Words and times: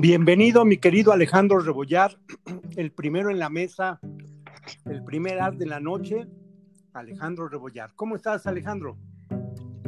Bienvenido, 0.00 0.64
mi 0.64 0.78
querido 0.78 1.12
Alejandro 1.12 1.60
Rebollar, 1.60 2.16
el 2.76 2.90
primero 2.90 3.28
en 3.30 3.38
la 3.38 3.50
mesa, 3.50 4.00
el 4.86 5.04
primer 5.04 5.38
art 5.38 5.58
de 5.58 5.66
la 5.66 5.78
noche, 5.78 6.26
Alejandro 6.94 7.50
Rebollar. 7.50 7.90
¿Cómo 7.96 8.16
estás, 8.16 8.46
Alejandro? 8.46 8.96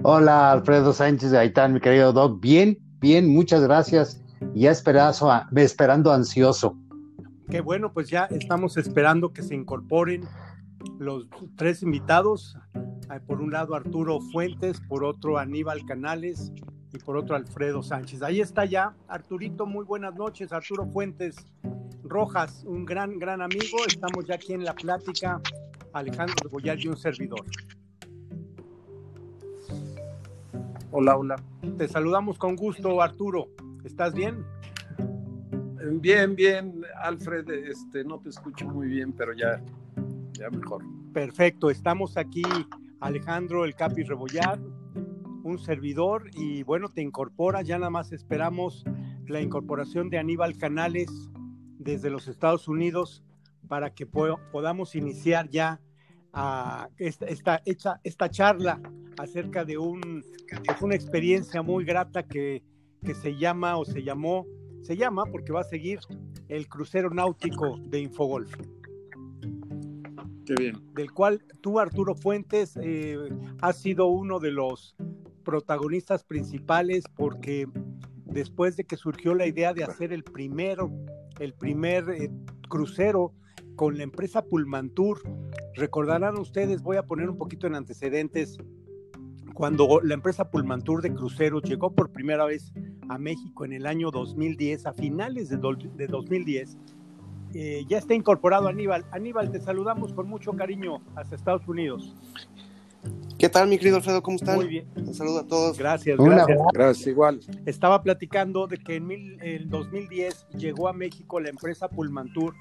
Hola, 0.03 0.53
Alfredo 0.53 0.93
Sánchez 0.93 1.31
de 1.31 1.39
Aitán, 1.39 1.73
mi 1.73 1.81
querido 1.81 2.13
Doc. 2.13 2.43
Bien, 2.43 2.77
bien, 3.01 3.27
muchas 3.27 3.63
gracias. 3.63 4.23
Ya 4.55 4.71
esperazo, 4.71 5.31
esperando 5.57 6.13
ansioso. 6.13 6.77
Qué 7.49 7.63
bueno, 7.63 7.95
pues 7.95 8.11
ya 8.11 8.27
estamos 8.27 8.77
esperando 8.77 9.33
que 9.33 9.43
se 9.43 9.55
incorporen 9.55 10.25
los 10.99 11.27
tres 11.57 11.83
invitados. 11.83 12.59
Por 13.27 13.41
un 13.41 13.51
lado 13.51 13.75
Arturo 13.75 14.21
Fuentes, 14.21 14.79
por 14.79 15.05
otro 15.05 15.39
Aníbal 15.39 15.87
Canales 15.87 16.53
y 16.93 16.99
por 16.99 17.17
otro 17.17 17.37
Alfredo 17.37 17.83
Sánchez. 17.83 18.23
Ahí 18.23 18.41
está 18.41 18.65
ya 18.65 18.95
Arturito, 19.09 19.67
muy 19.67 19.85
buenas 19.85 20.15
noches. 20.15 20.53
Arturo 20.53 20.87
Fuentes 20.87 21.37
Rojas, 22.03 22.65
un 22.65 22.85
gran, 22.85 23.19
gran 23.19 23.41
amigo. 23.41 23.79
Estamos 23.87 24.27
ya 24.27 24.35
aquí 24.35 24.53
en 24.53 24.65
la 24.65 24.75
plática. 24.75 25.41
Alejandro 25.93 26.49
Boyar 26.51 26.79
y 26.79 26.89
un 26.89 26.97
servidor. 26.97 27.45
Hola, 30.91 31.17
hola. 31.17 31.37
Te 31.79 31.89
saludamos 31.89 32.39
con 32.39 32.57
gusto, 32.57 33.01
Arturo. 33.01 33.49
¿Estás 33.85 34.15
bien? 34.15 34.45
Bien, 36.01 36.37
bien, 36.37 36.83
Alfred, 37.03 37.49
este, 37.51 38.05
no 38.05 38.19
te 38.21 38.29
escucho 38.29 38.67
muy 38.69 38.89
bien, 38.89 39.13
pero 39.13 39.33
ya, 39.33 39.61
ya 40.33 40.49
mejor. 40.51 40.83
Perfecto, 41.13 41.71
estamos 41.71 42.17
aquí, 42.17 42.43
Alejandro 43.01 43.65
El 43.65 43.75
Capi 43.75 44.03
Rebollar, 44.05 44.59
un 45.43 45.59
servidor, 45.59 46.31
y 46.35 46.63
bueno, 46.63 46.89
te 46.89 47.03
incorpora, 47.03 47.63
ya 47.63 47.79
nada 47.79 47.91
más 47.91 48.13
esperamos 48.13 48.85
la 49.27 49.41
incorporación 49.41 50.11
de 50.11 50.19
Aníbal 50.19 50.57
Canales 50.57 51.09
desde 51.79 52.11
los 52.11 52.29
Estados 52.29 52.69
Unidos 52.69 53.25
para 53.69 53.95
que 53.95 54.07
podamos 54.07 54.95
iniciar 54.95 55.49
ya 55.49 55.81
esta, 56.99 57.63
esta, 57.65 58.01
esta, 58.05 58.31
charla 58.31 58.81
acerca 59.19 59.65
de 59.65 59.79
un, 59.79 60.25
pues, 60.67 60.83
una 60.83 60.95
experiencia 60.95 61.63
muy 61.63 61.85
grata 61.85 62.23
que, 62.23 62.63
que 63.05 63.15
se 63.15 63.37
llama 63.37 63.77
o 63.77 63.85
se 63.85 64.03
llamó, 64.03 64.47
se 64.81 64.97
llama 64.97 65.25
porque 65.27 65.53
va 65.53 65.61
a 65.61 65.65
seguir 65.65 66.01
el 66.49 66.69
crucero 66.69 67.11
náutico 67.11 67.79
de 67.85 68.01
Infogolf. 68.01 68.55
Qué 70.47 70.55
bien. 70.59 70.83
Del 70.95 71.13
cual 71.13 71.45
tú, 71.61 71.79
Arturo 71.79 72.15
Fuentes, 72.15 72.79
eh, 72.83 73.17
has 73.61 73.81
sido 73.81 74.07
uno 74.07 74.41
de 74.41 74.51
los 74.51 74.97
protagonistas 75.43 76.25
principales 76.25 77.05
porque 77.17 77.69
después 78.25 78.77
de 78.77 78.85
que 78.85 78.97
surgió 78.97 79.35
la 79.35 79.47
idea 79.47 79.75
de 79.75 79.85
hacer 79.85 80.13
el 80.13 80.25
primero, 80.25 80.91
el 81.39 81.55
primer 81.55 82.09
eh, 82.11 82.31
crucero 82.69 83.33
con 83.77 83.97
la 83.97 84.05
empresa 84.05 84.45
Pulmantur, 84.45 85.23
recordarán 85.75 86.39
ustedes, 86.39 86.83
voy 86.83 86.97
a 86.97 87.05
poner 87.05 87.31
un 87.31 87.39
poquito 87.39 87.67
en 87.67 87.75
antecedentes, 87.75 88.59
cuando 89.55 90.01
la 90.03 90.15
empresa 90.15 90.51
Pulmantur 90.51 91.03
de 91.03 91.15
cruceros 91.15 91.63
llegó 91.63 91.93
por 91.93 92.11
primera 92.11 92.45
vez 92.45 92.73
a 93.09 93.19
México 93.19 93.65
en 93.65 93.73
el 93.73 93.87
año 93.87 94.11
2010, 94.11 94.87
a 94.87 94.93
finales 94.93 95.51
de, 95.51 95.57
2010, 95.59 96.79
eh, 97.55 97.85
ya 97.87 97.99
está 97.99 98.15
incorporado 98.15 98.69
Aníbal. 98.69 99.05
Aníbal, 99.11 99.51
te 99.51 99.61
saludamos 99.61 100.15
con 100.15 100.27
mucho 100.27 100.53
cariño 100.53 101.03
hasta 101.15 101.37
Estados 101.37 101.69
Unidos. 101.69 102.15
¿Qué 103.43 103.49
tal, 103.49 103.67
mi 103.67 103.77
querido 103.77 103.97
Alfredo? 103.97 104.23
¿Cómo 104.23 104.37
están? 104.37 104.55
Muy 104.55 104.69
bien. 104.69 104.87
Un 104.95 105.15
saludo 105.15 105.41
a 105.41 105.47
todos. 105.49 105.77
Gracias, 105.77 106.17
gracias. 106.17 106.61
Gracias, 106.73 107.07
igual. 107.09 107.41
Estaba 107.67 108.01
platicando 108.01 108.69
de 108.69 108.79
que 108.79 108.95
en 108.95 109.11
el 109.41 109.69
2010 109.69 110.47
llegó 110.57 110.87
a 110.87 110.93
México 110.93 111.41
la 111.41 111.49
empresa 111.49 111.89
Pulmantur 111.89 112.55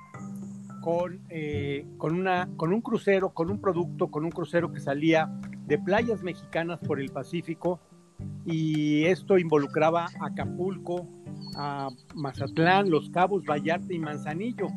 con, 0.81 1.21
eh, 1.29 1.85
con, 1.99 2.15
una, 2.15 2.49
con 2.57 2.73
un 2.73 2.81
crucero, 2.81 3.29
con 3.29 3.51
un 3.51 3.61
producto, 3.61 4.07
con 4.07 4.25
un 4.25 4.31
crucero 4.31 4.73
que 4.73 4.79
salía 4.79 5.31
de 5.67 5.77
playas 5.77 6.23
mexicanas 6.23 6.79
por 6.79 6.99
el 6.99 7.11
Pacífico 7.11 7.79
y 8.47 9.03
esto 9.03 9.37
involucraba 9.37 10.07
a 10.19 10.25
Acapulco, 10.29 11.07
a 11.57 11.89
Mazatlán, 12.15 12.89
Los 12.89 13.11
Cabos, 13.11 13.45
Vallarta 13.45 13.93
y 13.93 13.99
Manzanillo. 13.99 14.69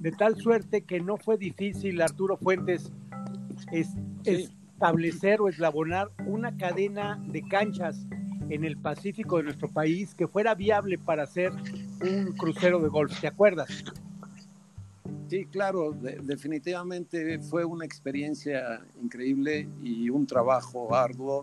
De 0.00 0.10
tal 0.10 0.34
suerte 0.34 0.82
que 0.82 0.98
no 0.98 1.16
fue 1.18 1.38
difícil, 1.38 2.02
Arturo 2.02 2.36
Fuentes, 2.36 2.92
es, 3.70 3.94
establecer 4.76 5.40
o 5.40 5.48
eslabonar 5.48 6.10
una 6.26 6.54
cadena 6.54 7.18
de 7.28 7.40
canchas 7.48 7.96
en 8.50 8.62
el 8.62 8.76
Pacífico 8.76 9.38
de 9.38 9.44
nuestro 9.44 9.68
país 9.68 10.14
que 10.14 10.28
fuera 10.28 10.54
viable 10.54 10.98
para 10.98 11.22
hacer 11.22 11.50
un 12.02 12.34
crucero 12.36 12.78
de 12.80 12.88
golf. 12.88 13.18
¿Te 13.18 13.26
acuerdas? 13.26 13.84
Sí, 15.28 15.46
claro, 15.46 15.92
definitivamente 15.92 17.38
fue 17.38 17.64
una 17.64 17.86
experiencia 17.86 18.82
increíble 19.02 19.66
y 19.82 20.10
un 20.10 20.26
trabajo 20.26 20.94
arduo 20.94 21.42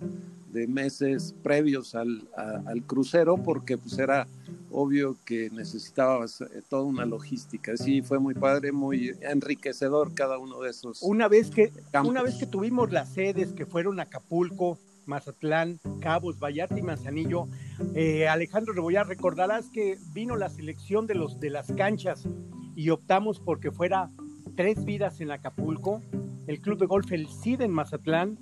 de 0.53 0.67
meses 0.67 1.35
previos 1.43 1.95
al, 1.95 2.27
al 2.35 2.83
crucero 2.83 3.37
porque 3.37 3.77
pues 3.77 3.97
era 3.97 4.27
obvio 4.73 5.17
que 5.25 5.49
necesitabas 5.51 6.41
eh, 6.41 6.61
toda 6.67 6.83
una 6.83 7.05
logística. 7.05 7.77
Sí, 7.77 8.01
fue 8.01 8.19
muy 8.19 8.33
padre, 8.33 8.71
muy 8.71 9.15
enriquecedor 9.21 10.13
cada 10.13 10.37
uno 10.37 10.61
de 10.61 10.71
esos. 10.71 11.01
Una 11.01 11.27
vez 11.27 11.49
que, 11.49 11.71
una 12.03 12.23
vez 12.23 12.35
que 12.35 12.47
tuvimos 12.47 12.91
las 12.91 13.13
sedes 13.13 13.53
que 13.53 13.65
fueron 13.65 13.99
Acapulco, 13.99 14.79
Mazatlán, 15.05 15.79
Cabos, 16.01 16.39
Vallarta 16.39 16.77
y 16.77 16.81
Manzanillo, 16.81 17.47
eh, 17.93 18.27
Alejandro 18.27 18.73
Rebollar, 18.73 19.07
recordarás 19.07 19.69
que 19.69 19.97
vino 20.13 20.35
la 20.35 20.49
selección 20.49 21.07
de, 21.07 21.15
los, 21.15 21.39
de 21.39 21.49
las 21.49 21.71
canchas 21.73 22.27
y 22.75 22.89
optamos 22.89 23.39
porque 23.39 23.71
fuera 23.71 24.09
Tres 24.55 24.85
Vidas 24.85 25.19
en 25.19 25.31
Acapulco, 25.31 26.01
el 26.47 26.59
Club 26.61 26.79
de 26.79 26.85
Golf 26.85 27.11
El 27.11 27.27
Cid 27.27 27.61
en 27.61 27.71
Mazatlán, 27.71 28.37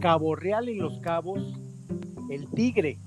Cabo 0.00 0.34
Real 0.34 0.68
en 0.70 0.78
Los 0.78 0.98
Cabos, 1.00 1.54
El 2.30 2.48
Tigre 2.48 2.98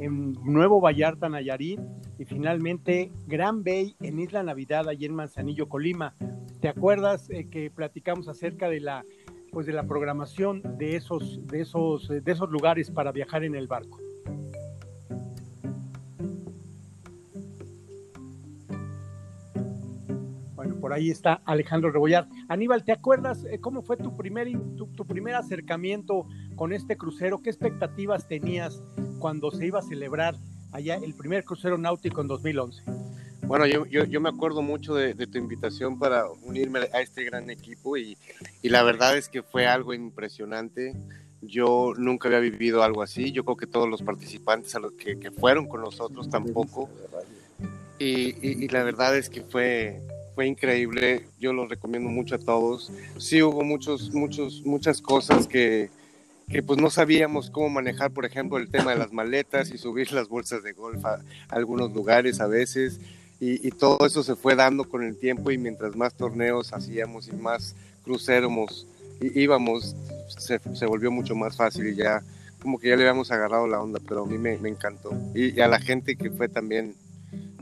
en 0.00 0.32
Nuevo 0.44 0.82
Vallarta, 0.82 1.30
Nayarit, 1.30 1.80
y 2.18 2.26
finalmente 2.26 3.10
Gran 3.26 3.64
Bay 3.64 3.96
en 4.00 4.20
Isla 4.20 4.42
Navidad, 4.42 4.86
allí 4.86 5.06
en 5.06 5.14
Manzanillo, 5.14 5.68
Colima. 5.68 6.14
¿Te 6.60 6.68
acuerdas 6.68 7.30
eh, 7.30 7.48
que 7.48 7.70
platicamos 7.70 8.28
acerca 8.28 8.68
de 8.68 8.80
la, 8.80 9.02
pues 9.50 9.66
de 9.66 9.72
la 9.72 9.84
programación 9.84 10.62
de 10.76 10.96
esos, 10.96 11.44
de, 11.46 11.62
esos, 11.62 12.08
de 12.08 12.22
esos 12.30 12.50
lugares 12.50 12.90
para 12.90 13.12
viajar 13.12 13.44
en 13.44 13.54
el 13.54 13.66
barco? 13.66 13.98
Bueno, 20.54 20.78
por 20.78 20.92
ahí 20.92 21.10
está 21.10 21.40
Alejandro 21.46 21.90
Rebollar. 21.90 22.28
Aníbal, 22.48 22.84
¿te 22.84 22.92
acuerdas 22.92 23.46
eh, 23.46 23.58
cómo 23.58 23.82
fue 23.82 23.96
tu 23.96 24.14
primer, 24.14 24.48
tu 24.76 25.06
primer 25.06 25.34
acercamiento 25.34 26.26
con 26.56 26.72
este 26.72 26.96
crucero? 26.96 27.40
¿Qué 27.42 27.50
expectativas 27.50 28.28
tenías 28.28 28.82
cuando 29.18 29.50
se 29.50 29.66
iba 29.66 29.78
a 29.78 29.82
celebrar 29.82 30.36
allá 30.72 30.96
el 30.96 31.14
primer 31.14 31.44
crucero 31.44 31.78
náutico 31.78 32.20
en 32.20 32.28
2011? 32.28 32.82
Bueno, 33.42 33.66
yo, 33.66 33.84
yo, 33.86 34.20
me 34.20 34.28
acuerdo 34.28 34.62
mucho 34.62 34.94
de, 34.94 35.14
tu 35.26 35.36
invitación 35.36 35.98
para 35.98 36.30
unirme 36.30 36.80
a 36.92 37.00
este 37.00 37.24
gran 37.24 37.50
equipo 37.50 37.96
y, 37.96 38.16
y, 38.62 38.68
la 38.68 38.82
verdad 38.82 39.16
es 39.16 39.28
que 39.28 39.42
fue 39.42 39.66
algo 39.66 39.92
impresionante. 39.92 40.94
Yo 41.42 41.92
nunca 41.98 42.28
había 42.28 42.38
vivido 42.38 42.82
algo 42.82 43.02
así. 43.02 43.32
Yo 43.32 43.44
creo 43.44 43.56
que 43.56 43.66
todos 43.66 43.88
los 43.88 44.00
participantes 44.02 44.74
a 44.76 44.78
los 44.78 44.92
que, 44.92 45.18
que 45.18 45.32
fueron 45.32 45.66
con 45.66 45.82
nosotros 45.82 46.30
tampoco. 46.30 46.88
Y, 47.98 48.64
y, 48.64 48.68
la 48.68 48.84
verdad 48.84 49.18
es 49.18 49.28
que 49.28 49.42
fue, 49.42 50.00
fue 50.34 50.46
increíble. 50.46 51.26
Yo 51.38 51.52
lo 51.52 51.66
recomiendo 51.66 52.08
mucho 52.08 52.36
a 52.36 52.38
todos. 52.38 52.92
Sí 53.18 53.42
hubo 53.42 53.64
muchos, 53.64 54.14
muchos, 54.14 54.62
muchas 54.64 55.02
cosas 55.02 55.48
que, 55.48 55.90
que 56.52 56.62
pues 56.62 56.78
no 56.78 56.90
sabíamos 56.90 57.50
cómo 57.50 57.70
manejar, 57.70 58.10
por 58.10 58.26
ejemplo, 58.26 58.58
el 58.58 58.68
tema 58.68 58.92
de 58.92 58.98
las 58.98 59.12
maletas 59.12 59.70
y 59.70 59.78
subir 59.78 60.12
las 60.12 60.28
bolsas 60.28 60.62
de 60.62 60.72
golf 60.72 61.02
a, 61.06 61.18
algunos 61.48 61.92
lugares 61.92 62.40
a 62.40 62.46
veces. 62.46 63.00
Y, 63.40 63.70
todo 63.72 64.06
eso 64.06 64.22
se 64.22 64.36
fue 64.36 64.54
dando 64.54 64.84
con 64.84 65.02
el 65.02 65.16
tiempo 65.16 65.50
y 65.50 65.58
mientras 65.58 65.96
más 65.96 66.14
torneos 66.14 66.72
hacíamos 66.72 67.26
y 67.26 67.32
más 67.32 67.74
cruceros 68.04 68.86
íbamos, 69.20 69.96
se, 70.28 70.86
volvió 70.86 71.10
mucho 71.10 71.34
más 71.34 71.56
fácil 71.56 71.88
y 71.88 71.96
ya 71.96 72.22
como 72.60 72.78
que 72.78 72.90
ya 72.90 72.96
le 72.96 73.02
habíamos 73.02 73.32
agarrado 73.32 73.66
la 73.66 73.80
onda, 73.80 73.98
pero 74.06 74.22
a 74.22 74.26
mí 74.26 74.38
me, 74.38 74.52
encantó. 74.68 75.10
Y, 75.34 75.58
a 75.60 75.66
la 75.66 75.80
gente 75.80 76.14
que 76.14 76.30
fue 76.30 76.48
también 76.48 76.94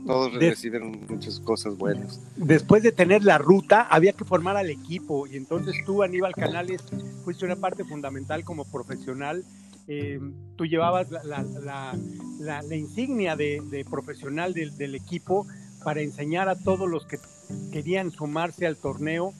todos 0.05 0.33
recibieron 0.33 1.05
muchas 1.07 1.39
cosas 1.39 1.77
buenas. 1.77 2.21
Después 2.35 2.83
de 2.83 2.91
tener 2.91 3.23
la 3.23 3.37
ruta, 3.37 3.81
había 3.83 4.13
que 4.13 4.25
formar 4.25 4.57
al 4.57 4.69
equipo 4.69 5.27
y 5.27 5.37
entonces 5.37 5.75
tú, 5.85 6.03
Aníbal 6.03 6.33
Canales, 6.33 6.81
fuiste 7.23 7.45
una 7.45 7.55
parte 7.55 7.83
fundamental 7.83 8.43
como 8.43 8.65
profesional. 8.65 9.43
Eh, 9.87 10.19
tú 10.55 10.65
llevabas 10.65 11.07
la, 11.11 12.75
insignia 12.75 13.35
de, 13.35 13.85
profesional 13.89 14.53
del, 14.53 14.95
equipo 14.95 15.45
para 15.83 16.01
enseñar 16.01 16.49
a 16.49 16.55
todos 16.55 16.89
los 16.89 17.05
que 17.05 17.17
querían 17.71 18.11
sumarse 18.11 18.65
al 18.65 18.77
torneo. 18.77 19.33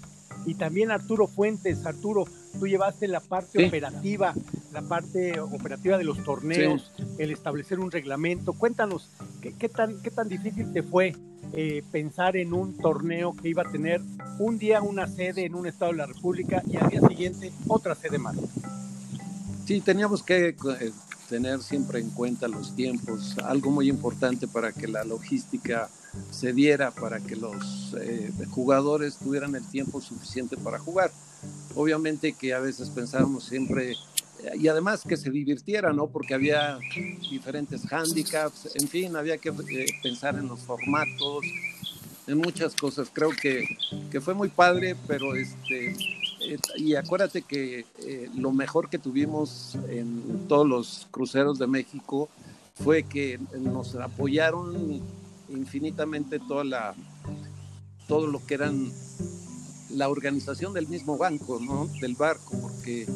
Y 0.46 0.56
también 0.56 0.92
Arturo 0.92 1.28
Fuentes, 1.28 1.86
Arturo, 1.86 2.26
tú 2.60 2.68
llevaste 2.68 3.08
la 3.08 3.20
parte 3.20 3.68
operativa 3.68 4.34
la 4.72 4.82
parte 4.82 5.40
operativa 5.40 5.98
de 5.98 6.04
los 6.04 6.24
torneos, 6.24 6.92
el 7.18 7.32
establecer 7.32 7.80
un 7.80 7.92
reglamento. 7.92 8.54
Cuéntanos, 8.54 9.10
¿qué, 9.42 9.70
tan, 9.70 10.02
qué 10.02 10.12
tan 10.12 10.30
difícil 10.30 10.72
te 10.72 10.82
fue 10.82 11.16
eh, 11.54 11.84
pensar 11.92 12.38
en 12.38 12.54
un 12.54 12.78
torneo 12.78 13.36
que 13.36 13.50
iba 13.50 13.64
a 13.64 13.72
tener 13.72 14.02
un 14.40 14.58
día 14.58 14.82
una 14.82 15.08
sede 15.08 15.46
en 15.46 15.56
un 15.56 15.68
estado 15.68 15.92
de 15.92 15.98
la 15.98 16.06
República 16.06 16.64
y 16.66 16.78
al 16.78 16.90
día 16.90 17.02
siguiente 17.02 17.52
otra 17.68 17.96
sede 17.96 18.18
más? 18.18 18.38
Sí, 19.66 19.82
teníamos 19.82 20.24
que 20.24 20.50
eh, 20.50 20.92
tener 21.30 21.62
siempre 21.62 22.00
en 22.00 22.10
cuenta 22.10 22.48
los 22.48 22.76
tiempos, 22.76 23.38
algo 23.44 23.72
muy 23.72 23.90
importante 23.90 24.48
para 24.48 24.72
que 24.72 24.88
la 24.88 25.04
logística 25.04 25.90
se 26.32 26.54
diera, 26.54 26.92
para 26.92 27.20
que 27.20 27.36
los 27.36 27.94
eh, 28.00 28.32
jugadores 28.50 29.18
tuvieran 29.18 29.56
el 29.56 29.66
tiempo 29.68 30.02
suficiente 30.02 30.58
para 30.58 30.80
jugar. 30.80 31.12
Obviamente 31.76 32.34
que 32.34 32.54
a 32.54 32.60
veces 32.60 32.90
pensábamos 32.90 33.46
siempre 33.46 33.96
y 34.58 34.68
además 34.68 35.04
que 35.08 35.18
se 35.18 35.30
divirtiera, 35.30 35.94
¿no? 35.94 36.08
Porque 36.08 36.34
había 36.34 36.80
diferentes 37.30 37.82
handicaps, 37.92 38.76
en 38.76 38.88
fin, 38.88 39.16
había 39.16 39.38
que 39.38 39.50
eh, 39.50 39.86
pensar 40.02 40.36
en 40.36 40.48
los 40.48 40.62
formatos, 40.62 41.46
en 42.26 42.38
muchas 42.40 42.76
cosas. 42.76 43.10
Creo 43.14 43.30
que, 43.30 43.64
que 44.10 44.20
fue 44.20 44.34
muy 44.34 44.50
padre, 44.50 44.96
pero 45.08 45.36
este, 45.36 45.96
eh, 46.42 46.58
y 46.76 46.96
acuérdate 46.96 47.44
que 47.44 47.86
lo 48.36 48.52
mejor 48.52 48.90
que 48.90 48.98
tuvimos 48.98 49.78
en 49.88 50.48
todos 50.48 50.68
los 50.68 51.08
cruceros 51.12 51.60
de 51.60 51.68
México 51.68 52.28
fue 52.74 53.04
que 53.04 53.40
nos 53.60 53.94
apoyaron 53.96 55.04
infinitamente 55.52 56.40
toda 56.40 56.64
la, 56.64 56.96
todo 58.08 58.28
lo 58.28 58.46
que 58.46 58.56
eran 58.56 58.92
la 59.90 60.10
organización 60.10 60.74
del 60.74 60.88
mismo 60.88 61.18
banco, 61.18 61.60
¿no? 61.62 61.88
Del 62.00 62.16
barco, 62.16 62.58
porque 62.62 63.08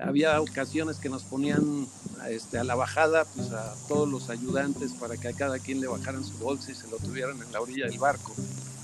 había 0.00 0.40
ocasiones 0.40 0.98
que 0.98 1.08
nos 1.08 1.24
ponían 1.24 1.86
este, 2.28 2.58
a 2.58 2.64
la 2.64 2.74
bajada 2.74 3.24
pues, 3.24 3.50
a 3.52 3.74
todos 3.88 4.08
los 4.08 4.30
ayudantes 4.30 4.92
para 4.92 5.16
que 5.16 5.28
a 5.28 5.32
cada 5.32 5.58
quien 5.58 5.80
le 5.80 5.86
bajaran 5.86 6.24
su 6.24 6.36
bolsa 6.38 6.70
y 6.70 6.74
se 6.74 6.88
lo 6.88 6.96
tuvieran 6.98 7.40
en 7.42 7.52
la 7.52 7.60
orilla 7.60 7.86
del 7.86 7.98
barco. 7.98 8.34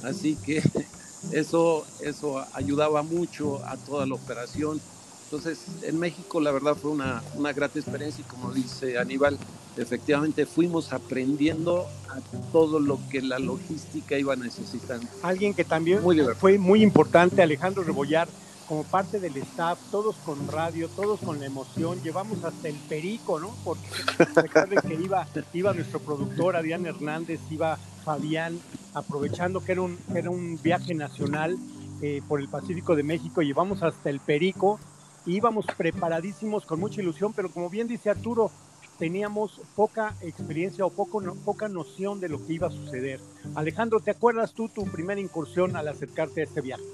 Así 0.03 0.37
que 0.37 0.63
eso, 1.33 1.87
eso 2.01 2.45
ayudaba 2.53 3.03
mucho 3.03 3.65
a 3.65 3.77
toda 3.77 4.07
la 4.07 4.15
operación. 4.15 4.81
Entonces, 5.25 5.59
en 5.83 5.99
México 5.99 6.41
la 6.41 6.51
verdad 6.51 6.75
fue 6.75 6.91
una, 6.91 7.23
una 7.35 7.53
grata 7.53 7.79
experiencia 7.79 8.25
y 8.27 8.31
como 8.31 8.53
dice 8.53 8.99
Aníbal, 8.99 9.39
efectivamente 9.77 10.47
fuimos 10.47 10.93
aprendiendo 10.93 11.87
a 12.09 12.21
todo 12.53 12.81
lo 12.81 12.99
que 13.11 13.23
la 13.23 13.39
logística 13.39 14.19
iba 14.19 14.35
necesitando. 14.37 15.07
Alguien 15.23 15.55
que 15.55 15.65
también 15.65 16.01
fue 16.39 16.59
muy 16.59 16.83
importante, 16.83 17.43
Alejandro 17.43 17.83
Rebollar, 17.85 18.29
como 18.69 18.85
parte 18.85 19.19
del 19.19 19.37
staff, 19.39 19.79
todos 19.91 20.15
con 20.17 20.47
radio, 20.49 20.89
todos 20.89 21.21
con 21.21 21.41
la 21.41 21.47
emoción, 21.47 22.03
llevamos 22.03 22.45
hasta 22.45 22.69
el 22.69 22.77
perico, 22.77 23.41
¿no? 23.41 23.55
Porque 23.65 23.87
recuerden 24.35 24.79
que 24.87 24.95
iba, 24.95 25.27
iba 25.55 25.73
nuestro 25.73 26.01
productor 26.01 26.55
Adrián 26.55 26.85
Hernández, 26.85 27.41
iba 27.51 27.79
Fabián, 28.05 28.61
aprovechando 28.93 29.61
que 29.65 29.73
era 29.73 29.83
un, 29.83 29.99
era 30.15 30.29
un 30.29 30.61
viaje 30.63 30.95
nacional 30.95 31.57
eh, 32.03 32.21
por 32.29 32.41
el 32.41 32.49
Pacífico 32.49 32.95
de 32.95 33.03
México, 33.03 33.41
llevamos 33.41 33.83
hasta 33.83 34.11
el 34.11 34.21
perico, 34.21 34.79
íbamos 35.25 35.65
preparadísimos 35.77 36.67
con 36.67 36.79
mucha 36.79 37.01
ilusión, 37.01 37.33
pero 37.33 37.51
como 37.51 37.71
bien 37.71 37.89
dice 37.89 38.11
Arturo, 38.11 38.51
teníamos 38.99 39.61
poca 39.77 40.15
experiencia 40.21 40.85
o 40.85 40.91
poco, 40.91 41.23
poca 41.45 41.69
noción 41.69 42.21
de 42.21 42.29
lo 42.29 42.45
que 42.45 42.55
iba 42.55 42.69
a 42.69 42.71
suceder. 42.71 43.21
Alejandro, 43.55 44.01
¿te 44.01 44.11
acuerdas 44.11 44.53
tú 44.53 44.69
tu 44.69 44.85
primera 44.85 45.21
incursión 45.21 45.77
al 45.77 45.89
acercarte 45.89 46.41
a 46.41 46.45
este 46.45 46.61
viaje? 46.61 46.85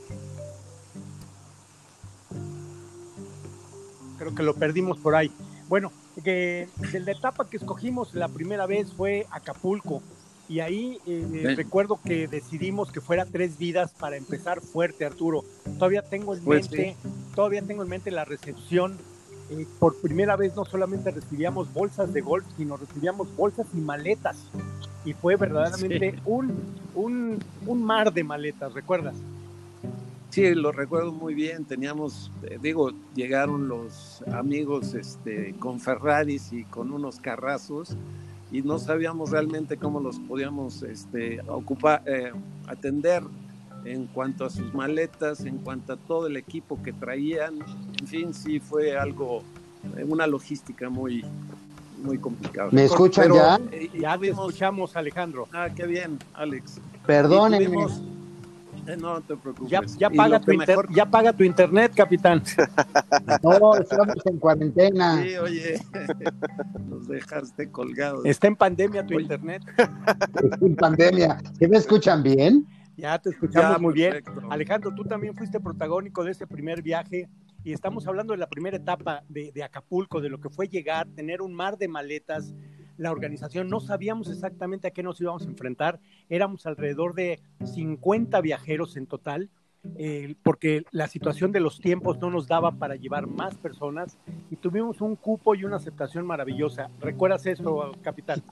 creo 4.25 4.35
que 4.35 4.43
lo 4.43 4.55
perdimos 4.55 4.99
por 4.99 5.15
ahí. 5.15 5.31
Bueno, 5.69 5.93
que 6.23 6.69
la 6.93 7.13
etapa 7.13 7.49
que 7.49 7.57
escogimos 7.57 8.15
la 8.15 8.29
primera 8.29 8.67
vez 8.67 8.93
fue 8.93 9.27
Acapulco 9.31 10.03
y 10.49 10.61
ahí 10.61 10.99
eh, 11.07 11.55
recuerdo 11.57 11.99
que 12.03 12.29
decidimos 12.29 12.93
que 12.93 13.01
fuera 13.01 13.25
tres 13.25 13.59
vidas 13.59 13.93
para 13.93 14.17
empezar 14.17 14.61
fuerte, 14.61 15.05
Arturo. 15.05 15.45
Todavía 15.79 16.03
tengo 16.03 16.35
en 16.35 16.45
pues 16.45 16.71
mente, 16.71 16.97
todavía 17.35 17.63
tengo 17.63 17.83
en 17.83 17.89
mente 17.89 18.11
la 18.11 18.25
recepción. 18.25 18.99
Eh, 19.57 19.67
por 19.79 19.97
primera 20.01 20.37
vez 20.37 20.55
no 20.57 20.65
solamente 20.65 21.11
recibíamos 21.11 21.73
bolsas 21.73 22.13
de 22.13 22.21
golf, 22.21 22.45
sino 22.57 22.77
recibíamos 22.77 23.35
bolsas 23.37 23.67
y 23.75 23.79
maletas. 23.79 24.37
Y 25.05 25.13
fue 25.13 25.37
verdaderamente 25.37 26.19
un, 26.25 26.53
un, 26.95 27.39
un 27.67 27.83
mar 27.83 28.13
de 28.13 28.25
maletas, 28.25 28.73
¿recuerdas? 28.73 29.15
Sí, 30.31 30.55
lo 30.55 30.73
recuerdo 30.73 31.13
muy 31.13 31.35
bien. 31.35 31.65
Teníamos, 31.65 32.33
eh, 32.43 32.59
digo, 32.61 32.91
llegaron 33.15 33.69
los 33.69 34.23
amigos 34.33 34.95
este, 34.95 35.55
con 35.59 35.79
Ferraris 35.79 36.53
y 36.53 36.65
con 36.65 36.91
unos 36.91 37.21
carrazos 37.21 37.97
y 38.51 38.63
no 38.63 38.79
sabíamos 38.79 39.31
realmente 39.31 39.77
cómo 39.77 40.01
los 40.01 40.19
podíamos 40.19 40.83
este, 40.83 41.41
ocupar, 41.47 42.03
eh, 42.07 42.33
atender 42.67 43.23
en 43.85 44.07
cuanto 44.07 44.45
a 44.45 44.51
sus 44.51 44.73
maletas, 44.75 45.41
en 45.41 45.59
cuanto 45.59 45.93
a 45.93 45.97
todo 45.97 46.27
el 46.27 46.37
equipo 46.37 46.83
que 46.83 46.93
traían. 46.93 47.59
En 48.01 48.07
fin, 48.07 48.35
sí 48.35 48.61
fue 48.61 48.97
algo, 48.97 49.43
eh, 49.97 50.05
una 50.05 50.27
logística 50.27 50.89
muy, 50.89 51.25
muy 52.03 52.19
complicada. 52.19 52.71
¿Me 52.73 52.85
escuchan 52.85 53.33
ya? 53.33 53.59
ya 53.99 54.19
te 54.19 54.29
escuchamos, 54.29 54.97
Alejandro. 54.97 55.49
Ah, 55.53 55.69
qué 55.75 55.87
bien, 55.87 56.19
Alex. 56.35 56.81
Perdónenme. 57.07 57.87
No 58.99 59.21
te 59.23 59.37
preocupes. 59.37 59.97
Ya, 59.97 60.11
paga 60.11 60.39
tu 60.41 60.53
ya, 60.95 61.07
paga 61.07 61.33
tu 61.33 61.43
internet, 61.43 61.93
capitán. 61.95 62.43
No, 63.43 63.75
estamos 63.77 64.17
en 64.27 64.39
cuarentena. 64.39 65.23
Sí, 65.23 65.37
oye, 65.37 65.81
nos 66.89 67.09
dejaste 67.09 67.71
colgados. 67.71 68.27
Está 68.27 68.49
en 68.49 68.57
pandemia 68.57 69.07
tu 69.07 69.19
internet. 69.19 69.63
Está 69.77 70.59
en 70.61 70.77
pandemia. 70.77 71.43
¿Sí 71.59 71.67
me 71.67 71.79
escuchan 71.79 72.23
bien? 72.23 72.67
Ya 72.97 73.19
te 73.19 73.31
escuchamos 73.31 73.81
muy 73.81 73.95
bien. 73.95 74.23
Alejandro, 74.51 74.95
tú 74.95 75.05
también 75.05 75.35
fuiste 75.35 75.61
protagónico 75.61 76.25
de 76.25 76.33
ese 76.33 76.47
primer 76.47 76.83
viaje 76.83 77.29
y 77.65 77.73
estamos 77.73 78.07
hablando 78.07 78.33
de 78.33 78.39
la 78.39 78.49
primera 78.49 78.77
etapa 78.77 79.23
de, 79.29 79.51
de 79.53 79.63
Acapulco, 79.63 80.21
de 80.21 80.29
lo 80.29 80.41
que 80.41 80.51
fue 80.51 80.69
llegar, 80.69 81.09
tener 81.09 81.43
un 81.43 81.55
mar 81.55 81.77
de 81.79 81.89
maletas 81.89 82.55
la 82.97 83.11
organización, 83.11 83.69
no 83.69 83.81
sabíamos 83.81 84.31
exactamente 84.31 84.89
a 84.89 84.91
qué 84.91 85.03
nos 85.03 85.21
íbamos 85.21 85.45
a 85.45 85.49
enfrentar, 85.49 86.01
éramos 86.29 86.67
alrededor 86.67 87.15
de 87.15 87.41
50 87.65 88.41
viajeros 88.41 88.97
en 88.97 89.07
total, 89.07 89.51
eh, 89.97 90.35
porque 90.43 90.85
la 90.93 91.09
situación 91.09 91.53
de 91.53 91.61
los 91.61 91.79
tiempos 91.79 92.19
no 92.19 92.31
nos 92.31 92.47
daba 92.47 92.73
para 92.73 92.97
llevar 92.97 93.27
más 93.27 93.57
personas 93.57 94.17
y 94.51 94.57
tuvimos 94.57 95.01
un 95.01 95.15
cupo 95.17 95.55
y 95.55 95.65
una 95.65 95.77
aceptación 95.77 96.27
maravillosa. 96.27 96.91
¿Recuerdas 97.01 97.45
eso, 97.47 97.93
capitán? 98.03 98.43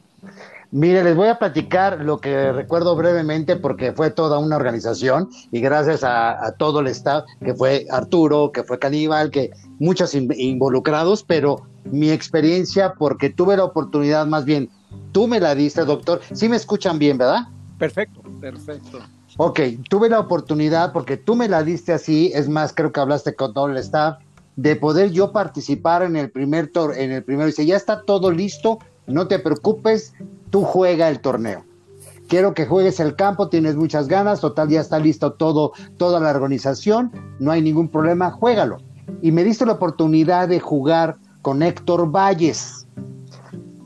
Mire, 0.70 1.04
les 1.04 1.14
voy 1.14 1.28
a 1.28 1.38
platicar 1.38 2.00
lo 2.00 2.18
que 2.18 2.50
recuerdo 2.50 2.96
brevemente 2.96 3.56
porque 3.56 3.92
fue 3.92 4.10
toda 4.10 4.38
una 4.38 4.56
organización 4.56 5.28
y 5.50 5.60
gracias 5.60 6.02
a, 6.02 6.54
todo 6.56 6.80
el 6.80 6.86
staff, 6.86 7.24
que 7.44 7.54
fue 7.54 7.86
Arturo, 7.90 8.52
que 8.52 8.62
fue 8.62 8.78
Caníbal, 8.78 9.30
que 9.30 9.50
muchos 9.78 10.14
involucrados, 10.14 11.24
pero 11.24 11.66
mi 11.84 12.10
experiencia, 12.10 12.94
porque 12.94 13.28
tuve 13.28 13.58
la 13.58 13.64
oportunidad, 13.64 14.26
más 14.26 14.46
bien, 14.46 14.70
tú 15.12 15.28
me 15.28 15.40
la 15.40 15.54
diste, 15.54 15.84
doctor. 15.84 16.22
Sí 16.32 16.48
me 16.48 16.56
escuchan 16.56 16.98
bien, 16.98 17.18
¿verdad? 17.18 17.48
Perfecto. 17.78 18.22
Perfecto. 18.40 19.00
Ok, 19.36 19.60
tuve 19.90 20.08
la 20.08 20.20
oportunidad, 20.20 20.92
porque 20.92 21.18
tú 21.18 21.34
me 21.34 21.48
la 21.48 21.62
diste 21.62 21.92
así, 21.92 22.32
es 22.34 22.48
más, 22.48 22.72
creo 22.72 22.92
que 22.92 23.00
hablaste 23.00 23.34
con 23.34 23.52
todo 23.52 23.66
el 23.66 23.76
staff, 23.76 24.18
de 24.56 24.76
poder 24.76 25.10
yo 25.10 25.32
participar 25.32 26.02
en 26.02 26.16
el 26.16 26.30
primer 26.30 26.70
tor 26.70 26.96
en 26.96 27.12
el 27.12 27.24
primero. 27.24 27.46
Dice, 27.46 27.66
ya 27.66 27.76
está 27.76 28.02
todo 28.02 28.30
listo, 28.30 28.78
no 29.06 29.28
te 29.28 29.38
preocupes, 29.38 30.14
tú 30.50 30.62
juega 30.62 31.08
el 31.08 31.20
torneo. 31.20 31.64
Quiero 32.28 32.54
que 32.54 32.66
juegues 32.66 32.98
el 33.00 33.14
campo, 33.14 33.48
tienes 33.48 33.76
muchas 33.76 34.08
ganas, 34.08 34.40
total, 34.40 34.68
ya 34.68 34.80
está 34.80 34.98
listo 34.98 35.32
todo, 35.34 35.72
toda 35.98 36.18
la 36.20 36.30
organización, 36.30 37.12
no 37.38 37.50
hay 37.50 37.60
ningún 37.60 37.88
problema, 37.88 38.30
juégalo. 38.30 38.78
Y 39.20 39.32
me 39.32 39.44
diste 39.44 39.66
la 39.66 39.72
oportunidad 39.72 40.48
de 40.48 40.60
jugar 40.60 41.16
con 41.42 41.62
Héctor 41.62 42.10
Valles. 42.10 42.86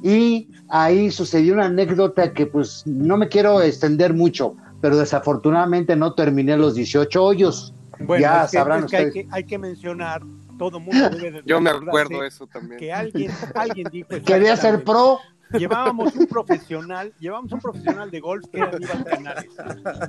Y 0.02 0.48
ahí 0.68 1.10
sucedió 1.10 1.54
una 1.54 1.66
anécdota 1.66 2.32
que 2.32 2.46
pues 2.46 2.86
no 2.86 3.16
me 3.16 3.28
quiero 3.28 3.60
extender 3.62 4.14
mucho, 4.14 4.54
pero 4.80 4.96
desafortunadamente 4.96 5.96
no 5.96 6.14
terminé 6.14 6.56
los 6.56 6.74
18 6.74 7.24
hoyos. 7.24 7.74
Bueno, 7.98 8.20
ya 8.20 8.46
sabrán 8.46 8.86
que, 8.86 8.96
hay, 8.96 9.10
que 9.10 9.26
hay 9.30 9.44
que 9.44 9.58
mencionar, 9.58 10.22
todo 10.56 10.80
mundo 10.80 11.10
debe 11.10 11.42
Yo 11.44 11.60
me 11.60 11.70
acuerdo 11.70 12.24
eso 12.24 12.46
también. 12.46 12.78
Que 12.78 12.92
alguien, 12.92 13.30
alguien 13.54 13.88
dijo... 13.90 14.08
Quería 14.24 14.56
ser 14.56 14.82
pro, 14.84 15.20
Llevábamos 15.52 16.14
un 16.16 16.26
profesional, 16.26 17.12
llevábamos 17.20 17.52
un 17.52 17.60
profesional 17.60 18.10
de 18.10 18.20
golf 18.20 18.44
que 18.50 18.58
era 18.58 18.70
Aníbal 18.70 19.04
Canales. 19.04 19.50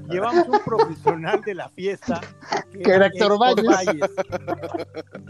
Llevábamos 0.10 0.48
un 0.48 0.60
profesional 0.66 1.42
de 1.42 1.54
la 1.54 1.70
fiesta 1.70 2.22
que, 2.72 2.92
era 2.92 3.08
Héctor 3.08 3.38
Valles. 3.40 4.12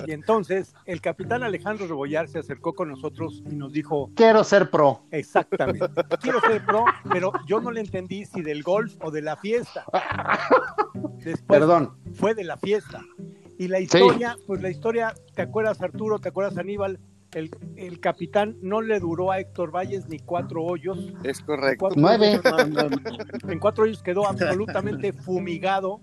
Y 0.05 0.11
entonces 0.11 0.73
el 0.85 1.01
capitán 1.01 1.43
Alejandro 1.43 1.87
Rebollar 1.87 2.27
se 2.27 2.39
acercó 2.39 2.73
con 2.73 2.89
nosotros 2.89 3.43
y 3.49 3.55
nos 3.55 3.73
dijo: 3.73 4.09
Quiero 4.15 4.43
ser 4.43 4.69
pro. 4.69 5.03
Exactamente. 5.11 5.87
Quiero 6.21 6.39
ser 6.41 6.65
pro, 6.65 6.85
pero 7.09 7.33
yo 7.45 7.59
no 7.59 7.71
le 7.71 7.81
entendí 7.81 8.25
si 8.25 8.41
del 8.41 8.63
golf 8.63 8.95
o 9.01 9.11
de 9.11 9.21
la 9.21 9.35
fiesta. 9.35 9.85
Después 11.17 11.59
Perdón. 11.59 11.97
Fue 12.13 12.33
de 12.33 12.45
la 12.45 12.57
fiesta. 12.57 13.01
Y 13.57 13.67
la 13.67 13.79
historia, 13.79 14.37
pues 14.45 14.61
la 14.61 14.69
historia, 14.69 15.13
¿te 15.35 15.41
acuerdas 15.41 15.81
Arturo? 15.81 16.19
¿Te 16.19 16.29
acuerdas 16.29 16.57
Aníbal? 16.57 16.99
el, 17.33 17.51
el 17.75 17.99
capitán 17.99 18.55
no 18.61 18.81
le 18.81 18.99
duró 18.99 19.31
a 19.31 19.39
Héctor 19.39 19.71
Valles 19.75 20.07
ni 20.07 20.19
cuatro 20.19 20.63
hoyos. 20.63 21.13
Es 21.23 21.41
correcto. 21.41 21.79
Cuatro 21.87 22.01
Nueve. 22.01 22.39
hoyos, 22.43 22.69
no, 22.69 22.83
no, 22.83 22.89
no. 22.89 23.51
En 23.51 23.59
cuatro 23.59 23.83
hoyos 23.83 24.01
quedó 24.01 24.27
absolutamente 24.27 25.11
fumigado, 25.13 26.01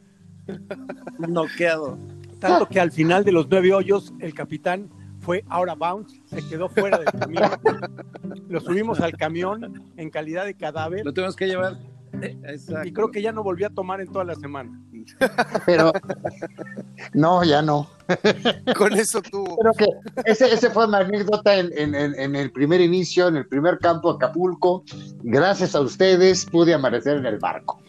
Noqueado. 1.19 1.99
tanto 2.39 2.69
que 2.69 2.81
al 2.81 2.93
final 2.93 3.25
de 3.25 3.33
los 3.33 3.49
nueve 3.49 3.73
hoyos 3.73 4.13
el 4.21 4.35
capitán 4.35 4.91
fue 5.21 5.43
ahora 5.49 5.75
bounce, 5.75 6.21
se 6.27 6.47
quedó 6.47 6.69
fuera 6.69 6.99
del 6.99 7.07
camino. 7.13 7.49
Lo 8.49 8.61
subimos 8.61 9.01
al 9.01 9.13
camión 9.17 9.83
en 9.97 10.11
calidad 10.11 10.45
de 10.45 10.55
cadáver 10.55 11.05
Lo 11.05 11.15
tenemos 11.15 11.35
que 11.37 11.47
llevar. 11.47 11.79
Exacto. 12.21 12.87
y 12.87 12.93
creo 12.93 13.11
que 13.11 13.23
ya 13.23 13.33
no 13.33 13.43
volvió 13.43 13.67
a 13.67 13.71
tomar 13.71 14.01
en 14.01 14.13
toda 14.13 14.25
la 14.25 14.35
semana. 14.35 14.79
Pero 15.67 15.93
no, 17.13 17.45
ya 17.45 17.63
no. 17.63 17.89
Con 18.77 18.93
eso 18.93 19.23
tuvo. 19.23 19.57
Creo 19.57 19.73
que 19.73 19.87
ese, 20.31 20.53
ese 20.53 20.69
fue 20.71 20.87
mi 20.87 20.97
anécdota 20.97 21.57
en, 21.57 21.73
en- 21.95 22.37
el 22.37 22.51
primer 22.53 22.81
inicio, 22.83 23.29
en 23.29 23.37
el 23.37 23.47
primer 23.47 23.79
campo 23.79 24.13
de 24.13 24.17
Acapulco. 24.17 24.85
Gracias 25.23 25.75
a 25.75 25.81
ustedes 25.81 26.45
pude 26.45 26.75
amanecer 26.75 27.17
en 27.17 27.27
el 27.27 27.39
barco. 27.39 27.81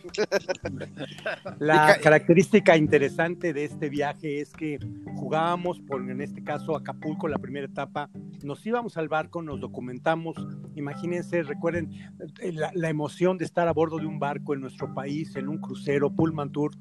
La 1.59 1.97
característica 2.01 2.77
interesante 2.77 3.51
de 3.53 3.65
este 3.65 3.89
viaje 3.89 4.39
es 4.39 4.53
que 4.53 4.79
jugábamos 5.17 5.79
por, 5.81 6.01
en 6.09 6.21
este 6.21 6.43
caso, 6.43 6.75
Acapulco, 6.77 7.27
la 7.27 7.37
primera 7.39 7.65
etapa. 7.65 8.09
Nos 8.43 8.65
íbamos 8.65 8.95
al 8.97 9.09
barco, 9.09 9.41
nos 9.41 9.59
documentamos. 9.59 10.35
Imagínense, 10.75 11.43
recuerden 11.43 11.91
eh, 12.39 12.53
la, 12.53 12.71
la 12.73 12.89
emoción 12.89 13.37
de 13.37 13.45
estar 13.45 13.67
a 13.67 13.73
bordo 13.73 13.97
de 13.97 14.05
un 14.05 14.19
barco 14.19 14.53
en 14.53 14.61
nuestro 14.61 14.93
país, 14.93 15.35
en 15.35 15.49
un 15.49 15.57
crucero, 15.57 16.09
Pullman 16.09 16.51
Tour, 16.51 16.71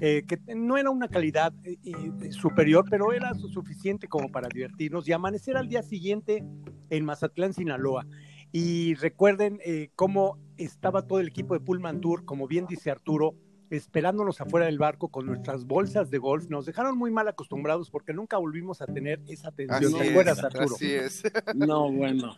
eh, 0.00 0.24
que 0.26 0.38
no 0.54 0.76
era 0.76 0.90
una 0.90 1.08
calidad 1.08 1.52
eh, 1.64 1.76
eh, 1.84 2.32
superior, 2.32 2.84
pero 2.90 3.12
era 3.12 3.32
su- 3.34 3.48
suficiente 3.48 4.08
como 4.08 4.30
para 4.30 4.48
divertirnos 4.48 5.08
y 5.08 5.12
amanecer 5.12 5.56
al 5.56 5.68
día 5.68 5.82
siguiente 5.82 6.44
en 6.90 7.04
Mazatlán, 7.04 7.52
Sinaloa. 7.54 8.06
Y 8.52 8.94
recuerden 8.94 9.58
eh, 9.64 9.90
cómo 9.96 10.38
estaba 10.56 11.02
todo 11.06 11.20
el 11.20 11.28
equipo 11.28 11.54
de 11.54 11.60
Pullman 11.60 12.00
Tour, 12.00 12.24
como 12.24 12.46
bien 12.46 12.66
dice 12.66 12.90
Arturo, 12.90 13.34
esperándonos 13.70 14.40
afuera 14.40 14.66
del 14.66 14.78
barco 14.78 15.08
con 15.08 15.26
nuestras 15.26 15.64
bolsas 15.64 16.10
de 16.10 16.18
golf. 16.18 16.48
Nos 16.48 16.64
dejaron 16.66 16.96
muy 16.96 17.10
mal 17.10 17.26
acostumbrados 17.26 17.90
porque 17.90 18.12
nunca 18.12 18.36
volvimos 18.36 18.80
a 18.82 18.86
tener 18.86 19.20
esa 19.26 19.48
atención. 19.48 19.86
Así 19.86 19.98
¿Te 19.98 20.04
es, 20.04 20.10
acuerdas, 20.10 20.44
Arturo? 20.44 20.74
así 20.76 20.92
es. 20.92 21.22
No, 21.54 21.90
bueno. 21.90 22.36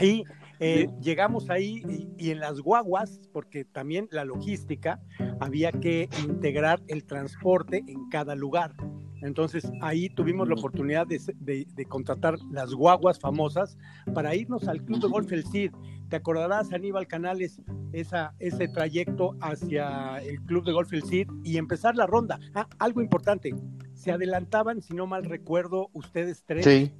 Y 0.00 0.24
eh, 0.60 0.88
llegamos 1.00 1.50
ahí 1.50 1.82
y, 1.88 2.08
y 2.26 2.30
en 2.30 2.40
las 2.40 2.60
guaguas, 2.60 3.20
porque 3.32 3.64
también 3.64 4.08
la 4.12 4.24
logística, 4.24 5.00
había 5.40 5.72
que 5.72 6.08
integrar 6.24 6.80
el 6.88 7.04
transporte 7.04 7.82
en 7.86 8.08
cada 8.10 8.34
lugar. 8.34 8.74
Entonces 9.22 9.70
ahí 9.82 10.08
tuvimos 10.08 10.48
la 10.48 10.54
oportunidad 10.54 11.06
de, 11.06 11.20
de- 11.36 11.66
de 11.74 11.84
contratar 11.84 12.36
las 12.50 12.74
guaguas 12.74 13.20
famosas 13.20 13.76
para 14.14 14.34
irnos 14.34 14.66
al 14.66 14.82
Club 14.84 15.00
de 15.00 15.08
Golf 15.08 15.32
El 15.32 15.44
Cid. 15.46 15.70
¿Te 16.08 16.16
acordarás, 16.16 16.72
Aníbal 16.72 17.06
Canales, 17.06 17.60
esa, 17.92 18.34
ese 18.40 18.68
trayecto 18.68 19.36
hacia 19.40 20.18
el 20.18 20.40
Club 20.42 20.64
de 20.64 20.72
Golf 20.72 20.92
El 20.92 21.04
Cid 21.04 21.28
y 21.44 21.56
empezar 21.56 21.94
la 21.96 22.06
ronda? 22.06 22.38
Ah, 22.54 22.68
algo 22.80 23.00
importante, 23.00 23.54
se 23.94 24.10
adelantaban, 24.10 24.82
si 24.82 24.92
no 24.94 25.06
mal 25.06 25.24
recuerdo, 25.24 25.88
ustedes 25.92 26.42
tres 26.44 26.64
Sí. 26.64 26.92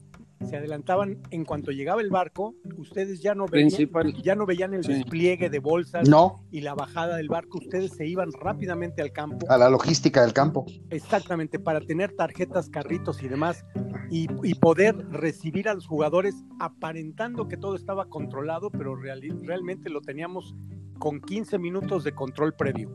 Se 0.47 0.57
adelantaban 0.57 1.19
en 1.31 1.45
cuanto 1.45 1.71
llegaba 1.71 2.01
el 2.01 2.11
barco, 2.11 2.55
ustedes 2.77 3.21
ya 3.21 3.35
no 3.35 3.47
veían, 3.47 3.69
Principal. 3.69 4.13
ya 4.23 4.35
no 4.35 4.47
veían 4.47 4.75
el 4.75 4.85
Sí. 4.85 4.93
despliegue 4.95 5.51
de 5.51 5.59
bolsas 5.59 6.09
No, 6.09 6.45
y 6.51 6.61
la 6.61 6.75
bajada 6.75 7.17
del 7.17 7.29
barco, 7.29 7.59
ustedes 7.59 7.93
se 7.93 8.07
iban 8.07 8.31
rápidamente 8.33 9.03
al 9.03 9.13
campo, 9.13 9.47
a 9.51 9.57
la 9.59 9.69
logística 9.71 10.23
del 10.23 10.33
campo. 10.33 10.67
exactamente, 10.91 11.59
para 11.59 11.81
tener 11.81 12.13
tarjetas, 12.15 12.69
carritos 12.69 13.23
y 13.23 13.29
demás, 13.29 13.65
y, 14.11 14.27
y 14.43 14.55
poder 14.55 14.97
recibir 15.11 15.69
a 15.69 15.75
los 15.75 15.87
jugadores 15.87 16.35
aparentando 16.61 17.49
que 17.49 17.57
todo 17.57 17.75
estaba 17.77 18.07
controlado, 18.09 18.71
pero 18.71 18.95
realmente 18.97 19.89
lo 19.91 20.01
teníamos 20.01 20.55
con 20.99 21.21
15 21.21 21.59
minutos 21.59 22.05
de 22.05 22.13
control 22.13 22.55
previo. 22.55 22.91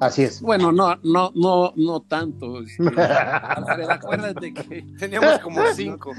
Así 0.00 0.22
es. 0.22 0.40
Bueno, 0.40 0.72
no, 0.72 0.96
no, 1.02 1.32
no, 1.34 1.72
no 1.76 2.00
tanto. 2.02 2.60
este, 2.62 3.00
Alfredo, 3.00 3.90
acuérdate 3.90 4.54
que 4.54 4.82
Teníamos 4.98 5.38
como 5.40 5.62
cinco. 5.74 6.12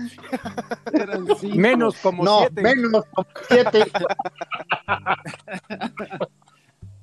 eran 0.94 1.28
cinco. 1.40 1.56
Menos 1.56 1.96
como 1.98 2.24
no, 2.24 2.40
siete. 2.40 2.62
menos 2.62 3.06
como 3.14 3.28
siete. 3.48 3.92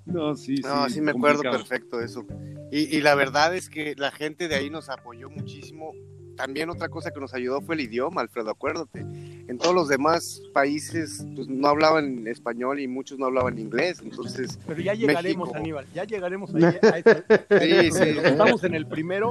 No, 0.06 0.34
sí, 0.36 0.56
sí. 0.56 0.62
No, 0.62 0.88
sí 0.88 1.00
me 1.00 1.12
acuerdo 1.12 1.42
perfecto 1.42 1.98
de 1.98 2.06
eso. 2.06 2.24
Y, 2.70 2.96
y 2.96 3.00
la 3.00 3.14
verdad 3.14 3.54
es 3.54 3.68
que 3.68 3.94
la 3.96 4.10
gente 4.10 4.48
de 4.48 4.56
ahí 4.56 4.70
nos 4.70 4.88
apoyó 4.88 5.30
muchísimo. 5.30 5.92
También 6.36 6.68
otra 6.70 6.88
cosa 6.88 7.10
que 7.12 7.20
nos 7.20 7.32
ayudó 7.34 7.60
fue 7.60 7.74
el 7.76 7.82
idioma, 7.82 8.20
Alfredo, 8.20 8.50
acuérdate. 8.50 9.00
En 9.46 9.58
todos 9.58 9.74
los 9.74 9.88
demás 9.88 10.40
países 10.54 11.24
pues, 11.34 11.48
no 11.48 11.68
hablaban 11.68 12.26
español 12.26 12.80
y 12.80 12.88
muchos 12.88 13.18
no 13.18 13.26
hablaban 13.26 13.58
inglés. 13.58 14.00
Entonces, 14.02 14.58
Pero 14.66 14.80
ya 14.80 14.94
llegaremos, 14.94 15.48
México. 15.48 15.58
Aníbal, 15.58 15.86
ya 15.94 16.04
llegaremos 16.04 16.54
ahí 16.54 16.64
a 16.64 16.98
ese- 16.98 17.24
sí, 17.60 17.92
sí. 17.92 18.18
Estamos 18.24 18.64
en 18.64 18.74
el 18.74 18.86
primero 18.86 19.30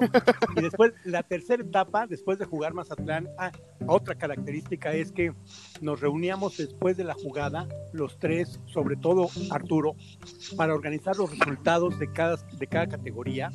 y 0.56 0.62
después 0.62 0.94
la 1.04 1.24
tercera 1.24 1.64
etapa, 1.64 2.06
después 2.08 2.38
de 2.40 2.46
jugar 2.46 2.74
Mazatlán, 2.74 3.28
ah, 3.38 3.52
otra 3.88 4.16
característica 4.16 4.94
es 4.94 5.12
que 5.12 5.34
nos 5.82 6.00
reuníamos 6.00 6.58
después 6.58 6.96
de 6.96 7.04
la 7.04 7.16
jugada, 7.16 7.68
los 7.92 8.18
tres, 8.20 8.60
sobre 8.68 8.96
todo 8.96 9.30
Arturo, 9.52 9.96
para 10.56 10.74
organizar 10.74 11.18
los 11.18 11.38
resultados 11.38 11.98
de 12.00 12.12
cada, 12.12 12.38
de 12.38 12.68
cada 12.68 12.88
categoría. 12.88 13.52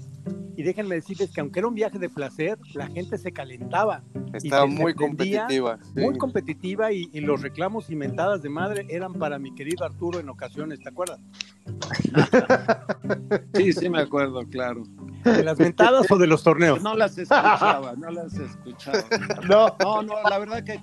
Y 0.56 0.64
déjenme 0.64 0.96
decirles 0.96 1.30
que 1.32 1.40
aunque 1.40 1.60
era 1.60 1.68
un 1.68 1.74
viaje 1.74 2.00
de 2.00 2.08
placer, 2.08 2.58
la 2.74 2.88
gente 2.88 3.16
se 3.16 3.30
calentaba, 3.38 4.02
Estaba 4.32 4.66
muy 4.66 4.94
competitiva. 4.94 5.78
sí. 5.94 6.00
muy 6.00 6.18
competitiva 6.18 6.90
y, 6.90 7.08
y 7.12 7.20
los 7.20 7.40
reclamos 7.40 7.88
y 7.88 7.94
mentadas 7.94 8.42
de 8.42 8.48
madre 8.48 8.84
eran 8.90 9.12
para 9.12 9.38
mi 9.38 9.54
querido 9.54 9.84
Arturo 9.84 10.18
en 10.18 10.28
ocasiones, 10.28 10.80
¿te 10.80 10.88
acuerdas? 10.88 11.20
Sí, 13.54 13.72
sí 13.72 13.88
me 13.88 14.00
acuerdo, 14.00 14.42
claro. 14.50 14.82
¿De 15.24 15.44
las 15.44 15.56
mentadas 15.58 16.10
o 16.10 16.18
de 16.18 16.26
los 16.26 16.42
torneos? 16.42 16.82
No 16.82 16.96
las 16.96 17.16
escuchaba, 17.16 17.94
no 17.96 18.10
las 18.10 18.34
escuchaba. 18.34 19.04
No, 19.48 19.76
No, 19.80 20.02
no, 20.02 20.14
la 20.28 20.38
verdad 20.38 20.64
que, 20.64 20.74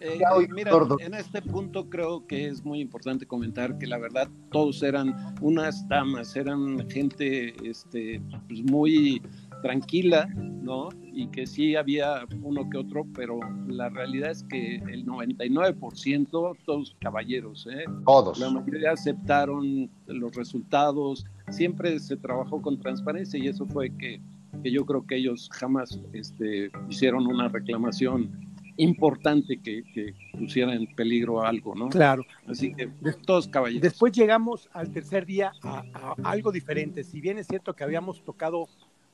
eh, 0.00 0.18
eh, 0.20 0.48
mira, 0.50 0.70
en 1.00 1.12
este 1.14 1.42
punto 1.42 1.90
creo 1.90 2.26
que 2.26 2.46
es 2.48 2.64
muy 2.64 2.80
importante 2.80 3.26
comentar 3.26 3.76
que 3.78 3.86
la 3.86 3.98
verdad 3.98 4.28
todos 4.50 4.82
eran 4.82 5.34
unas 5.42 5.86
damas, 5.88 6.36
eran 6.36 6.88
gente 6.88 7.54
este, 7.68 8.22
pues 8.48 8.62
muy 8.62 9.20
tranquila, 9.62 10.26
¿no? 10.36 10.88
Y 11.12 11.28
que 11.28 11.46
sí 11.46 11.76
había 11.76 12.24
uno 12.42 12.68
que 12.70 12.78
otro, 12.78 13.06
pero 13.14 13.40
la 13.66 13.88
realidad 13.88 14.30
es 14.30 14.44
que 14.44 14.76
el 14.76 15.04
99% 15.06 16.56
todos 16.64 16.96
caballeros, 17.00 17.66
¿eh? 17.70 17.84
todos. 18.06 18.38
La 18.38 18.50
mayoría 18.50 18.92
aceptaron 18.92 19.90
los 20.06 20.34
resultados, 20.34 21.26
siempre 21.48 21.98
se 21.98 22.16
trabajó 22.16 22.62
con 22.62 22.78
transparencia 22.78 23.38
y 23.38 23.48
eso 23.48 23.66
fue 23.66 23.90
que, 23.96 24.20
que 24.62 24.70
yo 24.70 24.84
creo 24.84 25.06
que 25.06 25.16
ellos 25.16 25.48
jamás 25.52 25.98
este, 26.12 26.70
hicieron 26.88 27.26
una 27.26 27.48
reclamación 27.48 28.48
importante 28.76 29.60
que, 29.60 29.82
que 29.92 30.14
pusiera 30.38 30.72
en 30.72 30.86
peligro 30.94 31.42
algo, 31.42 31.74
¿no? 31.74 31.88
Claro. 31.88 32.24
Así 32.46 32.72
que 32.72 32.86
todos 33.26 33.48
caballeros. 33.48 33.82
Después 33.82 34.12
llegamos 34.12 34.68
al 34.72 34.90
tercer 34.92 35.26
día 35.26 35.52
a, 35.62 35.82
a 35.92 36.14
algo 36.22 36.52
diferente. 36.52 37.02
Si 37.02 37.20
bien 37.20 37.38
es 37.38 37.48
cierto 37.48 37.74
que 37.74 37.82
habíamos 37.82 38.22
tocado 38.22 38.68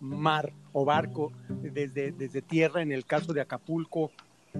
mar 0.05 0.53
o 0.73 0.85
barco 0.85 1.33
desde, 1.49 2.13
desde 2.13 2.43
tierra, 2.43 2.83
en 2.83 2.93
el 2.93 3.05
caso 3.05 3.33
de 3.33 3.41
Acapulco 3.41 4.11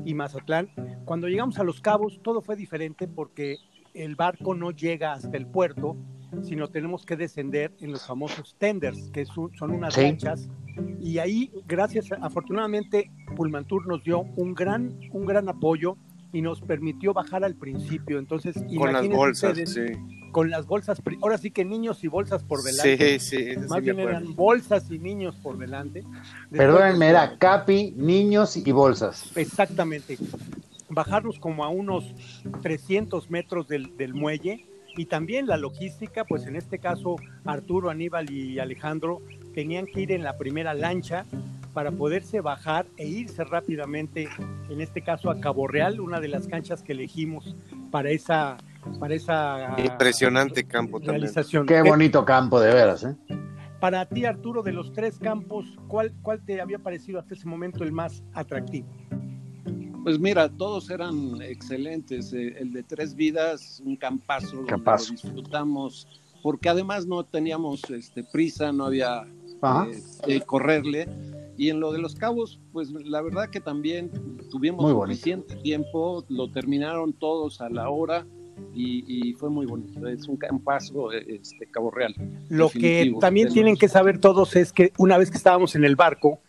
y 0.05 0.15
Mazatlán, 0.15 0.69
cuando 1.05 1.29
llegamos 1.29 1.59
a 1.59 1.65
Los 1.65 1.81
Cabos 1.81 2.21
todo 2.23 2.41
fue 2.43 2.57
diferente 2.57 3.07
porque 3.07 3.59
el 3.95 4.17
barco 4.17 4.55
no 4.55 4.71
llega 4.73 5.13
hasta 5.13 5.37
el 5.37 5.47
puerto, 5.47 5.97
sino 6.43 6.69
tenemos 6.69 7.05
que 7.07 7.17
descender 7.17 7.73
en 7.81 7.93
los 7.93 8.05
famosos 8.07 8.57
tenders, 8.59 9.11
que 9.13 9.25
son, 9.25 9.53
unas 9.71 9.95
Sí. 9.95 10.03
lanchas. 10.03 10.49
Y 11.01 11.19
ahí, 11.19 11.53
gracias, 11.69 12.11
afortunadamente, 12.21 13.11
Pulmantur 13.37 13.87
nos 13.87 14.03
dio 14.03 14.21
un 14.37 14.55
gran, 14.55 14.99
un 15.13 15.27
gran 15.27 15.49
apoyo 15.49 15.97
y 16.35 16.43
nos 16.43 16.61
permitió 16.61 17.14
bajar 17.14 17.45
al 17.45 17.55
principio. 17.55 18.19
Entonces, 18.19 18.57
Con 18.76 18.93
las 18.93 19.09
bolsas, 19.09 19.57
ustedes, 19.57 19.73
sí. 19.73 20.31
con 20.33 20.50
las 20.50 20.67
bolsas, 20.67 21.00
ahora 21.23 21.38
sí 21.38 21.53
que 21.53 21.64
niños 21.64 22.03
y 22.03 22.09
bolsas 22.09 22.43
por 22.43 22.62
delante. 22.62 23.21
Sí, 23.21 23.37
sí, 23.55 23.57
Más 23.69 23.81
bien 23.81 24.00
eran 24.00 24.35
bolsas 24.35 24.91
y 24.91 24.99
niños 24.99 25.37
por 25.37 25.57
delante. 25.57 26.00
Después 26.00 26.59
Perdónenme, 26.59 27.09
era 27.09 27.38
Capi, 27.38 27.95
niños 27.97 28.57
y 28.57 28.73
bolsas. 28.73 29.31
Exactamente. 29.37 30.19
Bajarnos 30.88 31.38
como 31.38 31.64
a 31.64 31.69
unos 31.69 32.05
300 32.62 33.31
metros 33.31 33.69
del, 33.69 33.97
del 33.97 34.12
muelle 34.12 34.67
y 34.97 35.07
también 35.07 35.47
la 35.47 35.57
logística, 35.57 36.25
pues 36.25 36.47
en 36.47 36.57
este 36.57 36.81
caso 36.81 37.14
Arturo, 37.45 37.91
Aníbal 37.91 38.29
y 38.31 38.59
Alejandro 38.59 39.23
tenían 39.55 39.87
que 39.87 40.00
ir 40.00 40.11
en 40.11 40.25
la 40.25 40.37
primera 40.37 40.75
lancha 40.75 41.26
para 41.75 41.90
poderse 41.90 42.40
bajar 42.40 42.87
e 42.97 43.07
irse 43.07 43.43
rápidamente, 43.45 44.28
en 44.71 44.81
este 44.81 45.02
caso 45.02 45.28
a 45.28 45.40
Cabo 45.40 45.66
Real, 45.66 46.00
una 46.00 46.21
de 46.21 46.28
las 46.28 46.47
canchas 46.47 46.83
que 46.83 46.93
elegimos 46.93 47.57
para 47.90 48.11
esa, 48.11 48.57
para 49.00 49.14
esa 49.14 49.75
Impresionante 49.78 50.64
campo 50.64 50.99
también. 51.00 51.23
realización. 51.23 51.66
Qué 51.66 51.78
Eh, 51.78 51.83
bonito 51.83 52.25
campo, 52.25 52.61
de 52.61 52.73
veras. 52.73 53.02
¿eh? 53.04 53.16
Para 53.81 54.07
ti, 54.09 54.25
Arturo, 54.25 54.62
de 54.62 54.73
los 54.73 54.93
tres 54.93 55.19
campos, 55.19 55.66
¿cuál, 55.88 56.14
¿cuál 56.23 56.40
te 56.43 56.61
había 56.61 56.78
parecido 56.78 57.19
hasta 57.19 57.35
ese 57.35 57.47
momento 57.49 57.83
el 57.83 57.90
más 57.93 58.23
atractivo? 58.33 58.88
Pues 60.04 60.19
mira, 60.21 60.49
todos 60.49 60.90
eran 60.90 61.40
excelentes. 61.43 62.33
Eh, 62.33 62.54
el 62.59 62.73
de 62.73 62.83
Tres 62.85 63.14
Vidas, 63.14 63.83
un 63.85 63.97
campazo, 63.97 64.57
donde 64.59 64.73
lo 64.76 64.97
disfrutamos, 64.97 66.07
porque 66.43 66.69
además 66.69 67.07
no 67.07 67.25
teníamos 67.25 67.83
este, 67.90 68.23
prisa, 68.23 68.71
no 68.71 68.87
había 68.87 69.25
eh, 70.28 70.40
correrle. 70.47 71.09
Y 71.56 71.70
en 71.70 71.80
lo 71.80 71.92
de 71.92 71.99
los 71.99 72.14
cabos, 72.14 72.61
pues 72.73 72.90
la 72.90 73.23
verdad 73.23 73.50
que 73.50 73.61
también 73.61 74.11
tuvimos 74.50 74.90
suficiente 74.90 75.56
tiempo, 75.56 76.25
lo 76.28 76.50
terminaron 76.50 77.12
todos 77.12 77.61
a 77.61 77.68
la 77.68 77.88
hora 77.90 78.26
y, 78.75 79.34
fue 79.34 79.50
muy 79.50 79.66
bonito. 79.66 80.06
Es 80.06 80.28
un 80.28 80.37
campazo 80.37 81.12
este, 81.12 81.66
Cabo 81.70 81.90
Real. 81.90 82.14
Lo 82.49 82.70
que 82.70 83.12
también 83.20 83.52
tienen 83.52 83.76
que 83.76 83.88
saber 83.88 84.18
todos 84.18 84.56
es 84.56 84.73
que 84.73 84.92
una 84.99 85.18
vez 85.18 85.30
que 85.30 85.37
estábamos 85.37 85.75
en 85.76 85.84
el 85.84 85.96
barco, 85.96 86.40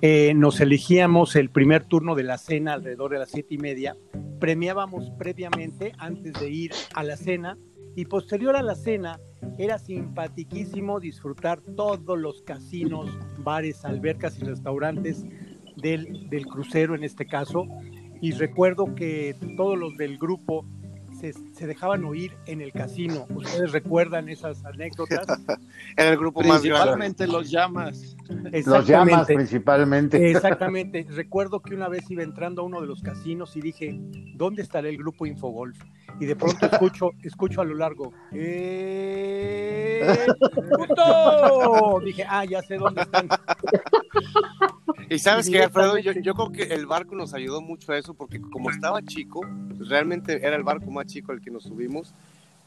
eh, 0.00 0.32
nos 0.34 0.60
elegíamos 0.60 1.36
el 1.36 1.50
primer 1.50 1.84
turno 1.84 2.14
de 2.14 2.22
la 2.22 2.38
cena 2.38 2.74
alrededor 2.74 3.12
de 3.12 3.18
las 3.18 3.30
siete 3.30 3.54
y 3.54 3.58
media, 3.58 3.96
premiábamos 4.38 5.10
previamente 5.18 5.92
antes 5.98 6.32
de 6.34 6.50
ir 6.50 6.72
a 6.94 7.02
la 7.02 7.16
cena 7.16 7.58
y 7.94 8.06
posterior 8.06 8.56
a 8.56 8.62
la 8.62 8.74
cena 8.74 9.20
era 9.58 9.78
simpaticísimo 9.78 11.00
disfrutar 11.00 11.60
todos 11.60 12.18
los 12.18 12.42
casinos, 12.42 13.10
bares, 13.38 13.84
albercas 13.84 14.38
y 14.38 14.44
restaurantes 14.44 15.24
del, 15.76 16.28
del 16.30 16.46
crucero 16.46 16.94
en 16.94 17.04
este 17.04 17.26
caso. 17.26 17.66
Y 18.20 18.32
recuerdo 18.32 18.94
que 18.94 19.36
todos 19.56 19.78
los 19.78 19.96
del 19.96 20.18
grupo 20.18 20.64
se, 21.18 21.32
dejaban 21.66 22.04
oír 22.04 22.36
en 22.46 22.60
el 22.60 22.72
casino. 22.72 23.26
¿Ustedes 23.34 23.72
recuerdan 23.72 24.28
esas 24.28 24.64
anécdotas? 24.64 25.26
en 25.96 26.06
el 26.06 26.16
grupo 26.16 26.42
más 26.42 26.60
Principalmente 26.60 27.26
los 27.26 27.50
llamas. 27.50 28.16
Los 28.66 28.86
llamas 28.86 29.26
principalmente. 29.26 30.30
Exactamente. 30.30 31.06
Recuerdo 31.10 31.60
que 31.60 31.74
una 31.74 31.88
vez 31.88 32.10
iba 32.10 32.22
entrando 32.22 32.62
a 32.62 32.64
uno 32.64 32.80
de 32.80 32.86
los 32.86 33.02
casinos 33.02 33.56
y 33.56 33.60
dije, 33.60 33.98
¿dónde 34.34 34.62
estará 34.62 34.88
el 34.88 34.96
grupo 34.96 35.26
Infogolf? 35.26 35.78
Y 36.20 36.26
de 36.26 36.36
pronto 36.36 36.66
escucho, 36.66 37.10
escucho 37.22 37.60
a 37.60 37.64
lo 37.64 37.74
largo, 37.74 38.12
¡Eh, 38.32 40.16
Dije, 42.04 42.24
ah, 42.28 42.44
ya 42.44 42.62
sé 42.62 42.76
dónde 42.76 43.02
están. 43.02 43.28
Y 45.08 45.18
sabes 45.18 45.48
que, 45.48 45.62
Alfredo, 45.62 45.98
yo, 45.98 46.12
yo, 46.12 46.34
creo 46.34 46.52
que 46.52 46.74
el 46.74 46.86
barco 46.86 47.14
nos 47.14 47.34
ayudó 47.34 47.60
mucho 47.60 47.92
a 47.92 47.98
eso, 47.98 48.14
porque 48.14 48.40
como 48.40 48.70
estaba 48.70 49.02
chico, 49.02 49.40
pues 49.76 49.88
realmente 49.88 50.44
era 50.44 50.56
el 50.56 50.62
barco 50.62 50.90
más 50.90 51.06
chico 51.06 51.32
al 51.32 51.40
que 51.40 51.50
nos 51.52 51.64
subimos, 51.64 52.14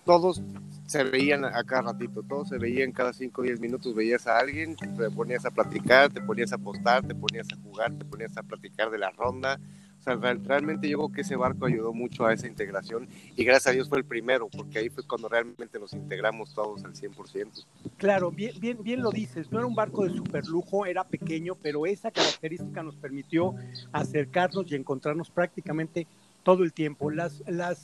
todos 0.05 0.41
se 0.85 1.03
veían 1.03 1.45
a 1.45 1.63
cada 1.63 1.93
ratito, 1.93 2.21
todos 2.21 2.49
se 2.49 2.57
veían 2.57 2.91
cada 2.91 3.11
5 3.11 3.41
o 3.41 3.43
10 3.43 3.59
minutos, 3.59 3.95
veías 3.95 4.27
a 4.27 4.37
alguien, 4.37 4.75
te 4.75 5.09
ponías 5.09 5.45
a 5.45 5.51
platicar, 5.51 6.13
te 6.13 6.21
ponías 6.21 6.51
a 6.51 6.55
apostar, 6.55 7.05
te 7.05 7.15
ponías 7.15 7.47
a 7.51 7.55
jugar, 7.61 7.91
te 7.93 8.05
ponías 8.05 8.37
a 8.37 8.43
platicar 8.43 8.91
de 8.91 8.99
la 8.99 9.09
ronda, 9.09 9.59
realmente 10.05 10.87
yo 10.87 10.97
creo 10.97 11.11
que 11.11 11.21
ese 11.21 11.35
barco 11.35 11.65
ayudó 11.65 11.93
mucho 11.93 12.25
a 12.25 12.33
esa 12.33 12.47
integración 12.47 13.07
y 13.35 13.43
gracias 13.43 13.67
a 13.67 13.71
Dios 13.71 13.89
fue 13.89 13.97
el 13.97 14.05
primero, 14.05 14.47
porque 14.49 14.79
ahí 14.79 14.89
fue 14.89 15.03
cuando 15.05 15.27
realmente 15.27 15.79
nos 15.79 15.93
integramos 15.93 16.53
todos 16.53 16.83
al 16.85 16.93
100%. 16.93 17.65
Claro, 17.97 18.31
bien, 18.31 18.53
bien, 18.59 18.83
bien 18.83 19.01
lo 19.01 19.09
dices, 19.09 19.51
no 19.51 19.57
era 19.57 19.67
un 19.67 19.75
barco 19.75 20.03
de 20.03 20.11
super 20.11 20.45
lujo, 20.45 20.85
era 20.85 21.03
pequeño, 21.03 21.55
pero 21.55 21.85
esa 21.85 22.11
característica 22.11 22.83
nos 22.83 22.95
permitió 22.95 23.55
acercarnos 23.91 24.71
y 24.71 24.75
encontrarnos 24.75 25.29
prácticamente 25.31 26.07
todo 26.45 26.63
el 26.63 26.73
tiempo. 26.73 27.09
Las, 27.09 27.43
las, 27.47 27.83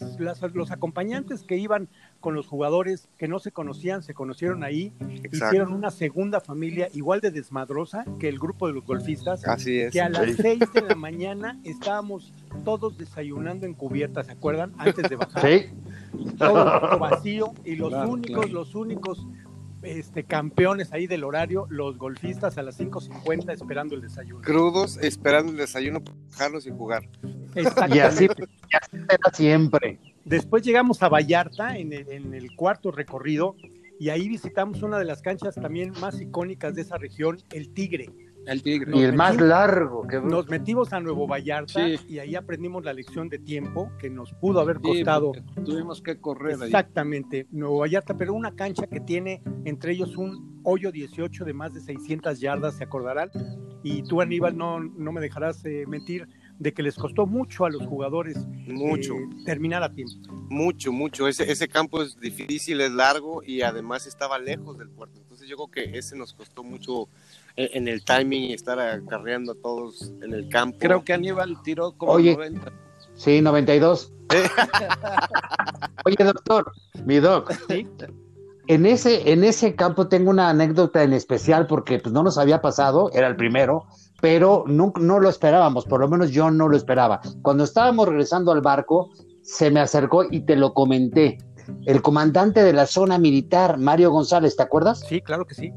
los 0.53 0.71
acompañantes 0.71 1.41
que 1.41 1.57
iban 1.57 1.89
con 2.19 2.35
los 2.35 2.45
jugadores 2.45 3.09
que 3.17 3.27
no 3.27 3.39
se 3.39 3.51
conocían, 3.51 4.03
se 4.03 4.13
conocieron 4.13 4.63
ahí, 4.63 4.93
hicieron 5.31 5.73
una 5.73 5.89
segunda 5.89 6.39
familia 6.39 6.87
igual 6.93 7.21
de 7.21 7.31
desmadrosa 7.31 8.05
que 8.19 8.29
el 8.29 8.37
grupo 8.37 8.67
de 8.67 8.73
los 8.73 8.85
golfistas. 8.85 9.45
Así 9.47 9.79
es. 9.79 9.91
Que 9.91 9.99
a 9.99 10.09
las 10.09 10.35
seis 10.35 10.59
de 10.73 10.81
la 10.81 10.93
mañana 10.93 11.59
estábamos 11.63 12.33
todos 12.63 12.99
desayunando 12.99 13.65
en 13.65 13.73
cubierta, 13.73 14.23
¿se 14.23 14.33
acuerdan? 14.33 14.73
Antes 14.77 15.09
de 15.09 15.15
bajar. 15.15 15.41
Sí. 15.41 15.65
Todo, 16.37 16.99
vacío 16.99 17.53
y 17.65 17.75
los 17.77 17.91
únicos, 18.07 18.51
los 18.51 18.75
únicos 18.75 19.25
este, 19.83 20.23
campeones 20.23 20.93
ahí 20.93 21.07
del 21.07 21.23
horario, 21.23 21.67
los 21.69 21.97
golfistas 21.97 22.57
a 22.57 22.63
las 22.63 22.79
5.50 22.79 23.51
esperando 23.53 23.95
el 23.95 24.01
desayuno. 24.01 24.41
Crudos, 24.41 24.97
esperando 24.97 25.51
el 25.51 25.57
desayuno 25.57 26.03
para 26.03 26.17
bajarlos 26.29 26.67
y 26.67 26.71
jugar. 26.71 27.07
Y 27.55 27.99
así, 27.99 28.25
era 28.25 29.33
siempre. 29.33 29.99
Después 30.23 30.63
llegamos 30.63 31.01
a 31.03 31.09
Vallarta 31.09 31.77
en 31.77 31.93
el, 31.93 32.55
cuarto 32.55 32.91
recorrido 32.91 33.55
y 33.99 34.09
ahí 34.09 34.29
visitamos 34.29 34.81
una 34.83 34.97
de 34.97 35.05
las 35.05 35.21
canchas 35.21 35.55
también 35.55 35.91
más 35.99 36.21
icónicas 36.21 36.75
de 36.75 36.81
esa 36.81 36.97
región, 36.97 37.37
el 37.51 37.73
Tigre. 37.73 38.09
El 38.45 38.63
Tigre. 38.63 38.91
y 38.97 39.03
el 39.03 39.13
más 39.13 39.39
largo. 39.39 40.07
Que... 40.07 40.19
Nos 40.19 40.47
metimos 40.49 40.93
a 40.93 40.99
Nuevo 40.99 41.27
Vallarta 41.27 41.87
y 41.87 42.19
ahí 42.19 42.35
aprendimos 42.35 42.83
la 42.83 42.93
lección 42.93 43.29
de 43.29 43.39
tiempo 43.39 43.91
que 43.99 44.09
nos 44.09 44.33
pudo 44.33 44.59
haber 44.59 44.79
costado. 44.79 45.31
tuvimos 45.63 46.01
que 46.01 46.19
correr 46.19 46.57
Exactamente, 46.63 47.47
Nuevo 47.51 47.79
Vallarta, 47.79 48.15
pero 48.15 48.33
una 48.33 48.55
cancha 48.55 48.87
que 48.87 48.99
tiene 48.99 49.41
entre 49.65 49.93
ellos 49.93 50.17
un 50.17 50.61
hoyo 50.63 50.91
18 50.91 51.45
de 51.45 51.53
más 51.53 51.73
de 51.73 51.81
600 51.81 52.39
yardas, 52.39 52.75
se 52.75 52.83
acordarán. 52.83 53.29
Y 53.83 54.03
tú, 54.03 54.21
Aníbal, 54.21 54.57
no, 54.57 54.79
no 54.79 55.11
me 55.11 55.21
dejarás 55.21 55.63
eh, 55.65 55.85
mentir 55.87 56.27
de 56.59 56.73
que 56.73 56.83
les 56.83 56.95
costó 56.95 57.25
mucho 57.25 57.65
a 57.65 57.71
los 57.71 57.87
jugadores 57.87 58.37
mucho. 58.67 59.15
Eh, 59.15 59.27
terminar 59.45 59.81
a 59.81 59.91
tiempo. 59.91 60.13
Mucho, 60.47 60.91
mucho. 60.91 61.27
Ese, 61.27 61.51
ese 61.51 61.67
campo 61.67 62.03
es 62.03 62.19
difícil, 62.19 62.81
es 62.81 62.91
largo 62.91 63.41
y 63.43 63.63
además 63.63 64.05
estaba 64.05 64.37
lejos 64.37 64.77
del 64.77 64.89
puerto. 64.89 65.19
Entonces 65.19 65.49
yo 65.49 65.55
creo 65.55 65.71
que 65.71 65.97
ese 65.97 66.15
nos 66.15 66.33
costó 66.33 66.63
mucho 66.63 67.09
en 67.55 67.87
el 67.87 68.03
timing 68.03 68.43
y 68.43 68.53
estar 68.53 68.79
acarreando 68.79 69.53
a 69.53 69.55
todos 69.55 70.13
en 70.21 70.33
el 70.33 70.49
campo. 70.49 70.77
Creo 70.79 71.03
que 71.03 71.13
Aníbal 71.13 71.61
tiró 71.63 71.93
como 71.93 72.13
Oye, 72.13 72.33
90. 72.33 72.71
Sí, 73.15 73.41
92. 73.41 74.13
Oye, 76.05 76.15
doctor, 76.23 76.71
mi 77.05 77.19
doc. 77.19 77.51
¿Sí? 77.67 77.87
En 78.67 78.85
ese, 78.85 79.31
en 79.31 79.43
ese 79.43 79.75
campo 79.75 80.07
tengo 80.07 80.29
una 80.29 80.49
anécdota 80.49 81.03
en 81.03 81.13
especial 81.13 81.67
porque 81.67 81.99
pues, 81.99 82.13
no 82.13 82.23
nos 82.23 82.37
había 82.37 82.61
pasado, 82.61 83.11
era 83.11 83.27
el 83.27 83.35
primero, 83.35 83.85
pero 84.21 84.63
no, 84.67 84.93
no 84.99 85.19
lo 85.19 85.29
esperábamos, 85.29 85.85
por 85.85 85.99
lo 85.99 86.07
menos 86.07 86.31
yo 86.31 86.49
no 86.51 86.69
lo 86.69 86.77
esperaba. 86.77 87.19
Cuando 87.41 87.63
estábamos 87.63 88.07
regresando 88.07 88.51
al 88.51 88.61
barco, 88.61 89.09
se 89.41 89.71
me 89.71 89.79
acercó 89.79 90.23
y 90.29 90.41
te 90.41 90.55
lo 90.55 90.73
comenté. 90.73 91.39
El 91.85 92.01
comandante 92.01 92.63
de 92.63 92.73
la 92.73 92.85
zona 92.85 93.17
militar, 93.17 93.77
Mario 93.77 94.11
González, 94.11 94.55
¿te 94.55 94.63
acuerdas? 94.63 95.01
Sí, 95.07 95.21
claro 95.21 95.45
que 95.45 95.55
sí. 95.55 95.73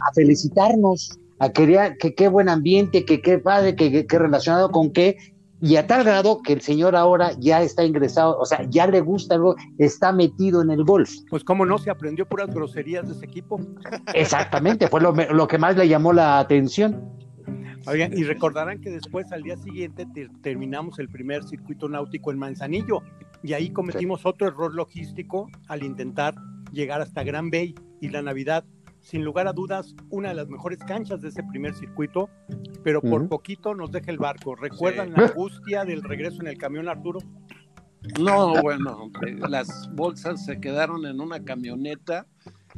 A 0.00 0.12
felicitarnos, 0.14 1.18
a 1.38 1.50
querer 1.50 1.96
que 1.98 2.14
qué 2.14 2.28
buen 2.28 2.48
ambiente, 2.48 3.04
que 3.04 3.20
qué 3.20 3.38
padre, 3.38 3.76
que 3.76 4.06
qué 4.06 4.18
relacionado 4.18 4.70
con 4.70 4.92
qué, 4.92 5.16
y 5.60 5.76
a 5.76 5.86
tal 5.86 6.04
grado 6.04 6.40
que 6.42 6.52
el 6.52 6.60
señor 6.60 6.94
ahora 6.94 7.32
ya 7.38 7.62
está 7.62 7.84
ingresado, 7.84 8.38
o 8.38 8.46
sea, 8.46 8.62
ya 8.70 8.86
le 8.86 9.00
gusta 9.00 9.34
algo, 9.34 9.56
está 9.78 10.12
metido 10.12 10.62
en 10.62 10.70
el 10.70 10.84
golf. 10.84 11.10
Pues 11.30 11.42
cómo 11.42 11.66
no, 11.66 11.78
se 11.78 11.90
aprendió 11.90 12.26
puras 12.26 12.48
groserías 12.54 13.08
de 13.08 13.14
ese 13.14 13.26
equipo. 13.26 13.60
Exactamente, 14.14 14.86
fue 14.86 15.00
lo, 15.00 15.12
lo 15.12 15.48
que 15.48 15.58
más 15.58 15.76
le 15.76 15.88
llamó 15.88 16.12
la 16.12 16.38
atención 16.38 17.18
y 18.14 18.24
recordarán 18.24 18.80
que 18.80 18.90
después 18.90 19.32
al 19.32 19.42
día 19.42 19.56
siguiente 19.56 20.06
terminamos 20.42 20.98
el 20.98 21.08
primer 21.08 21.44
circuito 21.44 21.88
náutico 21.88 22.30
en 22.30 22.38
Manzanillo 22.38 23.02
y 23.42 23.54
ahí 23.54 23.70
cometimos 23.70 24.26
otro 24.26 24.48
error 24.48 24.74
logístico 24.74 25.48
al 25.68 25.82
intentar 25.82 26.34
llegar 26.72 27.00
hasta 27.00 27.22
Gran 27.22 27.50
Bay 27.50 27.74
y 28.00 28.08
la 28.08 28.20
Navidad. 28.20 28.64
Sin 29.08 29.24
lugar 29.24 29.48
a 29.48 29.54
dudas, 29.54 29.94
una 30.10 30.28
de 30.28 30.34
las 30.34 30.48
mejores 30.48 30.80
canchas 30.80 31.22
de 31.22 31.28
ese 31.28 31.42
primer 31.42 31.74
circuito, 31.74 32.28
pero 32.84 33.00
por 33.00 33.26
poquito 33.26 33.74
nos 33.74 33.90
deja 33.90 34.10
el 34.10 34.18
barco. 34.18 34.54
¿Recuerdan 34.54 35.14
la 35.14 35.28
angustia 35.28 35.86
del 35.86 36.02
regreso 36.02 36.42
en 36.42 36.48
el 36.48 36.58
camión, 36.58 36.90
Arturo? 36.90 37.20
No, 38.20 38.60
bueno, 38.60 39.10
las 39.48 39.88
bolsas 39.94 40.44
se 40.44 40.60
quedaron 40.60 41.06
en 41.06 41.22
una 41.22 41.42
camioneta 41.42 42.26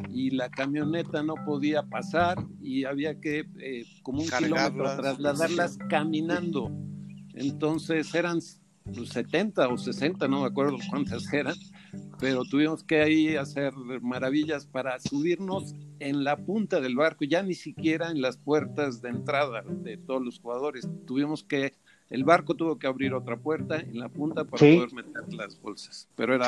y 0.09 0.31
la 0.31 0.51
camioneta 0.51 1.25
no 1.25 1.35
podía 1.45 1.83
pasar 1.83 2.39
y 2.63 2.85
había 2.85 3.19
que 3.19 3.47
eh, 3.59 3.85
como 4.05 4.23
un 4.23 4.29
kilómetro 4.29 4.85
trasladarlas 4.99 5.79
caminando. 5.89 6.71
Entonces 7.35 8.15
eran 8.15 8.41
70 8.41 9.69
pues, 9.69 9.81
o 9.81 9.85
60, 9.93 10.29
no 10.29 10.43
me 10.43 10.47
acuerdo 10.47 10.77
cuántas 10.91 11.33
eran, 11.33 11.57
pero 12.19 12.45
tuvimos 12.45 12.85
que 12.85 13.01
ahí 13.01 13.37
hacer 13.37 13.73
maravillas 14.03 14.67
para 14.67 14.99
subirnos 14.99 15.75
en 15.99 16.25
la 16.25 16.37
punta 16.37 16.81
del 16.81 16.97
barco, 16.97 17.25
ya 17.25 17.43
ni 17.43 17.55
siquiera 17.55 18.11
en 18.11 18.21
las 18.21 18.37
puertas 18.37 19.03
de 19.03 19.11
entrada 19.11 19.63
de 19.67 19.97
todos 19.97 20.23
los 20.23 20.39
jugadores. 20.39 20.89
Tuvimos 21.07 21.45
que, 21.45 21.75
el 22.11 22.25
barco 22.25 22.55
tuvo 22.55 22.79
que 22.79 22.87
abrir 22.87 23.15
otra 23.15 23.37
puerta 23.37 23.77
en 23.77 23.99
la 23.99 24.09
punta 24.09 24.45
para 24.45 24.59
poder 24.59 24.93
meter 24.93 25.33
las 25.33 25.61
bolsas, 25.61 26.09
pero 26.17 26.35
era 26.35 26.45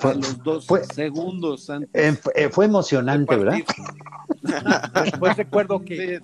fue, 0.00 0.14
los 0.14 0.42
dos 0.42 0.66
segundos 0.94 1.68
antes. 1.70 1.90
Eh, 2.34 2.48
fue 2.50 2.66
emocionante, 2.66 3.36
¿verdad? 3.36 3.58
Después 5.04 5.36
recuerdo 5.36 5.84
que, 5.84 6.20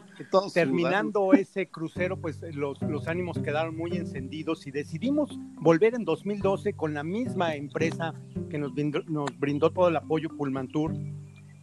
terminando 0.53 1.33
ese 1.33 1.69
crucero, 1.69 2.17
pues 2.17 2.41
los, 2.55 2.81
los 2.83 3.09
ánimos 3.09 3.39
quedaron 3.39 3.77
muy 3.77 3.93
encendidos 3.97 4.67
y 4.67 4.71
decidimos 4.71 5.39
volver 5.57 5.95
en 5.95 6.05
2012 6.05 6.75
con 6.75 6.95
la 6.95 7.03
misma 7.03 7.55
empresa 7.55 8.15
que 8.49 8.59
nos 8.59 8.75
brindó, 8.75 9.03
nos 9.05 9.39
brindó 9.39 9.71
todo 9.71 9.89
el 9.89 9.97
apoyo 9.97 10.29
Pullman 10.29 10.69
Tour 10.69 10.95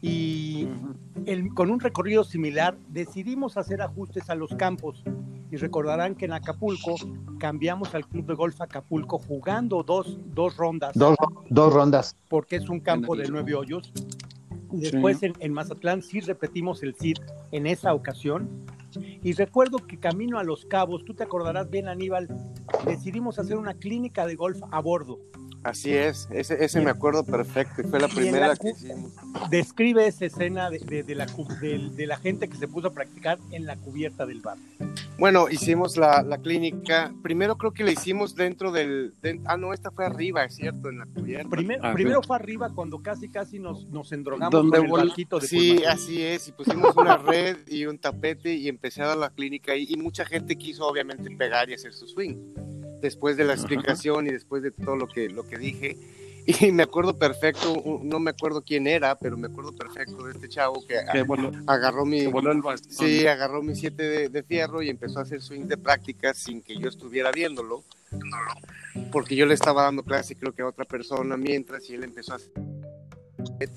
y 0.01 0.67
con 1.53 1.69
un 1.69 1.79
recorrido 1.79 2.23
similar 2.23 2.75
decidimos 2.89 3.57
hacer 3.57 3.81
ajustes 3.81 4.29
a 4.29 4.35
los 4.35 4.53
campos 4.55 5.03
y 5.51 5.57
recordarán 5.57 6.15
que 6.15 6.25
en 6.25 6.33
Acapulco 6.33 6.95
cambiamos 7.37 7.93
al 7.93 8.07
Club 8.07 8.25
de 8.25 8.33
Golf 8.33 8.59
Acapulco 8.61 9.19
jugando 9.19 9.83
dos, 9.83 10.17
dos 10.33 10.55
rondas. 10.55 10.93
Dos, 10.95 11.15
dos 11.49 11.73
rondas. 11.73 12.15
Porque 12.29 12.55
es 12.55 12.69
un 12.69 12.79
campo 12.79 13.15
de 13.15 13.27
nueve 13.29 13.53
hoyos. 13.53 13.91
Después 14.71 15.19
sí. 15.19 15.27
en, 15.27 15.33
en, 15.39 15.53
Mazatlán 15.53 16.01
sí 16.01 16.19
repetimos 16.19 16.83
el 16.83 16.95
CID 16.95 17.17
en 17.51 17.67
esa 17.67 17.93
ocasión. 17.93 18.49
Y 19.23 19.33
recuerdo 19.33 19.77
que 19.77 19.97
camino 19.97 20.37
a 20.37 20.43
Los 20.43 20.65
Cabos, 20.65 21.05
tú 21.05 21.13
te 21.13 21.23
acordarás 21.23 21.69
bien 21.69 21.87
Aníbal, 21.87 22.27
decidimos 22.85 23.39
hacer 23.39 23.57
una 23.57 23.73
clínica 23.73 24.25
de 24.25 24.35
golf 24.35 24.59
a 24.69 24.81
bordo. 24.81 25.19
Así 25.63 25.93
es, 25.93 26.27
ese, 26.31 26.63
ese 26.65 26.81
me 26.81 26.89
acuerdo 26.89 27.23
perfecto, 27.23 27.83
fue 27.87 27.99
la 27.99 28.07
primera 28.07 28.47
la, 28.47 28.55
que 28.55 28.71
hicimos. 28.71 29.11
Describe 29.51 30.07
esa 30.07 30.25
escena 30.25 30.71
de, 30.71 30.79
de, 30.79 31.03
de 31.03 31.13
la, 31.13 31.27
de, 31.27 32.07
la, 32.07 32.17
gente 32.17 32.47
que 32.47 32.57
se 32.57 32.67
puso 32.67 32.87
a 32.87 32.93
practicar 32.93 33.37
en 33.51 33.67
la 33.67 33.75
cubierta 33.75 34.25
del 34.25 34.41
bar. 34.41 34.57
Bueno, 35.17 35.49
hicimos 35.49 35.97
la, 35.97 36.23
la 36.23 36.39
clínica, 36.39 37.13
primero 37.21 37.55
creo 37.57 37.73
que 37.73 37.83
la 37.83 37.91
hicimos 37.91 38.35
dentro 38.35 38.71
del, 38.71 39.13
de, 39.21 39.39
ah 39.45 39.55
no, 39.55 39.71
esta 39.71 39.91
fue 39.91 40.05
arriba, 40.05 40.43
es 40.43 40.55
cierto, 40.55 40.89
en 40.89 40.97
la 40.97 41.05
cubierta. 41.05 41.49
Primer, 41.49 41.79
ah, 41.83 41.93
primero 41.93 42.23
fue 42.23 42.35
arriba 42.37 42.71
cuando 42.73 43.01
casi 43.03 43.29
casi 43.29 43.59
nos, 43.59 43.85
nos 43.89 44.11
endrogamos 44.11 44.51
con 44.51 44.85
el 44.85 44.91
barquito 44.91 45.39
de 45.39 45.47
Sí, 45.47 45.83
así 45.85 46.23
es, 46.23 46.47
y 46.47 46.51
pusimos 46.51 46.95
una 46.97 47.17
red 47.17 47.57
y 47.67 47.85
un 47.85 47.99
tapete 47.99 48.53
y 48.55 48.67
empecé 48.67 49.03
a 49.03 49.07
dar 49.07 49.17
la 49.17 49.29
clínica 49.29 49.73
ahí 49.73 49.85
y 49.87 49.95
mucha 49.97 50.25
gente 50.25 50.55
quiso 50.55 50.87
obviamente 50.87 51.29
pegar 51.29 51.69
y 51.69 51.75
hacer 51.75 51.93
su 51.93 52.07
swing 52.07 52.35
después 53.01 53.35
de 53.35 53.43
la 53.43 53.53
explicación 53.53 54.27
y 54.27 54.31
después 54.31 54.63
de 54.63 54.71
todo 54.71 54.95
lo 54.95 55.07
que, 55.07 55.29
lo 55.29 55.47
que 55.47 55.57
dije. 55.57 55.97
Y 56.61 56.71
me 56.71 56.83
acuerdo 56.83 57.17
perfecto, 57.17 57.81
no 58.03 58.19
me 58.19 58.31
acuerdo 58.31 58.61
quién 58.61 58.87
era, 58.87 59.17
pero 59.17 59.37
me 59.37 59.47
acuerdo 59.47 59.73
perfecto 59.73 60.23
de 60.23 60.33
este 60.33 60.49
chavo 60.49 60.83
que 60.85 61.23
voló, 61.23 61.51
agarró 61.67 62.05
mi 62.05 62.21
el 62.21 62.63
sí, 62.89 63.27
agarró 63.27 63.61
mi 63.61 63.75
siete 63.75 64.03
de, 64.03 64.29
de, 64.29 64.43
fierro 64.43 64.81
y 64.81 64.89
empezó 64.89 65.19
a 65.19 65.23
hacer 65.23 65.41
swing 65.41 65.65
de 65.67 65.77
práctica 65.77 66.33
sin 66.33 66.61
que 66.61 66.77
yo 66.77 66.89
estuviera 66.89 67.31
viéndolo, 67.31 67.83
porque 69.11 69.35
yo 69.35 69.45
le 69.45 69.53
estaba 69.53 69.83
dando 69.83 70.03
clase 70.03 70.35
creo 70.35 70.53
que 70.53 70.61
a 70.61 70.67
otra 70.67 70.85
persona 70.85 71.37
mientras 71.37 71.89
y 71.89 71.95
él 71.95 72.03
empezó 72.03 72.33
a 72.33 72.35
hacer 72.37 72.51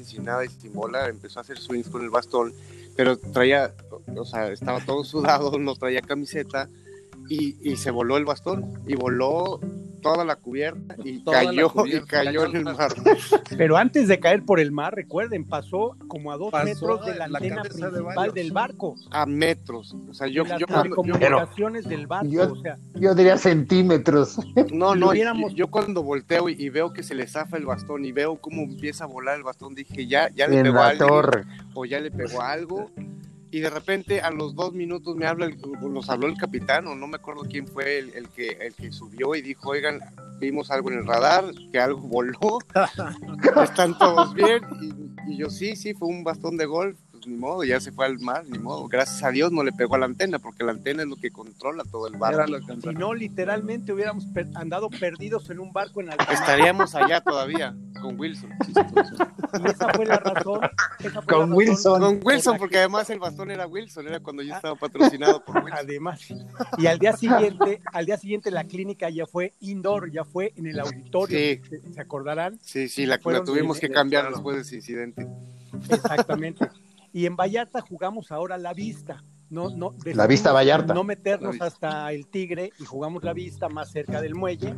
sin 0.02 0.24
nada 0.24 0.44
y 0.44 0.48
sin 0.48 0.72
bola, 0.72 1.08
empezó 1.08 1.40
a 1.40 1.42
hacer 1.42 1.58
swings 1.58 1.88
con 1.88 2.02
el 2.02 2.10
bastón, 2.10 2.52
pero 2.96 3.18
traía, 3.18 3.74
o 4.16 4.24
sea, 4.24 4.50
estaba 4.52 4.80
todo 4.84 5.04
sudado, 5.04 5.58
no 5.58 5.74
traía 5.74 6.00
camiseta 6.00 6.68
y, 7.28 7.56
y, 7.62 7.76
se 7.76 7.90
voló 7.90 8.16
el 8.16 8.24
bastón 8.24 8.82
y 8.86 8.94
voló 8.94 9.60
toda 10.04 10.24
la 10.24 10.36
cubierta 10.36 10.96
y 11.02 11.20
toda 11.20 11.44
cayó 11.44 11.70
cubierta, 11.70 12.22
y 12.22 12.26
cayó, 12.26 12.44
en 12.44 12.56
el 12.56 12.64
mar. 12.64 12.92
Pero 13.56 13.78
antes 13.78 14.06
de 14.06 14.20
caer 14.20 14.44
por 14.44 14.60
el 14.60 14.70
mar, 14.70 14.94
recuerden, 14.94 15.46
pasó 15.46 15.96
como 16.08 16.30
a 16.30 16.36
dos 16.36 16.52
pasó 16.52 16.66
metros 16.66 17.06
de 17.06 17.14
la, 17.14 17.26
la 17.26 17.38
antena 17.38 17.62
principal 17.62 18.32
de 18.32 18.42
del 18.42 18.52
barco. 18.52 18.96
A 19.10 19.24
metros. 19.24 19.96
O 20.08 20.12
sea, 20.12 20.26
yo, 20.26 20.44
de 20.44 20.58
yo, 20.58 20.66
las 20.68 20.88
comunicaciones 20.88 21.88
del 21.88 22.06
barco. 22.06 22.28
Yo, 22.28 22.52
o 22.52 22.56
sea, 22.56 22.78
yo 22.94 23.14
diría 23.14 23.38
centímetros. 23.38 24.38
No, 24.72 24.94
no, 24.94 25.14
yo, 25.14 25.48
yo, 25.54 25.68
cuando 25.68 26.02
volteo 26.02 26.50
y, 26.50 26.52
y, 26.58 26.68
veo 26.68 26.92
que 26.92 27.02
se 27.02 27.14
le 27.14 27.26
zafa 27.26 27.56
el 27.56 27.64
bastón 27.64 28.04
y 28.04 28.12
veo 28.12 28.36
cómo 28.36 28.62
empieza 28.62 29.04
a 29.04 29.06
volar 29.06 29.36
el 29.36 29.42
bastón, 29.42 29.74
dije, 29.74 30.06
ya, 30.06 30.28
ya 30.34 30.46
le 30.48 30.58
en 30.58 30.64
pegó 30.64 30.76
la 30.76 30.82
a 30.84 30.88
alguien, 30.90 31.08
torre. 31.08 31.44
o 31.72 31.84
ya 31.86 32.00
le 32.00 32.10
pegó 32.10 32.42
a 32.42 32.52
algo 32.52 32.90
y 33.54 33.60
de 33.60 33.70
repente 33.70 34.20
a 34.20 34.32
los 34.32 34.56
dos 34.56 34.72
minutos 34.72 35.14
me 35.14 35.28
habla, 35.28 35.46
el, 35.46 35.56
nos 35.80 36.10
habló 36.10 36.26
el 36.26 36.36
capitán, 36.36 36.88
o 36.88 36.96
no 36.96 37.06
me 37.06 37.18
acuerdo 37.18 37.42
quién 37.48 37.68
fue 37.68 38.00
el, 38.00 38.12
el, 38.12 38.28
que, 38.30 38.48
el 38.48 38.74
que 38.74 38.90
subió 38.90 39.32
y 39.36 39.42
dijo, 39.42 39.70
oigan, 39.70 40.00
vimos 40.40 40.72
algo 40.72 40.90
en 40.90 40.98
el 40.98 41.06
radar, 41.06 41.44
que 41.70 41.78
algo 41.78 42.00
voló, 42.00 42.58
están 43.62 43.96
todos 43.96 44.34
bien, 44.34 44.60
y, 44.80 45.30
y, 45.30 45.36
yo 45.36 45.50
sí, 45.50 45.76
sí, 45.76 45.94
fue 45.94 46.08
un 46.08 46.24
bastón 46.24 46.56
de 46.56 46.66
golf, 46.66 46.98
pues 47.24 47.32
ni 47.32 47.40
modo, 47.40 47.64
ya 47.64 47.80
se 47.80 47.90
fue 47.90 48.06
al 48.06 48.18
mar, 48.18 48.44
ni 48.46 48.58
modo, 48.58 48.86
gracias 48.86 49.22
a 49.22 49.30
Dios 49.30 49.50
no 49.50 49.62
le 49.62 49.72
pegó 49.72 49.94
a 49.94 49.98
la 49.98 50.06
antena, 50.06 50.38
porque 50.38 50.62
la 50.62 50.72
antena 50.72 51.02
es 51.02 51.08
lo 51.08 51.16
que 51.16 51.30
controla 51.30 51.82
todo 51.90 52.06
el 52.06 52.16
barco. 52.16 52.44
Si 52.82 52.94
no, 52.94 53.14
literalmente 53.14 53.92
hubiéramos 53.92 54.26
per 54.26 54.48
andado 54.54 54.90
perdidos 54.90 55.48
en 55.50 55.60
un 55.60 55.72
barco 55.72 56.00
en 56.00 56.10
alta 56.10 56.24
Estaríamos 56.32 56.94
allá 56.94 57.20
todavía, 57.20 57.74
con 58.00 58.18
Wilson. 58.18 58.50
Y 58.68 59.70
esa 59.70 59.88
fue 59.94 60.04
la 60.04 60.18
razón. 60.18 60.60
Fue 60.98 61.12
con 61.24 61.50
la 61.50 61.56
Wilson. 61.56 62.00
Con 62.00 62.20
Wilson, 62.22 62.58
porque 62.58 62.78
además 62.78 63.08
el 63.10 63.18
bastón 63.18 63.50
era 63.50 63.66
Wilson, 63.66 64.06
era 64.08 64.20
cuando 64.20 64.42
yo 64.42 64.54
estaba 64.54 64.74
patrocinado 64.74 65.42
por 65.44 65.64
Wilson. 65.64 65.78
Además. 65.78 66.20
Y 66.76 66.86
al 66.86 66.98
día 66.98 67.16
siguiente, 67.16 67.80
al 67.92 68.06
día 68.06 68.18
siguiente 68.18 68.50
la 68.50 68.64
clínica 68.64 69.08
ya 69.08 69.26
fue 69.26 69.54
indoor, 69.60 70.10
ya 70.10 70.24
fue 70.24 70.52
en 70.56 70.66
el 70.66 70.78
auditorio. 70.80 71.38
Sí. 71.38 71.60
¿Se 71.94 72.00
acordarán? 72.00 72.58
Sí, 72.60 72.88
sí, 72.88 73.06
la, 73.06 73.18
la 73.24 73.44
tuvimos 73.44 73.78
que 73.78 73.88
cambiar 73.88 74.30
después 74.30 74.56
de 74.56 74.62
ese 74.62 74.76
incidente. 74.76 75.26
Exactamente. 75.88 76.68
Y 77.14 77.26
en 77.26 77.36
Vallarta 77.36 77.80
jugamos 77.80 78.32
ahora 78.32 78.58
la 78.58 78.74
vista. 78.74 79.22
No, 79.48 79.70
no, 79.70 79.94
la 80.04 80.26
vista 80.26 80.52
Vallarta. 80.52 80.94
No 80.94 81.04
meternos 81.04 81.60
hasta 81.60 82.12
el 82.12 82.26
Tigre 82.26 82.72
y 82.80 82.84
jugamos 82.84 83.22
la 83.22 83.32
vista 83.32 83.68
más 83.68 83.92
cerca 83.92 84.20
del 84.20 84.34
muelle. 84.34 84.74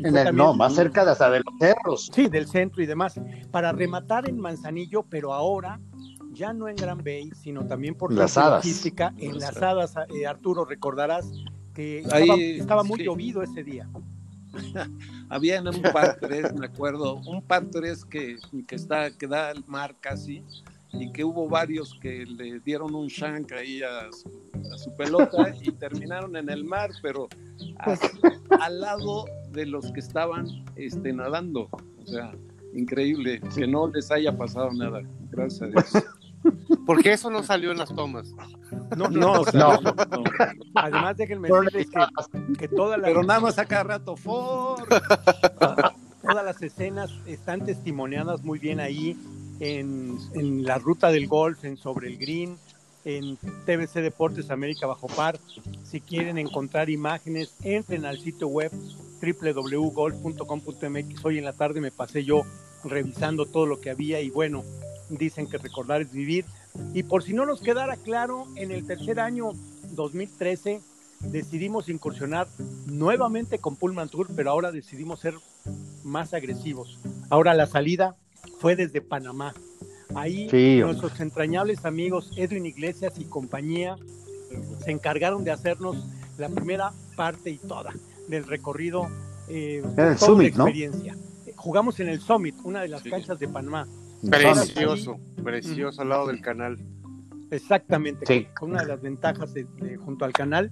En 0.00 0.16
el, 0.16 0.34
no, 0.34 0.54
más 0.54 0.74
cerca 0.74 1.04
de 1.04 1.12
hasta 1.12 1.30
de 1.30 1.38
los 1.38 1.54
cerros. 1.60 2.10
Sí, 2.12 2.28
del 2.28 2.48
centro 2.48 2.82
y 2.82 2.86
demás. 2.86 3.20
Para 3.52 3.70
rematar 3.70 4.28
en 4.28 4.40
Manzanillo, 4.40 5.04
pero 5.04 5.32
ahora 5.32 5.80
ya 6.32 6.52
no 6.52 6.66
en 6.66 6.74
Gran 6.74 6.98
Bay, 6.98 7.30
sino 7.40 7.64
también 7.64 7.94
por 7.94 8.12
las 8.12 8.36
hadas. 8.36 8.64
logística, 8.64 9.14
en 9.16 9.38
las 9.38 9.56
hadas, 9.62 9.94
eh, 10.12 10.26
Arturo, 10.26 10.64
recordarás 10.64 11.30
que 11.74 12.00
estaba, 12.00 12.20
Ahí, 12.20 12.58
estaba 12.58 12.82
muy 12.82 12.98
sí. 12.98 13.04
llovido 13.04 13.40
ese 13.40 13.62
día. 13.62 13.88
Había 15.28 15.58
en 15.58 15.68
un 15.68 15.82
par 15.82 16.18
3, 16.20 16.54
me 16.54 16.66
acuerdo, 16.66 17.20
un 17.24 17.40
par 17.40 17.66
3 17.66 18.04
que, 18.04 18.36
que, 18.66 18.74
está, 18.74 19.16
que 19.16 19.28
da 19.28 19.50
al 19.50 19.64
mar 19.68 19.94
casi, 20.00 20.42
y 20.92 21.12
que 21.12 21.24
hubo 21.24 21.48
varios 21.48 21.98
que 22.00 22.24
le 22.24 22.60
dieron 22.60 22.94
un 22.94 23.08
shank 23.08 23.52
ahí 23.52 23.82
a 23.82 24.10
su, 24.12 24.30
a 24.72 24.78
su 24.78 24.94
pelota 24.96 25.54
y 25.60 25.70
terminaron 25.72 26.36
en 26.36 26.48
el 26.48 26.64
mar, 26.64 26.90
pero 27.02 27.28
a, 27.78 27.96
al 28.60 28.80
lado 28.80 29.26
de 29.50 29.66
los 29.66 29.90
que 29.92 30.00
estaban 30.00 30.46
este, 30.76 31.12
nadando. 31.12 31.68
O 32.02 32.06
sea, 32.06 32.32
increíble 32.74 33.40
que 33.54 33.66
no 33.66 33.88
les 33.88 34.10
haya 34.10 34.36
pasado 34.36 34.70
nada, 34.72 35.02
gracias 35.30 35.62
a 35.62 35.66
Dios. 35.66 36.04
Porque 36.86 37.12
eso 37.12 37.30
no 37.30 37.42
salió 37.42 37.72
en 37.72 37.78
las 37.78 37.94
tomas. 37.94 38.32
No, 38.96 39.08
no, 39.08 39.32
o 39.40 39.44
sea, 39.44 39.60
no. 39.60 39.80
no, 39.80 39.92
no. 39.92 40.24
Además, 40.74 41.16
déjenme 41.16 41.48
decirles 41.48 41.88
que, 41.90 42.52
que 42.54 42.68
toda 42.68 42.96
la. 42.96 43.08
Pero 43.08 43.22
nada 43.22 43.40
más 43.40 43.58
acá 43.58 43.82
rato, 43.82 44.16
for. 44.16 44.86
Todas 46.22 46.44
las 46.44 46.62
escenas 46.62 47.10
están 47.26 47.64
testimoniadas 47.64 48.42
muy 48.42 48.58
bien 48.58 48.80
ahí 48.80 49.16
en, 49.60 50.18
en, 50.34 50.64
la 50.64 50.78
ruta 50.78 51.10
del 51.10 51.26
golf, 51.26 51.64
en 51.64 51.76
Sobre 51.76 52.08
el 52.08 52.18
Green, 52.18 52.56
en 53.04 53.36
TBC 53.36 54.00
Deportes 54.00 54.50
América 54.50 54.86
Bajo 54.86 55.08
Par. 55.08 55.38
Si 55.84 56.00
quieren 56.00 56.38
encontrar 56.38 56.90
imágenes, 56.90 57.54
entren 57.62 58.04
al 58.04 58.18
sitio 58.18 58.48
web 58.48 58.72
www.golf.com.mx. 59.20 61.24
Hoy 61.24 61.38
en 61.38 61.44
la 61.44 61.52
tarde 61.52 61.80
me 61.80 61.90
pasé 61.90 62.24
yo 62.24 62.42
revisando 62.84 63.46
todo 63.46 63.66
lo 63.66 63.80
que 63.80 63.90
había 63.90 64.20
y 64.20 64.30
bueno, 64.30 64.64
dicen 65.08 65.48
que 65.48 65.58
recordar 65.58 66.02
es 66.02 66.12
vivir. 66.12 66.44
Y 66.94 67.02
por 67.02 67.22
si 67.22 67.32
no 67.32 67.46
nos 67.46 67.60
quedara 67.60 67.96
claro, 67.96 68.46
en 68.56 68.70
el 68.70 68.86
tercer 68.86 69.20
año 69.20 69.52
2013 69.92 70.80
decidimos 71.20 71.88
incursionar 71.88 72.46
nuevamente 72.86 73.58
con 73.58 73.76
Pullman 73.76 74.08
Tour, 74.08 74.28
pero 74.36 74.50
ahora 74.50 74.70
decidimos 74.70 75.20
ser 75.20 75.34
más 76.04 76.34
agresivos. 76.34 76.98
Ahora 77.30 77.54
la 77.54 77.66
salida 77.66 78.16
fue 78.58 78.76
desde 78.76 79.00
Panamá. 79.00 79.54
Ahí 80.14 80.48
sí, 80.50 80.78
nuestros 80.80 81.20
entrañables 81.20 81.84
amigos 81.84 82.32
Edwin 82.36 82.64
Iglesias 82.66 83.18
y 83.18 83.24
compañía 83.24 83.96
se 84.82 84.90
encargaron 84.90 85.44
de 85.44 85.50
hacernos 85.50 85.96
la 86.38 86.48
primera 86.48 86.92
parte 87.16 87.50
y 87.50 87.58
toda 87.58 87.92
del 88.28 88.44
recorrido. 88.46 89.08
Eh, 89.48 89.82
Era 89.96 90.12
el 90.12 90.18
Summit, 90.18 90.48
experiencia. 90.48 91.14
¿no? 91.14 91.52
Jugamos 91.56 92.00
en 92.00 92.08
el 92.08 92.20
Summit, 92.20 92.54
una 92.62 92.82
de 92.82 92.88
las 92.88 93.02
sí. 93.02 93.10
canchas 93.10 93.38
de 93.38 93.48
Panamá. 93.48 93.86
Precioso, 94.28 95.12
ahí, 95.12 95.42
precioso 95.42 96.02
al 96.02 96.08
lado 96.08 96.26
del 96.28 96.40
canal. 96.40 96.78
Exactamente, 97.50 98.26
sí. 98.26 98.46
una 98.60 98.82
de 98.82 98.88
las 98.88 99.00
ventajas 99.00 99.54
de, 99.54 99.64
de, 99.64 99.96
junto 99.96 100.24
al 100.24 100.32
canal, 100.32 100.70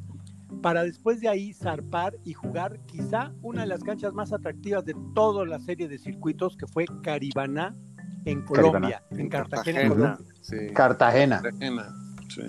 para 0.63 0.85
después 0.85 1.21
de 1.21 1.29
ahí 1.29 1.53
zarpar 1.53 2.17
y 2.25 2.33
jugar 2.33 2.81
quizá 2.87 3.33
una 3.43 3.63
de 3.63 3.69
las 3.69 3.83
canchas 3.83 4.13
más 4.13 4.33
atractivas 4.33 4.85
de 4.85 4.95
toda 5.15 5.45
la 5.45 5.61
serie 5.61 5.89
de 5.89 5.99
circuitos 5.99 6.57
que 6.57 6.67
fue 6.67 6.87
Caribaná 7.03 7.75
en 8.25 8.43
Colombia, 8.43 9.03
Caribana. 9.09 9.23
en 9.23 9.29
Cartagena, 9.29 9.81
Cartagena. 9.81 10.19
Sí. 10.41 10.57
Cartagena. 10.75 11.43
Cartagena. 11.43 11.95
Sí. 12.29 12.43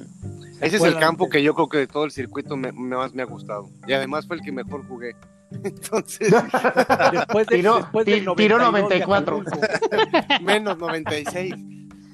Ese 0.61 0.77
es 0.77 0.83
el 0.83 0.97
campo 0.97 1.29
que 1.29 1.43
yo 1.43 1.53
creo 1.53 1.69
que 1.69 1.77
de 1.77 1.87
todo 1.87 2.05
el 2.05 2.11
circuito 2.11 2.57
me, 2.57 2.71
más 2.71 3.13
me 3.13 3.21
ha 3.21 3.25
gustado. 3.25 3.69
Y 3.87 3.93
además 3.93 4.25
fue 4.25 4.37
el 4.37 4.41
que 4.41 4.51
mejor 4.51 4.85
jugué. 4.87 5.15
Entonces, 5.63 6.31
después 7.11 7.47
de, 7.47 7.57
tiró, 7.57 7.77
después 7.77 8.05
de 8.05 8.25
tiró 8.35 8.57
94. 8.57 9.43
Menos 10.41 10.77
96. 10.77 11.53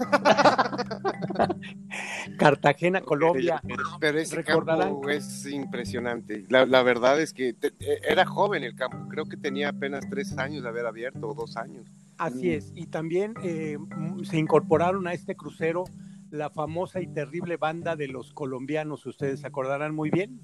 Cartagena, 2.38 3.02
Colombia. 3.02 3.62
Pero, 3.66 3.84
pero 4.00 4.20
ese 4.20 4.44
campo 4.44 5.10
es 5.10 5.46
impresionante. 5.46 6.46
La, 6.50 6.66
la 6.66 6.84
verdad 6.84 7.20
es 7.22 7.34
que 7.34 7.54
te, 7.54 7.74
era 8.10 8.26
joven 8.26 8.64
el 8.64 8.76
campo. 8.76 9.08
Creo 9.10 9.26
que 9.26 9.38
tenía 9.38 9.70
apenas 9.70 10.08
tres 10.10 10.38
años 10.38 10.64
de 10.64 10.70
haber 10.70 10.86
abierto 10.86 11.30
o 11.30 11.34
dos 11.34 11.58
años. 11.58 11.88
Así 12.18 12.52
es. 12.52 12.72
Y 12.76 12.88
también 12.88 13.34
eh, 13.44 13.78
se 14.24 14.38
incorporaron 14.38 15.08
a 15.08 15.14
este 15.14 15.36
crucero 15.36 15.84
la 16.30 16.50
famosa 16.50 17.02
y 17.02 17.08
terrible 17.08 17.58
banda 17.58 17.96
de 17.96 18.08
los 18.08 18.34
colombianos. 18.34 19.06
Ustedes 19.06 19.42
se 19.42 19.48
acordarán 19.48 19.94
muy 19.96 20.10
bien. 20.10 20.42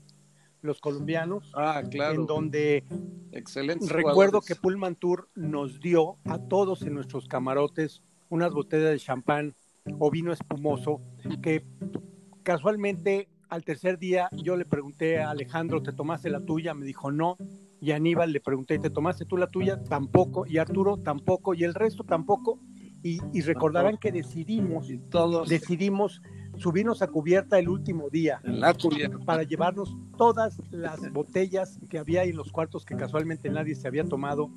los 0.61 0.81
colombianos, 0.81 1.51
Ah, 1.55 1.81
claro. 1.89 2.15
en 2.21 2.25
donde 2.27 2.83
Excelentes 3.31 3.89
recuerdo 3.89 4.41
que. 4.41 4.55
Pullman 4.55 4.95
Tour 4.95 5.29
nos 5.33 5.79
dio 5.79 6.17
a 6.25 6.37
todos 6.37 6.81
en 6.81 6.95
nuestros 6.95 7.29
camarotes 7.29 8.03
unas 8.29 8.51
botellas 8.53 8.91
de 8.91 8.99
champán 8.99 9.53
o 9.97 10.09
vino 10.11 10.31
espumoso 10.31 11.01
que 11.41 11.63
casualmente 12.43 13.27
al 13.49 13.63
tercer 13.63 13.97
día 13.97 14.29
yo 14.31 14.55
le 14.55 14.65
pregunté 14.65 15.19
a 15.19 15.31
Alejandro, 15.31 15.81
¿te 15.81 15.91
tomaste 15.91 16.29
la 16.29 16.39
tuya? 16.39 16.73
Me 16.73 16.85
dijo 16.85 17.11
no. 17.11 17.35
Y 17.81 17.91
a 17.91 17.95
Aníbal 17.95 18.31
le 18.31 18.41
pregunté, 18.41 18.77
¿te 18.77 18.89
tomaste 18.89 19.25
tú 19.25 19.37
la 19.37 19.47
tuya? 19.47 19.81
Tampoco. 19.83 20.45
Y 20.45 20.57
Arturo 20.57 20.97
tampoco. 20.97 21.53
Y 21.53 21.63
el 21.63 21.73
resto 21.73 22.03
tampoco. 22.03 22.59
Y, 23.01 23.19
y 23.33 23.41
recordarán 23.41 23.97
que 23.97 24.11
decidimos, 24.11 24.89
Y 24.89 24.99
todos 24.99 25.47
decidimos 25.47 26.21
subirnos 26.57 27.01
a 27.01 27.07
cubierta 27.07 27.57
el 27.57 27.69
último 27.69 28.09
día 28.09 28.41
la 28.43 28.73
cubierta. 28.73 29.17
para 29.19 29.43
llevarnos 29.43 29.95
todas 30.17 30.61
las 30.71 31.11
botellas 31.13 31.79
que 31.89 31.97
había 31.97 32.23
en 32.23 32.35
los 32.35 32.51
cuartos 32.51 32.85
que 32.85 32.97
casualmente 32.97 33.49
nadie 33.49 33.75
se 33.75 33.87
había 33.87 34.03
tomado. 34.03 34.51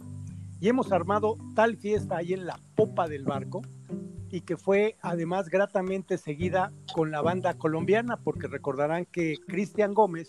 Y 0.62 0.68
hemos 0.68 0.92
armado 0.92 1.38
tal 1.56 1.76
fiesta 1.76 2.18
ahí 2.18 2.34
en 2.34 2.46
la 2.46 2.56
popa 2.76 3.08
del 3.08 3.24
barco 3.24 3.62
y 4.30 4.42
que 4.42 4.56
fue 4.56 4.96
además 5.02 5.48
gratamente 5.48 6.18
seguida 6.18 6.70
con 6.94 7.10
la 7.10 7.20
banda 7.20 7.54
colombiana, 7.54 8.16
porque 8.22 8.46
recordarán 8.46 9.04
que 9.06 9.38
Cristian 9.48 9.92
Gómez 9.92 10.28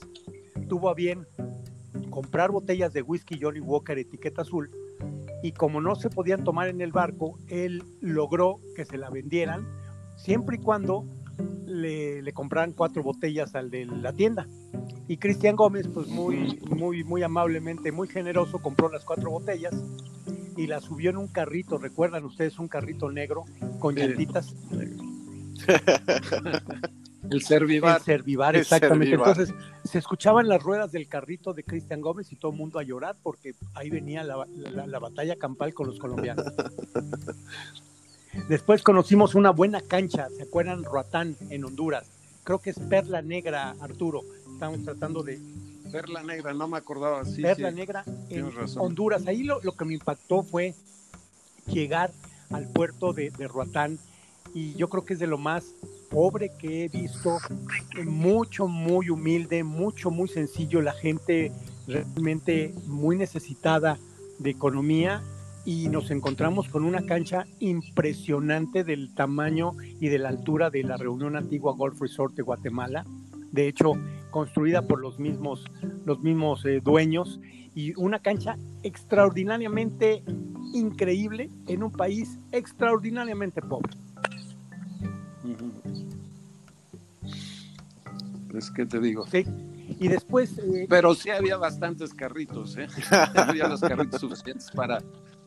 tuvo 0.68 0.90
a 0.90 0.96
bien 0.96 1.28
comprar 2.10 2.50
botellas 2.50 2.94
de 2.94 3.04
whisky 3.04 3.38
Johnny 3.40 3.60
Walker 3.60 3.96
etiqueta 4.00 4.42
azul 4.42 4.72
y 5.44 5.52
como 5.52 5.82
no 5.82 5.94
se 5.94 6.10
podían 6.10 6.44
tomar 6.44 6.68
en 6.68 6.82
el 6.82 6.92
barco, 6.92 7.38
él 7.48 7.84
logró 8.02 8.60
que 8.76 8.86
se 8.86 8.98
la 8.98 9.12
vendieran 9.12 9.68
siempre 10.16 10.56
y 10.56 10.60
cuando 10.62 11.06
le, 11.68 12.34
compraran 12.34 12.74
cuatro 12.74 13.04
botellas 13.04 13.54
al 13.54 13.70
de 13.70 13.86
la 13.86 14.14
tienda. 14.14 14.48
Y 15.08 15.18
Cristian 15.18 15.56
Gómez, 15.56 15.88
pues 15.94 16.08
muy, 16.08 16.60
muy, 16.72 17.04
muy 17.04 17.22
amablemente, 17.22 17.92
muy 17.92 18.08
generoso, 18.08 18.64
compró 18.64 18.90
las 18.90 19.06
cuatro 19.06 19.30
botellas 19.30 19.76
y 20.58 20.68
las 20.68 20.84
subió 20.84 21.10
en 21.10 21.18
un 21.18 21.28
carrito, 21.28 21.78
recuerdan 21.78 22.24
ustedes, 22.26 22.60
un 22.60 22.68
carrito 22.68 23.12
negro 23.12 23.46
con 23.80 23.96
llantitas, 23.96 24.54
El 27.30 27.42
Servivar. 27.42 27.98
el 28.00 28.04
Servivar, 28.04 28.56
El 28.56 28.62
exactamente. 28.62 29.06
Servivar. 29.12 29.30
Entonces 29.30 29.56
se 29.86 29.98
escuchaban 29.98 30.48
las 30.50 30.62
ruedas 30.62 30.92
del 30.92 31.08
carrito 31.08 31.54
de 31.54 31.64
Cristian 31.64 32.02
Gómez 32.02 32.32
y 32.32 32.36
todo 32.36 32.52
el 32.52 32.58
mundo 32.58 32.80
a 32.80 32.84
llorar 32.84 33.16
porque 33.24 33.56
ahí 33.76 33.90
venía 33.90 34.24
la, 34.24 34.46
la- 34.56 34.86
la 34.88 35.00
batalla 35.00 35.38
campal 35.38 35.74
con 35.74 35.88
los 35.88 36.00
colombianos. 36.00 36.46
Después 38.50 38.84
conocimos 38.84 39.36
una 39.36 39.52
buena 39.52 39.80
cancha, 39.82 40.28
¿se 40.36 40.44
acuerdan? 40.44 40.84
Roatán, 40.84 41.36
en 41.50 41.64
Honduras. 41.64 42.06
Creo 42.44 42.60
que 42.60 42.72
es 42.72 42.80
Perla 42.80 43.22
Negra, 43.22 43.74
Arturo. 43.80 44.22
Estamos 44.52 44.84
tratando 44.84 45.24
de 45.24 45.40
Perla 45.94 46.24
Negra, 46.24 46.54
no 46.54 46.68
me 46.68 46.78
acordaba. 46.78 47.24
Sí, 47.24 47.42
Perla 47.42 47.70
sí. 47.70 47.76
Negra 47.76 48.04
en 48.30 48.52
razón. 48.52 48.84
Honduras. 48.84 49.26
Ahí 49.28 49.44
lo, 49.44 49.62
lo 49.62 49.74
que 49.74 49.86
me 49.86 49.94
impactó 49.94 50.44
fue 50.44 50.74
llegar 51.68 52.12
al 52.50 52.68
puerto 52.68 53.14
de, 53.14 53.30
de 53.30 53.48
Roatán 53.48 54.00
y 54.54 54.74
yo 54.74 54.90
creo 54.90 55.06
que 55.06 55.14
es 55.14 55.20
de 55.20 55.28
lo 55.28 55.38
más 55.38 55.76
pobre 56.10 56.52
que 56.60 56.86
he 56.86 56.90
visto, 56.90 57.38
mucho, 58.06 58.68
muy 58.68 59.10
humilde, 59.10 59.64
mucho, 59.64 60.12
muy 60.12 60.28
sencillo, 60.28 60.82
la 60.82 60.94
gente 60.94 61.52
realmente 61.88 62.74
muy 62.86 63.18
necesitada 63.18 63.98
de 64.40 64.50
economía 64.52 65.24
y 65.66 65.88
nos 65.90 66.12
encontramos 66.12 66.68
con 66.70 66.84
una 66.84 67.06
cancha 67.06 67.46
impresionante 67.60 68.84
del 68.84 69.14
tamaño 69.16 69.72
y 70.00 70.10
de 70.10 70.20
la 70.20 70.30
altura 70.30 70.70
de 70.70 70.84
la 70.84 70.98
Reunión 70.98 71.36
Antigua 71.36 71.74
Golf 71.74 72.02
Resort 72.02 72.36
de 72.36 72.44
Guatemala. 72.44 73.06
De 73.52 73.68
hecho, 73.68 73.94
construida 74.34 74.82
por 74.82 75.00
los 75.00 75.20
mismos, 75.20 75.64
los 76.06 76.20
mismos 76.22 76.66
eh, 76.66 76.82
dueños 76.84 77.40
y 77.76 77.94
una 78.02 78.18
cancha 78.18 78.58
extraordinariamente 78.82 80.24
increíble 80.74 81.52
en 81.68 81.84
un 81.84 81.92
país 81.92 82.40
extraordinariamente 82.52 83.62
pobre. 83.62 83.94
Pues, 88.50 88.72
¿qué 88.72 88.88
te 88.88 89.00
digo? 89.00 89.28
¿sí? 89.28 89.46
Y 90.00 90.08
después, 90.08 90.58
eh, 90.58 90.88
Pero 90.90 91.14
sí 91.14 91.30
había 91.30 91.58
bastantes 91.58 92.12
carritos, 92.12 92.76
¿eh? 92.78 92.88
había 93.36 93.68
los 93.68 93.82
carritos 93.82 94.20
suficientes 94.20 94.72
para 94.72 94.98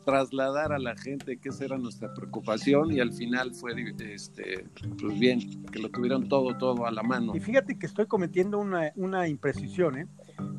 trasladar 0.07 0.71
a 0.71 0.79
la 0.79 0.95
gente, 0.95 1.35
que 1.37 1.49
esa 1.49 1.65
era 1.65 1.77
nuestra 1.77 2.13
preocupación, 2.13 2.93
y 2.93 3.01
al 3.01 3.11
final 3.11 3.53
fue, 3.53 3.73
este, 3.99 4.65
pues 5.01 5.19
bien, 5.19 5.65
que 5.65 5.79
lo 5.79 5.89
tuvieron 5.89 6.29
todo, 6.29 6.57
todo 6.57 6.85
a 6.85 6.91
la 6.91 7.03
mano. 7.03 7.35
y 7.35 7.41
fíjate 7.41 7.77
que 7.77 7.85
estoy 7.85 8.05
cometiendo 8.05 8.57
una, 8.57 8.93
una 8.95 9.27
imprecisión, 9.27 9.97
¿eh? 9.97 10.07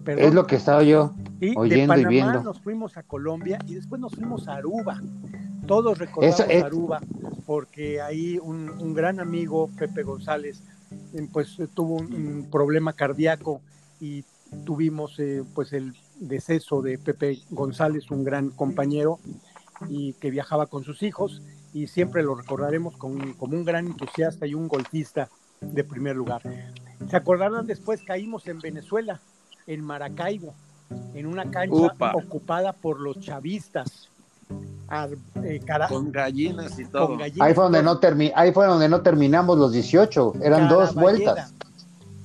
Perdón. 0.04 0.24
Es 0.26 0.34
lo 0.34 0.46
que 0.46 0.56
estaba 0.56 0.82
yo. 0.82 1.14
Sí, 1.40 1.54
oyendo 1.56 1.64
y 1.64 1.80
de 1.80 1.86
Panamá 1.86 2.08
viendo. 2.10 2.42
nos 2.42 2.60
fuimos 2.60 2.98
a 2.98 3.02
Colombia 3.04 3.58
y 3.66 3.74
después 3.76 3.98
nos 4.02 4.14
fuimos 4.14 4.48
a 4.48 4.56
Aruba. 4.56 5.00
Todos 5.66 5.96
recordamos 5.98 6.40
es- 6.40 6.62
Aruba 6.62 7.00
porque 7.46 8.02
ahí 8.02 8.38
un, 8.42 8.68
un 8.68 8.92
gran 8.92 9.18
amigo, 9.18 9.70
Pepe 9.78 10.02
González, 10.02 10.62
eh, 11.14 11.26
pues 11.32 11.58
eh, 11.58 11.68
tuvo 11.72 11.94
un, 11.96 12.12
un 12.12 12.50
problema 12.50 12.92
cardíaco 12.92 13.62
y 13.98 14.24
tuvimos 14.66 15.18
eh, 15.18 15.42
pues 15.54 15.72
el 15.72 15.94
deceso 16.20 16.82
de 16.82 16.98
Pepe 16.98 17.40
González, 17.50 18.10
un 18.10 18.24
gran 18.24 18.50
compañero 18.50 19.18
y 19.88 20.12
que 20.14 20.30
viajaba 20.30 20.66
con 20.66 20.84
sus 20.84 21.02
hijos 21.02 21.42
y 21.72 21.86
siempre 21.86 22.22
lo 22.22 22.34
recordaremos 22.34 22.96
con- 22.96 23.34
como 23.34 23.56
un 23.56 23.64
gran 23.64 23.86
entusiasta 23.86 24.46
y 24.46 24.54
un 24.54 24.68
golfista 24.68 25.28
de 25.60 25.84
primer 25.84 26.16
lugar. 26.16 26.42
¿Se 27.08 27.16
acordarán 27.16 27.66
después? 27.66 28.02
Caímos 28.02 28.46
en 28.48 28.60
Venezuela, 28.60 29.20
en 29.66 29.82
Maracaibo, 29.84 30.54
en 31.14 31.26
una 31.26 31.50
cancha 31.50 31.74
Upa. 31.94 32.12
ocupada 32.14 32.72
por 32.72 33.00
los 33.00 33.20
chavistas. 33.20 34.08
Ar- 34.88 35.10
eh, 35.44 35.60
cara- 35.66 35.88
Con 35.88 36.10
gallinas 36.10 36.78
y 36.78 36.86
todo. 36.86 37.18
gallinas 37.18 37.46
Ahí 37.46 37.54
fue 37.54 37.64
donde 37.64 37.82
no 37.82 37.98
termi 37.98 38.32
ahí 38.34 38.52
fue 38.52 38.66
donde 38.66 38.88
no 38.88 39.02
terminamos 39.02 39.58
los 39.58 39.70
18, 39.72 40.32
eran 40.42 40.68
dos 40.68 40.94
vueltas. 40.94 41.52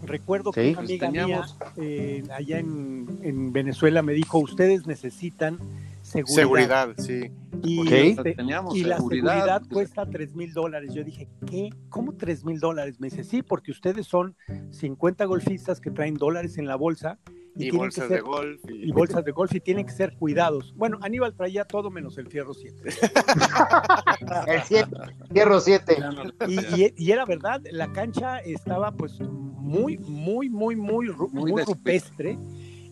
Recuerdo 0.06 0.52
Sí. 0.54 0.62
que 0.62 0.72
una 0.72 0.80
amiga 0.82 1.08
teníamos- 1.08 1.58
mía 1.60 1.68
eh, 1.78 2.24
allá 2.32 2.60
en, 2.60 3.20
en 3.24 3.52
Venezuela 3.54 4.02
me 4.02 4.14
dijo, 4.14 4.40
ustedes 4.40 4.86
necesitan 4.86 5.58
seguridad. 6.02 6.36
Seguridad, 6.36 6.90
sí. 6.98 7.32
Y, 7.64 7.80
Ok. 7.80 7.88
este, 7.92 8.36
Teníamos 8.36 8.76
y 8.76 8.84
la 8.84 8.98
seguridad. 8.98 9.34
seguridad 9.34 9.62
cuesta 9.72 10.06
3 10.06 10.36
mil 10.36 10.52
dólares. 10.54 10.94
Yo 10.94 11.04
dije, 11.04 11.28
¿qué? 11.50 11.70
¿Cómo 11.90 12.14
3 12.14 12.44
mil 12.44 12.60
dólares? 12.60 13.00
Me 13.00 13.10
dice, 13.10 13.24
sí, 13.24 13.42
porque 13.42 13.72
ustedes 13.72 14.06
son 14.08 14.36
50 14.72 15.24
golfistas 15.26 15.80
que 15.80 15.92
traen 15.92 16.16
dólares 16.16 16.58
en 16.58 16.68
la 16.68 16.76
bolsa 16.76 17.20
y, 17.56 17.72
bolsas 17.72 18.08
ser, 18.08 18.18
de 18.18 18.22
golf. 18.22 18.62
y 18.70 18.92
bolsas 18.92 19.24
de 19.24 19.32
golf 19.32 19.54
y 19.56 19.60
tienen 19.60 19.86
que 19.86 19.92
ser 19.92 20.14
cuidados. 20.18 20.74
Bueno, 20.76 20.98
Aníbal 21.02 21.34
traía 21.36 21.66
todo 21.66 21.90
menos 21.92 22.18
el 22.18 22.28
fierro 22.28 22.54
7. 22.54 22.76
El 24.48 24.62
7, 24.64 24.92
Fierro 25.32 25.60
7. 25.60 25.96
Ya 26.00 26.12
no- 26.12 26.24
Y, 26.48 26.60
y- 26.82 26.94
y 26.98 27.12
era 27.12 27.26
verdad, 27.26 27.62
la 27.72 27.92
cancha 27.92 28.40
estaba 28.40 28.92
pues 28.92 29.20
muy, 29.20 29.98
muy, 29.98 30.50
muy, 30.50 30.76
muy, 30.76 31.10
Muy 31.32 31.62
rupestre. 31.64 32.38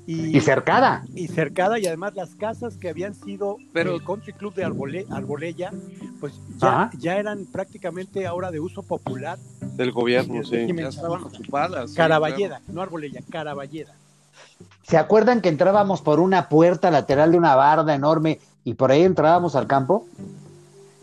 Y, 0.07 0.35
Y 0.35 0.41
cercada. 0.41 1.05
y 1.13 1.27
cercada 1.27 1.77
y 1.77 1.85
además 1.85 2.15
las 2.15 2.35
casas 2.35 2.75
que 2.75 2.89
habían 2.89 3.13
sido 3.13 3.57
Pero- 3.71 3.93
el 3.95 4.03
country 4.03 4.33
club 4.33 4.53
de 4.55 4.63
Arbole, 4.63 5.05
Arbolella 5.11 5.71
pues 6.19 6.33
ya, 6.57 6.89
ya 6.97 7.17
eran 7.17 7.45
prácticamente 7.45 8.25
ahora 8.25 8.49
de 8.51 8.59
uso 8.59 8.81
popular 8.81 9.37
Del 9.75 9.91
gobierno, 9.91 10.43
sí. 10.43 10.67
ya 10.75 10.87
estaban 10.89 11.23
ocupadas. 11.23 11.91
sí, 11.91 11.97
Caraballeda, 11.97 12.61
no 12.67 12.81
Arbolella, 12.81 13.21
Caraballeda. 13.29 13.95
¿Se 14.83 14.97
acuerdan 14.97 15.41
que 15.41 15.49
entrábamos 15.49 16.01
por 16.01 16.19
una 16.19 16.49
puerta 16.49 16.91
lateral 16.91 17.31
de 17.31 17.37
una 17.37 17.55
barda 17.55 17.95
enorme 17.95 18.39
y 18.63 18.73
por 18.73 18.91
ahí 18.91 19.03
entrábamos 19.03 19.55
al 19.55 19.67
campo? 19.67 20.05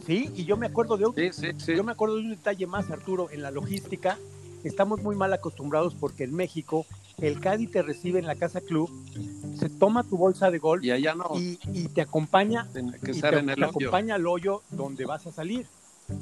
Sí, 0.07 0.31
y 0.35 0.45
yo 0.45 0.57
me 0.57 0.67
acuerdo 0.67 0.97
de 0.97 1.07
un, 1.07 1.13
claro. 1.13 1.33
Sí, 1.33 1.41
sí, 1.41 1.53
sí. 1.59 1.77
yo 1.77 1.85
me 1.85 1.93
acuerdo 1.93 2.17
de 2.17 2.23
un 2.23 2.31
detalle 2.31 2.67
más, 2.67 2.91
Arturo, 2.91 3.29
en 3.31 3.43
la 3.43 3.51
logística 3.51 4.19
estamos 4.65 5.03
muy 5.03 5.15
mal 5.15 5.33
acostumbrados 5.33 5.95
porque 5.95 6.25
en 6.25 6.35
México 6.35 6.85
el 7.19 7.41
Cádiz 7.41 7.71
te 7.71 7.83
recibe 7.83 8.19
en 8.19 8.27
la 8.27 8.35
casa 8.35 8.61
club, 8.61 8.91
se 9.59 9.69
toma 9.69 10.05
tu 10.05 10.17
bolsa 10.17 10.51
de 10.51 10.59
golf 10.59 10.85
Y 10.85 10.91
allá 10.91 11.15
no, 11.15 11.31
y, 11.35 11.59
y 11.73 11.89
te 11.89 12.01
acompaña 12.01 12.67
que 13.05 13.13
y 13.13 13.21
te, 13.21 13.29
en 13.29 13.51
el 13.51 13.57
te 13.57 13.65
hoyo. 13.65 13.71
acompaña 13.71 14.15
al 14.17 14.27
hoyo 14.27 14.63
donde 14.71 15.05
vas 15.05 15.27
a 15.27 15.33
salir. 15.33 15.67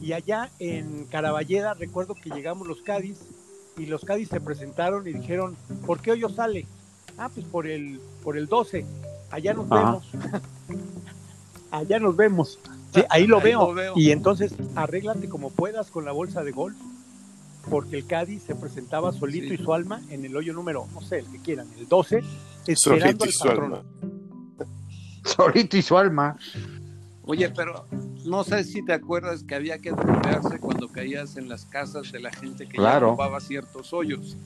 Y 0.01 0.13
allá 0.13 0.51
en 0.59 1.05
Caraballeda 1.05 1.75
recuerdo 1.75 2.15
que 2.15 2.31
llegamos 2.31 2.67
los 2.67 2.83
Cádiz 2.83 3.19
y 3.77 3.87
los 3.87 4.05
Cádiz 4.05 4.29
se 4.31 4.41
presentaron 4.41 5.07
y 5.07 5.13
dijeron, 5.13 5.57
¿por 5.87 6.01
qué 6.01 6.13
hoyo 6.13 6.29
sale? 6.29 6.67
Ah, 7.19 7.31
pues 7.33 7.47
por 7.47 7.67
el, 7.67 8.01
por 8.23 8.37
el 8.37 8.47
12, 8.47 8.85
allá 9.31 9.55
nos 9.55 9.71
Ajá. 9.71 10.01
vemos. 10.01 10.05
allá 11.71 11.99
nos 11.99 12.17
vemos. 12.17 12.59
Sí, 12.95 13.03
ahí 13.11 13.27
lo 13.27 13.39
Ahí 13.39 13.45
veo. 13.45 13.61
lo 13.69 13.75
veo. 13.75 13.93
Y 13.97 14.11
entonces 14.11 14.53
arréglate 14.75 15.29
como 15.29 15.51
puedas 15.51 15.91
con 15.91 16.05
la 16.05 16.13
bolsa 16.13 16.45
de 16.45 16.53
golf, 16.53 16.77
porque 17.71 17.99
el 17.99 18.07
Cádiz 18.07 18.43
se 18.43 18.55
presentaba 18.55 19.13
solito 19.13 19.49
Sí. 19.49 19.55
y 19.61 19.65
su 19.65 19.73
alma 19.75 20.01
en 20.11 20.25
el 20.25 20.37
hoyo 20.37 20.53
número, 20.53 20.87
no 20.95 21.01
sé, 21.01 21.19
el 21.21 21.27
que 21.27 21.39
quieran, 21.41 21.67
el 21.79 21.89
12, 21.89 22.23
Solito 22.75 23.25
esperando 23.25 23.77
al 23.77 23.81
alma. 23.81 23.83
Solito 25.25 25.77
y 25.77 25.83
su 25.83 25.97
alma. 25.99 26.37
Oye, 27.25 27.51
pero 27.51 27.87
no 28.25 28.45
sé 28.45 28.63
si 28.63 28.85
te 28.85 28.93
acuerdas 28.93 29.43
que 29.43 29.55
había 29.57 29.79
que 29.81 29.91
desviarse 29.91 30.59
cuando 30.61 30.89
caías 30.89 31.37
en 31.37 31.49
las 31.49 31.65
casas 31.67 32.13
de 32.13 32.21
la 32.21 32.31
gente 32.31 32.69
que 32.69 32.77
Claro. 32.77 33.17
ya 33.19 33.41
ciertos 33.41 33.93
hoyos. 33.93 34.37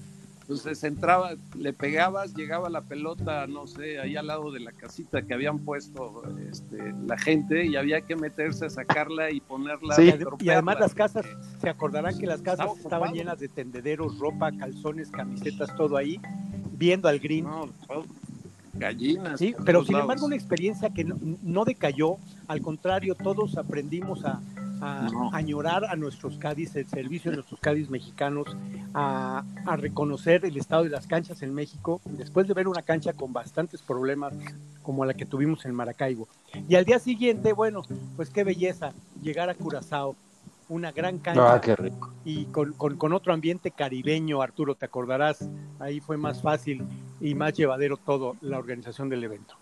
Entonces 0.50 0.82
entraba, 0.82 1.34
le 1.56 1.72
pegabas, 1.72 2.34
llegaba 2.34 2.68
la 2.68 2.80
pelota, 2.80 3.46
no 3.46 3.68
sé, 3.68 4.00
ahí 4.00 4.16
al 4.16 4.26
lado 4.26 4.50
de 4.50 4.58
la 4.58 4.72
casita 4.72 5.22
que 5.22 5.32
habían 5.32 5.60
puesto 5.60 6.24
este, 6.50 6.92
la 7.06 7.16
gente 7.16 7.66
y 7.66 7.76
había 7.76 8.00
que 8.00 8.16
meterse 8.16 8.66
a 8.66 8.70
sacarla 8.70 9.30
y 9.30 9.38
ponerla. 9.38 9.94
Sí. 9.94 10.12
Y 10.40 10.50
además 10.50 10.80
las 10.80 10.92
casas, 10.92 11.24
se 11.60 11.68
acordarán 11.68 12.18
que 12.18 12.26
las 12.26 12.42
casas 12.42 12.68
estaban 12.78 13.14
llenas 13.14 13.38
de 13.38 13.46
tendederos, 13.46 14.18
ropa, 14.18 14.50
calzones, 14.50 15.12
camisetas, 15.12 15.72
todo 15.76 15.96
ahí, 15.96 16.20
viendo 16.72 17.08
al 17.08 17.20
green. 17.20 17.46
gallinas. 18.74 19.38
Sí, 19.38 19.54
pero 19.64 19.84
sin 19.84 19.98
embargo 19.98 20.26
una 20.26 20.34
experiencia 20.34 20.90
que 20.90 21.04
no 21.04 21.64
decayó, 21.64 22.16
al 22.48 22.60
contrario, 22.60 23.14
todos 23.14 23.56
aprendimos 23.56 24.24
a, 24.24 24.40
a 24.80 25.08
añorar 25.32 25.84
a 25.84 25.96
nuestros 25.96 26.38
Cádiz, 26.38 26.74
el 26.76 26.86
servicio 26.86 27.30
de 27.30 27.38
nuestros 27.38 27.60
Cádiz 27.60 27.90
mexicanos, 27.90 28.56
a, 28.94 29.42
reconocer 29.76 30.44
el 30.44 30.56
estado 30.56 30.84
de 30.84 30.90
las 30.90 31.06
canchas 31.06 31.42
en 31.42 31.54
México, 31.54 32.00
después 32.04 32.46
de 32.48 32.54
ver 32.54 32.68
una 32.68 32.82
cancha 32.82 33.12
con 33.12 33.32
bastantes 33.32 33.82
problemas 33.82 34.34
como 34.82 35.04
la 35.04 35.14
que 35.14 35.26
tuvimos 35.26 35.64
en 35.64 35.74
Maracaibo. 35.74 36.28
Y 36.68 36.74
al 36.74 36.84
día 36.84 36.98
siguiente, 36.98 37.52
bueno, 37.52 37.82
pues 38.16 38.30
qué 38.30 38.44
belleza 38.44 38.92
llegar 39.22 39.48
a 39.48 39.54
Curazao, 39.54 40.16
una 40.68 40.92
gran 40.92 41.18
cancha 41.18 41.54
ah, 41.54 41.60
y 42.24 42.44
con, 42.46 42.72
con, 42.74 43.12
otro 43.12 43.32
ambiente 43.32 43.72
caribeño, 43.72 44.40
Arturo, 44.40 44.76
te 44.76 44.86
acordarás, 44.86 45.48
ahí 45.80 46.00
fue 46.00 46.16
más 46.16 46.42
fácil 46.42 46.84
y 47.20 47.34
más 47.34 47.54
llevadero 47.54 47.96
todo 47.96 48.36
la 48.40 48.58
organización 48.58 49.08
del 49.08 49.24
evento. 49.24 49.56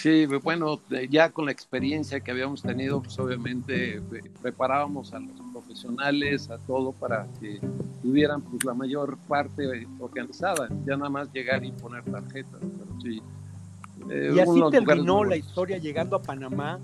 Sí, 0.00 0.24
bueno, 0.24 0.80
ya 1.10 1.30
con 1.30 1.44
la 1.44 1.52
experiencia 1.52 2.20
que 2.20 2.30
habíamos 2.30 2.62
tenido, 2.62 3.02
pues 3.02 3.18
obviamente 3.18 3.96
eh, 3.96 4.02
preparábamos 4.40 5.12
a 5.12 5.18
los 5.18 5.38
profesionales, 5.52 6.48
a 6.48 6.56
todo 6.56 6.92
para 6.92 7.26
que 7.38 7.60
tuvieran 8.00 8.40
pues 8.40 8.64
la 8.64 8.72
mayor 8.72 9.18
parte 9.28 9.86
organizada, 9.98 10.70
ya 10.86 10.96
nada 10.96 11.10
más 11.10 11.30
llegar 11.34 11.62
y 11.66 11.72
poner 11.72 12.02
tarjetas, 12.04 12.60
pero 12.60 13.00
sí. 13.02 13.22
Eh, 14.08 14.32
y 14.34 14.40
así 14.40 14.58
terminó 14.70 15.22
la 15.22 15.36
historia 15.36 15.76
llegando 15.76 16.16
a 16.16 16.22
Panamá, 16.22 16.78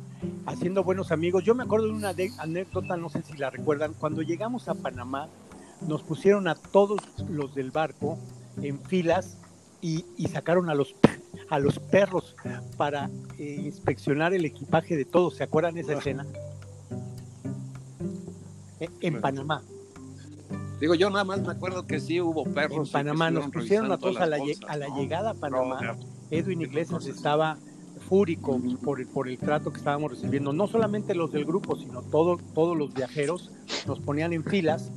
haciendo 0.44 0.84
buenos 0.84 1.10
amigos. 1.10 1.42
Yo 1.42 1.54
me 1.54 1.62
acuerdo 1.62 1.86
de 1.86 1.92
una 1.92 2.12
anécdota, 2.38 2.98
no 2.98 3.08
sé 3.08 3.22
si 3.22 3.38
la 3.38 3.48
recuerdan, 3.48 3.94
cuando 3.94 4.20
llegamos 4.20 4.68
a 4.68 4.74
Panamá 4.74 5.30
nos 5.88 6.02
pusieron 6.02 6.48
a 6.48 6.54
todos 6.54 7.00
los 7.30 7.54
del 7.54 7.70
barco 7.70 8.18
en 8.60 8.78
filas 8.78 9.38
y, 9.80 10.04
y 10.18 10.28
sacaron 10.28 10.68
a 10.68 10.74
los 10.74 10.92
a 11.48 11.58
los 11.58 11.78
perros 11.78 12.34
para 12.76 13.10
eh, 13.38 13.60
inspeccionar 13.64 14.34
el 14.34 14.44
equipaje 14.44 14.96
de 14.96 15.04
todos. 15.04 15.36
¿Se 15.36 15.44
acuerdan 15.44 15.78
esa 15.78 15.94
escena? 15.94 16.26
E, 18.80 18.88
en, 19.00 19.20
Panamá. 19.20 19.62
Digo, 20.80 20.94
yo 20.94 21.08
nada 21.08 21.24
más 21.24 21.40
me 21.40 21.52
acuerdo 21.52 21.86
que 21.86 22.00
sí 22.00 22.20
hubo 22.20 22.44
perros. 22.44 22.88
En 22.88 22.92
Panamá 22.92 23.30
nos 23.30 23.50
pusieron 23.50 23.90
a 23.92 23.98
todos 23.98 24.18
a 24.18 24.26
la, 24.26 24.38
a 24.68 24.76
la 24.76 24.88
llegada 24.88 25.30
a 25.30 25.34
Panamá. 25.34 25.96
Edwin 26.30 26.62
Iglesias 26.62 27.06
estaba 27.06 27.56
fúrico 28.08 28.60
por 28.84 29.00
el, 29.00 29.06
por 29.06 29.28
el 29.28 29.38
trato 29.38 29.70
que 29.72 29.78
estábamos 29.78 30.12
recibiendo. 30.12 30.52
No 30.52 30.66
solamente 30.66 31.14
los 31.14 31.32
del 31.32 31.44
grupo, 31.44 31.76
sino 31.76 32.02
todo, 32.02 32.38
todos 32.54 32.76
los 32.76 32.92
viajeros 32.94 33.52
nos 33.86 34.00
ponían 34.00 34.32
en 34.32 34.44
filas 34.44 34.90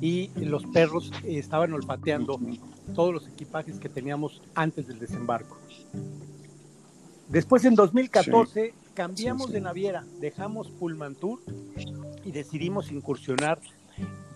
y 0.00 0.30
los 0.36 0.64
perros 0.66 1.12
estaban 1.24 1.72
olfateando 1.72 2.38
todos 2.94 3.14
los 3.14 3.28
equipajes 3.28 3.78
que 3.78 3.88
teníamos 3.88 4.42
antes 4.54 4.86
del 4.86 4.98
desembarco. 4.98 5.58
Después 7.28 7.64
en 7.64 7.74
2014 7.74 8.74
cambiamos 8.94 9.50
de 9.50 9.60
naviera, 9.60 10.04
dejamos 10.20 10.70
Pullman 10.70 11.14
Tour 11.14 11.40
y 12.24 12.30
decidimos 12.30 12.92
incursionar 12.92 13.58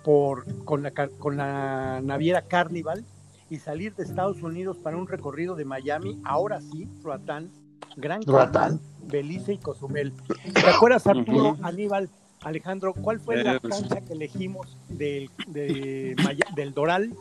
por, 0.05 0.45
con, 0.65 0.83
la, 0.83 0.91
con 0.91 1.37
la 1.37 2.01
naviera 2.03 2.43
Carnival 2.43 3.05
y 3.51 3.59
salir 3.59 3.95
de 3.95 4.05
Estados 4.05 4.43
Unidos 4.43 4.77
para 4.79 4.97
un 4.97 5.07
recorrido 5.07 5.55
de 5.55 5.65
Miami, 5.65 6.21
ahora 6.25 6.61
sí, 6.61 6.89
Roatán, 7.03 7.51
Gran 7.97 8.23
Roatán, 8.23 8.81
Belice 9.07 9.55
y 9.55 9.59
Cozumel. 9.59 10.13
¿Te 10.55 10.69
acuerdas, 10.69 11.07
Arturo, 11.07 11.57
Aníbal, 11.63 12.11
Alejandro, 12.43 12.95
cuál 12.95 13.21
fue 13.21 13.43
la 13.43 13.59
pues 13.59 13.75
cancha 13.75 14.01
que 14.01 14.13
elegimos 14.13 14.77
del, 14.89 15.31
del 15.49 16.75
Doral 16.75 17.13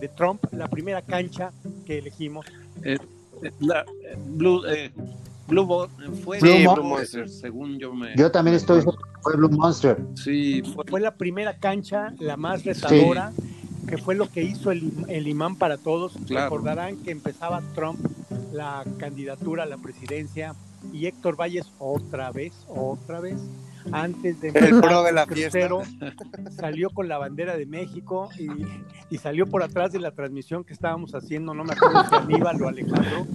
de 0.00 0.08
Trump, 0.08 0.44
la 0.52 0.68
primera 0.68 1.02
cancha 1.02 1.52
que 1.86 1.98
elegimos? 1.98 2.46
Eh, 2.82 2.98
la, 3.60 3.84
Blue, 4.26 4.64
eh, 4.66 4.90
Blue, 5.46 5.88
fue 6.24 6.38
Blue, 6.40 6.84
Monster, 6.84 7.28
según 7.28 7.78
yo 7.78 7.94
me. 7.94 8.14
Yo 8.16 8.30
también 8.30 8.56
estoy 8.56 8.82
fue 9.22 9.36
Blue 9.36 9.50
Monster. 9.50 9.98
Sí, 10.14 10.62
fue, 10.88 11.00
la 11.00 11.14
primera 11.14 11.56
cancha, 11.56 12.12
la 12.18 12.36
más 12.36 12.64
retadora, 12.64 13.32
que 13.88 13.98
fue 13.98 14.14
lo 14.14 14.28
que 14.28 14.42
hizo 14.42 14.70
el, 14.70 14.92
el 15.08 15.26
imán 15.26 15.56
para 15.56 15.78
todos. 15.78 16.14
Recordarán 16.28 16.96
que 16.98 17.10
empezaba 17.10 17.62
Trump 17.74 17.98
la 18.52 18.84
candidatura 18.98 19.64
a 19.64 19.66
la 19.66 19.78
presidencia 19.78 20.54
y 20.92 21.06
Héctor 21.06 21.36
Valles 21.36 21.66
otra 21.78 22.30
vez, 22.30 22.52
otra 22.68 23.20
vez 23.20 23.38
antes 23.92 24.40
de 24.40 24.48
el 24.48 24.80
pro 24.80 25.02
de 25.02 25.12
la 25.12 25.26
fiesta 25.26 25.58
salió 26.56 26.90
con 26.90 27.08
la 27.08 27.18
bandera 27.18 27.56
de 27.56 27.66
México 27.66 28.28
y, 28.38 29.16
salió 29.16 29.46
por 29.46 29.62
atrás 29.62 29.92
de 29.92 29.98
la 29.98 30.10
transmisión 30.10 30.64
que 30.64 30.72
estábamos 30.72 31.14
haciendo, 31.14 31.54
no 31.54 31.64
me 31.64 31.72
acuerdo 31.72 32.04
si 32.08 32.14
Aníbal 32.14 32.62
o 32.62 32.68
Alejandro, 32.68 33.26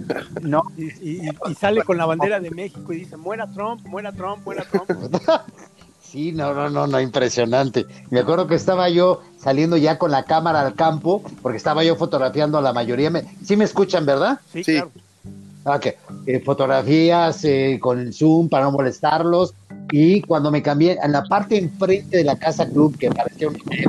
no, 0.42 0.62
y, 0.76 1.28
sale 1.58 1.82
con 1.82 1.96
la 1.96 2.06
bandera 2.06 2.40
de 2.40 2.50
México 2.50 2.92
y 2.92 2.98
dice, 3.00 3.16
muera 3.16 3.46
Trump, 3.52 3.84
muera 3.86 4.12
Trump, 4.12 4.44
muera 4.44 4.64
Trump. 4.64 4.88
Sí, 6.14 6.30
no, 6.30 6.54
no, 6.54 6.70
no, 6.70 6.86
no, 6.86 7.00
impresionante. 7.00 7.86
Me 8.10 8.20
acuerdo 8.20 8.46
que 8.46 8.54
estaba 8.54 8.88
yo 8.88 9.22
saliendo 9.36 9.76
ya 9.76 9.98
con 9.98 10.12
la 10.12 10.22
cámara 10.22 10.60
al 10.60 10.74
campo, 10.74 11.24
porque 11.42 11.58
estaba 11.58 11.82
yo 11.82 11.96
fotografiando 11.96 12.56
a 12.56 12.62
la 12.62 12.72
mayoría. 12.72 13.10
Me, 13.10 13.24
sí 13.44 13.56
me 13.56 13.64
escuchan, 13.64 14.06
¿verdad? 14.06 14.38
Sí, 14.52 14.62
claro. 14.62 14.92
Ok, 15.64 15.86
eh, 16.26 16.40
fotografías 16.44 17.42
eh, 17.44 17.78
con 17.80 17.98
el 17.98 18.12
zoom 18.12 18.48
para 18.48 18.66
no 18.66 18.72
molestarlos. 18.72 19.54
Y 19.90 20.22
cuando 20.22 20.50
me 20.50 20.62
cambié, 20.62 20.98
en 21.02 21.12
la 21.12 21.24
parte 21.24 21.58
enfrente 21.58 22.18
de 22.18 22.24
la 22.24 22.36
casa 22.36 22.66
club, 22.68 22.96
que 22.98 23.10
parecía 23.10 23.48
un 23.48 23.56
hotel, 23.56 23.86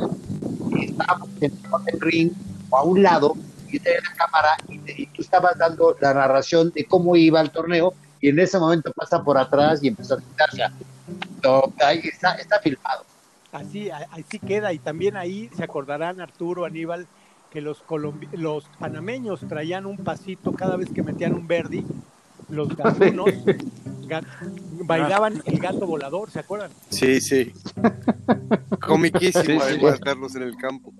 estábamos 0.80 1.28
en 1.40 1.52
el 1.92 2.00
ring 2.00 2.30
o 2.70 2.76
a 2.76 2.82
un 2.84 3.02
lado, 3.02 3.34
y 3.68 3.78
de 3.78 3.94
la 3.94 4.14
cámara, 4.16 4.56
y, 4.68 5.06
tú 5.06 5.22
estabas 5.22 5.58
dando 5.58 5.96
la 6.00 6.14
narración 6.14 6.70
de 6.74 6.84
cómo 6.84 7.16
iba 7.16 7.40
el 7.40 7.50
torneo, 7.50 7.94
y 8.20 8.28
en 8.28 8.38
ese 8.38 8.58
momento 8.58 8.92
pasa 8.94 9.22
por 9.22 9.38
atrás 9.38 9.80
y 9.82 9.88
empezó 9.88 10.14
a 10.14 10.18
quitarse. 10.18 10.62
Ahí 11.84 12.00
está, 12.04 12.34
está 12.34 12.58
filmado. 12.60 13.04
Así, 13.52 13.90
así 13.90 14.38
queda, 14.38 14.72
y 14.72 14.78
también 14.78 15.16
ahí 15.16 15.48
se 15.56 15.64
acordarán 15.64 16.20
Arturo, 16.20 16.64
Aníbal, 16.64 17.06
que 17.50 17.60
los, 17.60 17.82
los 18.32 18.64
panameños 18.78 19.40
traían 19.48 19.86
un 19.86 19.96
pasito 19.96 20.52
cada 20.52 20.76
vez 20.76 20.90
que 20.90 21.02
metían 21.02 21.34
un 21.34 21.46
verdi, 21.46 21.84
los 22.48 22.68
gatunos 22.76 23.30
bailaban 24.84 25.42
el 25.46 25.58
gato 25.58 25.86
volador, 25.86 26.30
¿se 26.30 26.40
acuerdan? 26.40 26.70
Sí, 26.90 27.20
sí. 27.20 27.52
Comiquísimo 28.80 29.60
en 29.62 30.42
el 30.42 30.56
campo. 30.56 30.92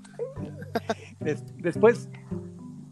después 1.58 2.08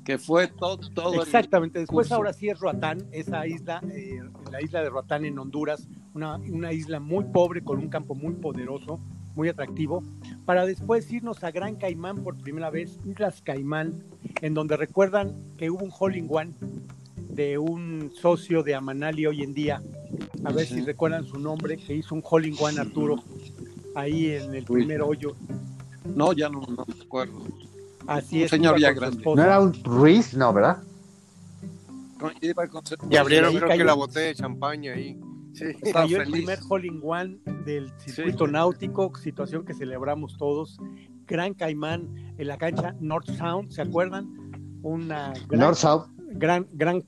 que 0.04 0.18
fue 0.18 0.48
todo, 0.48 0.76
todo 0.76 1.22
exactamente 1.22 1.78
después 1.78 2.12
ahora 2.12 2.34
sí 2.34 2.50
es 2.50 2.60
Roatán 2.60 3.06
esa 3.10 3.46
isla 3.46 3.80
eh, 3.90 4.20
la 4.52 4.60
isla 4.60 4.82
de 4.82 4.90
Roatán 4.90 5.24
en 5.24 5.38
Honduras 5.38 5.88
una, 6.12 6.36
una 6.36 6.74
isla 6.74 7.00
muy 7.00 7.24
pobre 7.24 7.64
con 7.64 7.78
un 7.78 7.88
campo 7.88 8.14
muy 8.14 8.34
poderoso 8.34 9.00
muy 9.34 9.48
atractivo, 9.48 10.02
para 10.44 10.64
después 10.64 11.10
irnos 11.12 11.42
a 11.44 11.50
Gran 11.50 11.76
Caimán 11.76 12.22
por 12.22 12.36
primera 12.36 12.70
vez, 12.70 12.98
Islas 13.04 13.42
Caimán, 13.42 14.04
en 14.40 14.54
donde 14.54 14.76
recuerdan 14.76 15.34
que 15.56 15.70
hubo 15.70 15.84
un 15.84 15.92
hole 15.96 16.18
in 16.18 16.28
one 16.30 16.52
de 17.28 17.58
un 17.58 18.12
socio 18.14 18.62
de 18.62 18.74
Amanali 18.74 19.26
hoy 19.26 19.42
en 19.42 19.54
día, 19.54 19.82
a 20.44 20.52
ver 20.52 20.66
si 20.66 20.80
recuerdan 20.82 21.26
su 21.26 21.38
nombre, 21.38 21.76
que 21.76 21.94
hizo 21.94 22.14
un 22.14 22.22
hole 22.24 22.48
in 22.48 22.56
one 22.58 22.80
Arturo, 22.80 23.22
ahí 23.94 24.30
en 24.30 24.54
el 24.54 24.64
primer 24.64 25.02
hoyo. 25.02 25.34
No, 26.04 26.32
ya 26.32 26.48
no, 26.48 26.60
no 26.60 26.84
me 26.86 27.02
acuerdo. 27.02 27.42
Así 28.06 28.42
es. 28.42 28.50
Señor 28.50 28.78
No 28.78 29.42
era 29.42 29.60
un 29.60 29.72
Ruiz, 29.84 30.34
no, 30.34 30.52
¿verdad? 30.52 30.82
Y 33.10 33.16
abrieron 33.16 33.54
creo 33.56 33.76
que 33.76 33.84
la 33.84 33.94
botella 33.94 34.26
de 34.26 34.34
champaña 34.34 34.92
ahí. 34.94 35.18
Sí, 35.52 35.66
Cayó 35.92 36.20
el 36.20 36.30
primer 36.30 36.58
hole 36.68 36.88
in 36.88 37.00
one 37.02 37.38
del 37.64 37.92
circuito 37.98 38.46
náutico, 38.46 39.12
situación 39.16 39.64
que 39.64 39.74
celebramos 39.74 40.36
todos. 40.36 40.78
Gran 41.26 41.54
Caimán 41.54 42.34
en 42.36 42.48
la 42.48 42.58
cancha 42.58 42.94
North 43.00 43.30
Sound, 43.36 43.70
¿se 43.70 43.82
acuerdan? 43.82 44.28
Una 44.82 45.32
gran, 45.48 45.60
North 45.60 45.76
South. 45.78 46.06
Gran, 46.34 46.66
gran, 46.72 47.02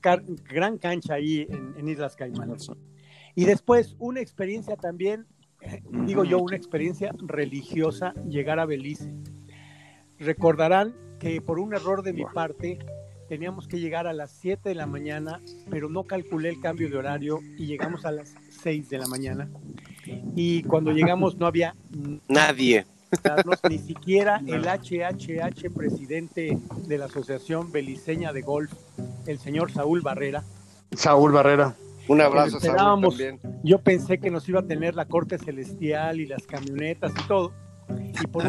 gran 0.49 0.77
cancha 0.77 1.15
ahí 1.15 1.47
en, 1.49 1.87
Islas 1.87 2.15
Caimán. 2.15 2.55
Y 3.35 3.45
después 3.45 3.95
una 3.99 4.21
experiencia 4.21 4.75
también, 4.75 5.27
eh, 5.61 5.81
digo 6.05 6.23
yo, 6.23 6.39
una 6.39 6.55
experiencia 6.55 7.13
religiosa, 7.19 8.13
llegar 8.27 8.59
a 8.59 8.65
Belice. 8.65 9.13
Recordarán 10.19 10.95
que 11.19 11.41
por 11.41 11.59
un 11.59 11.73
error 11.73 12.03
de 12.03 12.13
mi 12.13 12.25
parte, 12.25 12.79
teníamos 13.27 13.67
que 13.67 13.79
llegar 13.79 14.07
a 14.07 14.13
las 14.13 14.31
7 14.31 14.69
de 14.69 14.75
la 14.75 14.87
mañana, 14.87 15.41
pero 15.69 15.89
no 15.89 16.03
calculé 16.03 16.49
el 16.49 16.59
cambio 16.61 16.89
de 16.89 16.97
horario 16.97 17.39
y 17.57 17.65
llegamos 17.65 18.05
a 18.05 18.11
las 18.11 18.33
6 18.61 18.89
de 18.89 18.97
la 18.97 19.07
mañana. 19.07 19.49
Y 20.35 20.63
cuando 20.63 20.91
llegamos 20.91 21.37
no 21.37 21.45
había 21.45 21.75
nadie. 22.27 22.85
Carlos, 23.21 23.59
ni 23.69 23.77
siquiera 23.77 24.41
el 24.45 24.65
HHH 24.65 25.73
presidente 25.73 26.57
de 26.87 26.97
la 26.97 27.05
Asociación 27.05 27.71
Beliceña 27.71 28.33
de 28.33 28.41
Golf, 28.41 28.71
el 29.25 29.39
señor 29.39 29.71
Saúl 29.71 30.01
Barrera. 30.01 30.43
Saúl 30.91 31.31
Barrera. 31.31 31.75
Un 32.07 32.21
abrazo, 32.21 32.59
Saúl, 32.59 33.01
también. 33.01 33.39
Yo 33.63 33.79
pensé 33.79 34.19
que 34.19 34.31
nos 34.31 34.47
iba 34.47 34.61
a 34.61 34.63
tener 34.63 34.95
la 34.95 35.05
corte 35.05 35.37
celestial 35.37 36.19
y 36.19 36.25
las 36.25 36.45
camionetas 36.47 37.11
y 37.11 37.27
todo. 37.27 37.51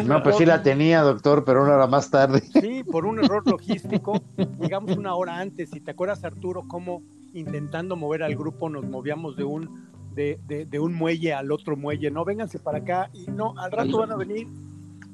no, 0.05 0.23
pues 0.23 0.37
sí 0.37 0.47
la 0.47 0.63
tenía, 0.63 1.03
doctor, 1.03 1.45
pero 1.45 1.63
una 1.63 1.75
hora 1.75 1.87
más 1.87 2.11
tarde. 2.11 2.41
Sí, 2.41 2.85
por 2.85 3.05
un 3.05 3.23
error 3.23 3.45
logístico, 3.47 4.21
llegamos 4.61 4.97
una 4.97 5.15
hora 5.15 5.39
antes. 5.39 5.75
Y 5.75 5.81
te 5.81 5.91
acuerdas, 5.91 6.23
Arturo, 6.25 6.65
cómo 6.69 7.03
intentando 7.35 7.97
mover 7.97 8.23
al 8.23 8.35
grupo 8.35 8.69
nos 8.69 8.85
movíamos 8.85 9.37
de 9.37 9.45
un 9.45 9.88
de, 10.15 10.79
un 10.81 10.95
muelle 10.95 11.33
al 11.33 11.53
otro 11.53 11.77
muelle, 11.77 12.11
no, 12.11 12.25
vénganse 12.25 12.59
para 12.59 12.79
acá 12.79 13.11
y 13.13 13.31
no, 13.31 13.55
al 13.59 13.71
rato 13.71 13.99
van 13.99 14.13
a 14.13 14.17
venir. 14.17 14.47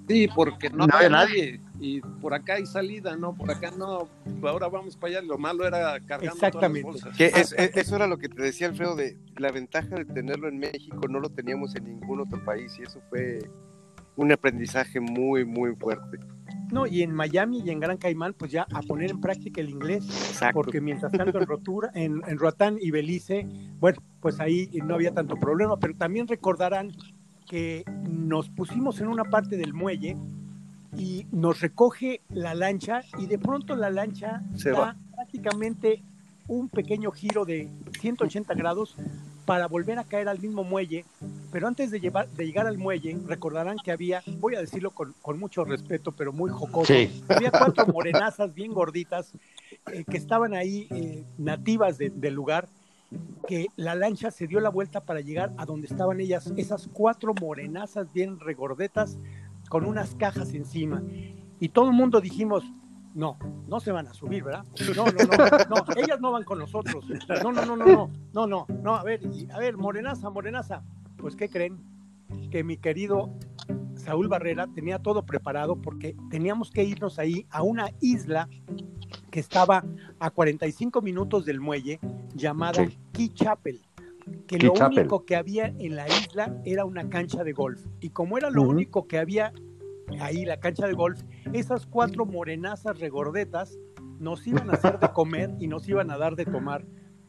Sí, 0.08 0.28
porque 0.34 0.68
no, 0.68 0.86
hay 0.92 1.08
nadie. 1.08 1.60
Y 1.80 2.00
por 2.00 2.34
acá 2.34 2.54
hay 2.54 2.66
salida, 2.66 3.16
no, 3.16 3.34
por 3.34 3.50
acá 3.50 3.70
no. 3.70 4.08
Ahora 4.42 4.68
vamos 4.68 4.96
para 4.96 5.18
allá. 5.18 5.26
Lo 5.26 5.38
malo 5.38 5.66
era 5.66 5.98
cargar 6.00 6.32
Exactamente. 6.32 7.00
Que 7.16 7.32
eso 7.74 7.96
era 7.96 8.06
lo 8.06 8.18
que 8.18 8.28
te 8.28 8.42
decía 8.42 8.66
Alfredo 8.66 8.96
de 8.96 9.18
la 9.36 9.50
ventaja 9.50 9.96
de 9.96 10.04
tenerlo 10.04 10.48
en 10.48 10.58
México, 10.58 11.08
no 11.08 11.20
lo 11.20 11.30
teníamos 11.30 11.74
en 11.74 11.84
ningún 11.84 12.20
otro 12.20 12.44
país 12.44 12.76
y 12.78 12.82
eso 12.82 13.00
fue 13.08 13.38
un 14.16 14.30
aprendizaje 14.30 15.00
muy, 15.00 15.44
muy 15.44 15.74
fuerte. 15.74 16.18
No, 16.70 16.86
y 16.86 17.02
en 17.02 17.12
Miami 17.12 17.62
y 17.64 17.70
en 17.70 17.80
Gran 17.80 17.96
Caimán, 17.98 18.34
pues 18.34 18.50
ya 18.50 18.66
a 18.72 18.82
poner 18.82 19.10
en 19.10 19.20
práctica 19.20 19.60
el 19.60 19.70
inglés, 19.70 20.04
porque 20.52 20.80
mientras 20.80 21.12
tanto 21.12 21.38
en 21.38 21.46
Rotura, 21.46 21.90
en, 21.94 22.22
en 22.26 22.38
Roatán 22.38 22.78
y 22.80 22.90
Belice, 22.90 23.46
bueno, 23.78 24.00
pues 24.20 24.40
ahí 24.40 24.68
no 24.84 24.94
había 24.94 25.12
tanto 25.12 25.36
problema, 25.36 25.78
pero 25.78 25.94
también 25.94 26.26
recordarán 26.26 26.92
que 27.46 27.84
nos 28.08 28.48
pusimos 28.48 29.00
en 29.00 29.08
una 29.08 29.24
parte 29.24 29.56
del 29.56 29.74
muelle 29.74 30.16
y 30.96 31.26
nos 31.32 31.60
recoge 31.60 32.22
la 32.30 32.54
lancha 32.54 33.02
y 33.18 33.26
de 33.26 33.38
pronto 33.38 33.76
la 33.76 33.90
lancha 33.90 34.42
Se 34.54 34.70
da 34.70 34.96
prácticamente 35.14 36.02
un 36.46 36.68
pequeño 36.68 37.10
giro 37.10 37.44
de 37.44 37.70
180 38.00 38.54
grados 38.54 38.96
para 39.44 39.66
volver 39.66 39.98
a 39.98 40.04
caer 40.04 40.28
al 40.28 40.40
mismo 40.40 40.64
muelle, 40.64 41.04
pero 41.52 41.68
antes 41.68 41.90
de, 41.90 42.00
llevar, 42.00 42.28
de 42.30 42.46
llegar 42.46 42.66
al 42.66 42.78
muelle, 42.78 43.18
recordarán 43.26 43.76
que 43.84 43.92
había, 43.92 44.22
voy 44.38 44.54
a 44.54 44.60
decirlo 44.60 44.90
con, 44.90 45.38
mucho 45.38 45.64
respeto, 45.64 46.12
pero 46.12 46.32
muy 46.32 46.50
jocoso, 46.50 46.94
había 47.28 47.50
cuatro 47.50 47.86
morenazas 47.86 48.54
bien 48.54 48.72
gorditas 48.72 49.32
eh, 49.92 50.04
que 50.04 50.16
estaban 50.16 50.54
ahí 50.54 50.86
eh, 50.90 51.24
nativas 51.36 51.98
del 51.98 52.34
lugar, 52.34 52.68
que 53.46 53.66
la 53.76 53.94
lancha 53.94 54.30
se 54.30 54.46
dio 54.46 54.60
la 54.60 54.70
vuelta 54.70 55.00
para 55.00 55.20
llegar 55.20 55.52
a 55.58 55.66
donde 55.66 55.86
estaban 55.86 56.20
ellas, 56.20 56.52
esas 56.56 56.88
cuatro 56.92 57.34
morenazas 57.34 58.12
bien 58.12 58.40
regordetas 58.40 59.18
con 59.68 59.84
unas 59.84 60.14
cajas 60.14 60.54
encima. 60.54 61.02
Y 61.60 61.68
todo 61.68 61.88
el 61.88 61.94
mundo 61.94 62.20
dijimos, 62.20 62.64
no, 63.14 63.38
no 63.68 63.80
se 63.80 63.92
van 63.92 64.08
a 64.08 64.14
subir, 64.14 64.44
¿verdad? 64.44 64.64
No, 64.94 65.06
no, 65.06 65.12
no, 65.12 65.84
no, 65.84 65.84
ellas 65.96 66.20
no 66.20 66.32
van 66.32 66.44
con 66.44 66.58
nosotros. 66.58 67.04
No, 67.42 67.52
no, 67.52 67.64
no, 67.64 67.76
no, 67.76 67.86
no, 67.86 68.10
no, 68.32 68.46
no, 68.46 68.66
no, 68.82 68.94
a 68.94 69.02
ver, 69.02 69.20
a 69.52 69.58
ver, 69.58 69.76
Morenaza, 69.76 70.30
Morenaza, 70.30 70.82
pues 71.16 71.36
¿qué 71.36 71.48
creen? 71.48 71.78
Que 72.50 72.64
mi 72.64 72.76
querido 72.76 73.30
Saúl 73.94 74.28
Barrera 74.28 74.66
tenía 74.74 74.98
todo 74.98 75.24
preparado 75.24 75.76
porque 75.80 76.16
teníamos 76.30 76.70
que 76.70 76.84
irnos 76.84 77.18
ahí 77.18 77.46
a 77.50 77.62
una 77.62 77.90
isla 78.00 78.48
que 79.30 79.40
estaba 79.40 79.84
a 80.18 80.30
45 80.30 81.00
minutos 81.00 81.44
del 81.44 81.60
muelle 81.60 82.00
llamada 82.34 82.86
Key 83.12 83.28
Chapel 83.30 83.80
que 84.46 84.58
lo 84.58 84.72
único 84.72 85.24
que 85.24 85.36
había 85.36 85.66
en 85.66 85.96
la 85.96 86.06
isla 86.08 86.56
era 86.64 86.84
una 86.84 87.08
cancha 87.08 87.44
de 87.44 87.52
golf. 87.52 87.84
Y 88.00 88.10
como 88.10 88.38
era 88.38 88.50
lo 88.50 88.62
único 88.62 89.06
que 89.06 89.18
había 89.18 89.52
ahí 90.20 90.44
la 90.44 90.58
cancha 90.58 90.86
de 90.86 90.94
golf, 90.94 91.20
esas 91.52 91.86
cuatro 91.86 92.26
morenazas 92.26 92.98
regordetas 92.98 93.78
nos 94.18 94.46
iban 94.46 94.70
a 94.70 94.74
hacer 94.74 94.98
de 94.98 95.08
comer 95.12 95.50
y 95.58 95.66
nos 95.66 95.88
iban 95.88 96.10
a 96.10 96.18
dar 96.18 96.36
de 96.36 96.44
tomar. 96.44 96.84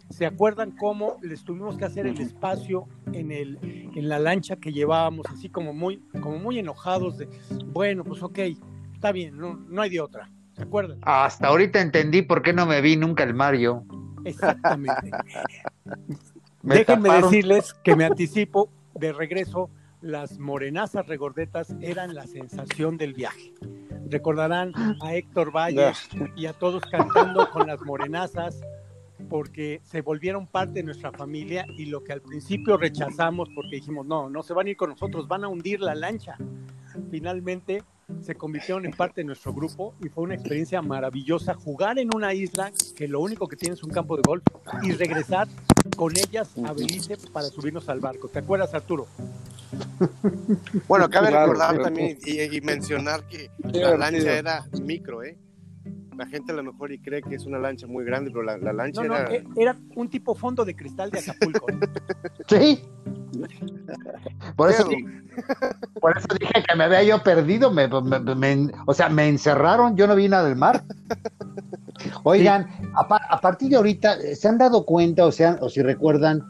¿Se 0.10 0.26
acuerdan 0.26 0.72
cómo 0.72 1.18
les 1.22 1.44
tuvimos 1.44 1.78
que 1.78 1.86
hacer 1.86 2.06
el 2.06 2.20
espacio 2.22 2.88
en, 3.12 3.32
el, 3.32 3.58
en 3.64 4.08
la 4.08 4.20
lancha 4.20 4.58
que 4.58 4.72
llevábamos, 4.72 5.26
así 5.34 5.50
como 5.50 5.74
muy, 5.74 5.98
como 6.22 6.38
muy 6.38 6.60
enojados 6.60 7.18
de, 7.18 7.28
bueno, 7.66 8.04
pues 8.04 8.22
ok, 8.22 8.40
está 8.94 9.12
bien, 9.12 9.36
no, 9.38 9.56
no 9.56 9.82
hay 9.82 9.90
de 9.90 10.02
otra. 10.02 10.30
¿Se 10.54 10.64
acuerdan? 10.64 11.00
Hasta 11.02 11.48
ahorita 11.48 11.82
entendí 11.82 12.22
por 12.22 12.42
qué 12.42 12.54
no 12.54 12.66
me 12.66 12.82
vi 12.82 12.96
nunca 12.96 13.24
el 13.24 13.34
Mario. 13.34 13.84
Exactamente. 14.24 15.12
Déjenme 16.64 17.10
decirles 17.22 17.74
que 17.84 17.96
me 17.96 18.06
anticipo 18.06 18.70
de 18.96 19.12
regreso 19.12 19.70
las 20.06 20.38
morenazas 20.38 21.08
regordetas 21.08 21.76
eran 21.82 22.14
la 22.14 22.28
sensación 22.28 22.96
del 22.96 23.16
viaje. 23.16 23.56
Recordarán 24.08 24.72
a 25.02 25.16
Héctor 25.16 25.52
Valle 25.52 25.94
y 26.36 26.46
a 26.46 26.54
todos 26.54 26.84
cantando 26.84 27.50
con 27.50 27.66
las 27.66 27.82
morenazas 27.82 28.62
porque 29.30 29.82
se 29.84 30.02
volvieron 30.02 30.46
parte 30.46 30.74
de 30.74 30.84
nuestra 30.84 31.12
familia 31.12 31.66
y 31.76 31.88
lo 31.88 32.04
que 32.04 32.14
al 32.14 32.22
principio 32.22 32.78
rechazamos 32.78 33.50
porque 33.56 33.78
dijimos, 33.78 34.06
no, 34.06 34.30
no 34.30 34.44
se 34.44 34.54
van 34.54 34.68
a 34.68 34.70
ir 34.70 34.78
con 34.78 34.92
nosotros, 34.92 35.28
van 35.28 35.44
a 35.44 35.48
hundir 35.48 35.80
la 35.80 35.96
lancha. 35.96 36.38
Finalmente 37.10 37.84
se 38.22 38.36
convirtieron 38.36 38.86
en 38.86 38.92
parte 38.92 39.22
de 39.22 39.26
nuestro 39.26 39.54
grupo 39.54 39.96
y 40.04 40.10
fue 40.10 40.24
una 40.24 40.36
experiencia 40.36 40.82
maravillosa 40.82 41.54
jugar 41.54 41.98
en 42.00 42.14
una 42.14 42.34
isla 42.34 42.72
que 42.96 43.08
lo 43.08 43.20
único 43.20 43.48
que 43.48 43.56
tiene 43.56 43.76
es 43.76 43.84
un 43.84 43.90
campo 43.90 44.16
de 44.16 44.24
golf 44.26 44.44
y 44.84 44.92
regresar 44.92 45.48
con 45.96 46.14
ellas 46.18 46.52
a 46.64 46.74
Belice 46.74 47.18
para 47.32 47.48
subirnos 47.48 47.90
al 47.90 48.00
barco. 48.00 48.28
¿Te 48.28 48.40
acuerdas, 48.40 48.74
Arturo? 48.74 49.08
Bueno, 50.88 51.10
cabe 51.10 51.32
recordar 51.32 51.82
también 51.82 52.18
y, 52.26 52.62
mencionar 52.62 53.28
que 53.28 53.50
la 53.74 53.98
lancha 53.98 54.38
era 54.38 54.66
micro, 54.82 55.24
¿eh? 55.24 55.38
La 56.18 56.26
gente 56.28 56.54
a 56.54 56.56
lo 56.56 56.64
mejor 56.64 56.94
y 56.94 57.00
cree 57.00 57.22
que 57.22 57.36
es 57.36 57.46
una 57.46 57.60
lancha 57.60 57.88
muy 57.88 58.06
grande, 58.06 58.32
pero 58.32 58.44
la, 58.44 58.58
lancha 58.58 59.04
era... 59.04 59.34
Eh, 59.34 59.44
era 59.58 59.76
un 59.96 60.10
tipo 60.10 60.34
fondo 60.34 60.64
de 60.64 60.76
cristal 60.76 61.12
de 61.12 61.20
Acapulco. 61.20 61.66
sí. 62.48 62.82
Por 64.56 64.70
eso, 64.70 64.88
por 66.02 66.18
eso 66.18 66.28
dije 66.40 66.64
que 66.68 66.76
me 66.76 66.86
había 66.86 67.04
yo 67.04 67.24
perdido, 67.24 67.72
me, 67.72 67.90
o 68.86 68.94
sea, 68.94 69.10
me 69.10 69.28
encerraron, 69.28 69.96
yo 69.96 70.08
no 70.08 70.16
vi 70.16 70.28
nada 70.28 70.48
del 70.48 70.56
mar. 70.56 70.84
Oigan, 72.24 72.68
a, 72.96 73.40
partir 73.42 73.70
de 73.70 73.78
ahorita, 73.78 74.18
¿se 74.36 74.48
han 74.48 74.58
dado 74.58 74.86
cuenta 74.86 75.26
o, 75.26 75.32
sea, 75.32 75.58
o 75.62 75.70
si 75.70 75.82
recuerdan 75.82 76.44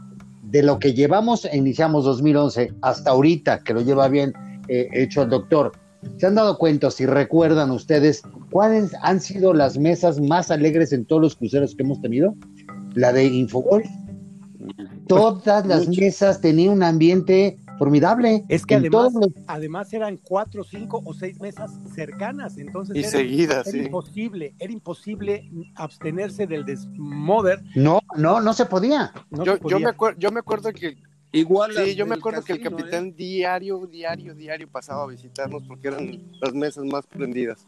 de 0.44 0.64
lo 0.64 0.80
que 0.80 0.94
llevamos, 0.94 1.48
iniciamos 1.54 2.06
2011 2.06 2.74
hasta 2.82 3.12
ahorita, 3.12 3.60
que 3.60 3.74
lo 3.74 3.82
lleva 3.82 4.08
bien 4.08 4.34
eh, 4.68 4.88
hecho 4.94 5.24
el 5.24 5.30
doctor? 5.30 5.72
¿Se 6.18 6.28
han 6.28 6.36
dado 6.36 6.58
cuenta, 6.58 6.92
si 6.92 7.06
recuerdan 7.06 7.72
ustedes, 7.72 8.22
cuáles 8.52 8.94
han 9.02 9.20
sido 9.20 9.54
las 9.54 9.78
mesas 9.78 10.20
más 10.20 10.52
alegres 10.52 10.94
en 10.94 11.06
todos 11.06 11.22
los 11.22 11.36
cruceros 11.36 11.76
que 11.76 11.84
hemos 11.84 12.02
tenido? 12.02 12.36
La 12.94 13.12
de 13.12 13.26
Infogolf. 13.26 13.88
Todas 15.08 15.66
las 15.66 15.88
mesas 15.88 16.42
tenían 16.42 16.74
un 16.74 16.84
ambiente 16.84 17.58
formidable. 17.78 18.44
Es 18.50 18.66
que 18.66 18.76
además, 18.76 19.14
además 19.48 19.94
eran 19.94 20.18
cuatro, 20.18 20.64
cinco 20.64 21.02
o 21.06 21.14
seis 21.14 21.40
mesas 21.40 21.72
cercanas, 21.94 22.58
entonces 22.58 22.96
y 22.96 23.00
era, 23.00 23.10
seguidas, 23.10 23.68
era 23.68 23.84
imposible, 23.84 24.56
era 24.60 24.72
imposible 24.72 25.50
abstenerse 25.76 26.48
del 26.48 26.66
desmoder. 26.66 27.64
No, 27.76 28.02
no, 28.18 28.42
no 28.42 28.54
se 28.54 28.66
podía. 28.66 29.14
yo, 29.32 29.58
Yo, 29.68 29.80
me 29.80 29.92
yo 30.18 30.32
me 30.32 30.40
acuerdo 30.40 30.72
que 30.74 30.98
Igual. 31.36 31.74
Sí, 31.76 31.96
yo 31.96 32.06
me 32.06 32.16
acuerdo 32.16 32.42
que 32.44 32.54
el 32.54 32.62
capitán 32.62 33.08
¿eh? 33.08 33.14
diario, 33.18 33.86
diario, 33.88 34.34
diario 34.34 34.70
pasaba 34.70 35.04
a 35.04 35.08
visitarnos 35.08 35.64
porque 35.68 35.90
eran 35.90 36.22
las 36.40 36.54
mesas 36.54 36.86
más 36.86 37.06
prendidas. 37.08 37.68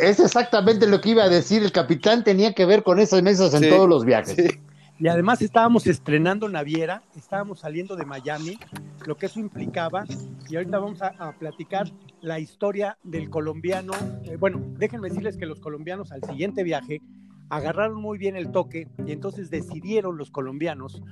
Es 0.00 0.18
exactamente 0.18 0.86
lo 0.88 1.00
que 1.00 1.10
iba 1.10 1.22
a 1.22 1.28
decir. 1.28 1.62
El 1.62 1.70
capitán 1.70 2.24
tenía 2.24 2.52
que 2.54 2.66
ver 2.66 2.82
con 2.82 2.98
esas 2.98 3.22
mesas 3.22 3.54
en 3.54 3.68
todos 3.68 3.88
los 3.88 4.04
viajes. 4.04 4.58
Y 4.98 5.08
además 5.08 5.42
estábamos 5.42 5.86
estrenando 5.86 6.48
Naviera, 6.48 7.02
estábamos 7.16 7.60
saliendo 7.60 7.96
de 7.96 8.06
Miami, 8.06 8.58
lo 9.06 9.16
que 9.16 9.26
eso 9.26 9.38
implicaba, 9.38 10.04
y 10.48 10.56
ahorita 10.56 10.78
vamos 10.78 11.02
a, 11.02 11.32
platicar 11.38 11.86
la 12.22 12.38
historia 12.38 12.96
del 13.02 13.28
colombiano. 13.28 13.92
Eh, 14.24 14.36
bueno, 14.36 14.62
déjenme 14.78 15.08
decirles 15.08 15.36
que 15.36 15.44
los 15.44 15.60
colombianos 15.60 16.12
al 16.12 16.22
siguiente 16.22 16.62
viaje 16.62 17.02
agarraron 17.50 18.00
muy 18.00 18.16
bien 18.16 18.36
el 18.36 18.50
toque 18.50 18.88
y 19.06 19.12
entonces 19.12 19.50
decidieron 19.50 20.16
los 20.16 20.30
colombianos 20.30 21.02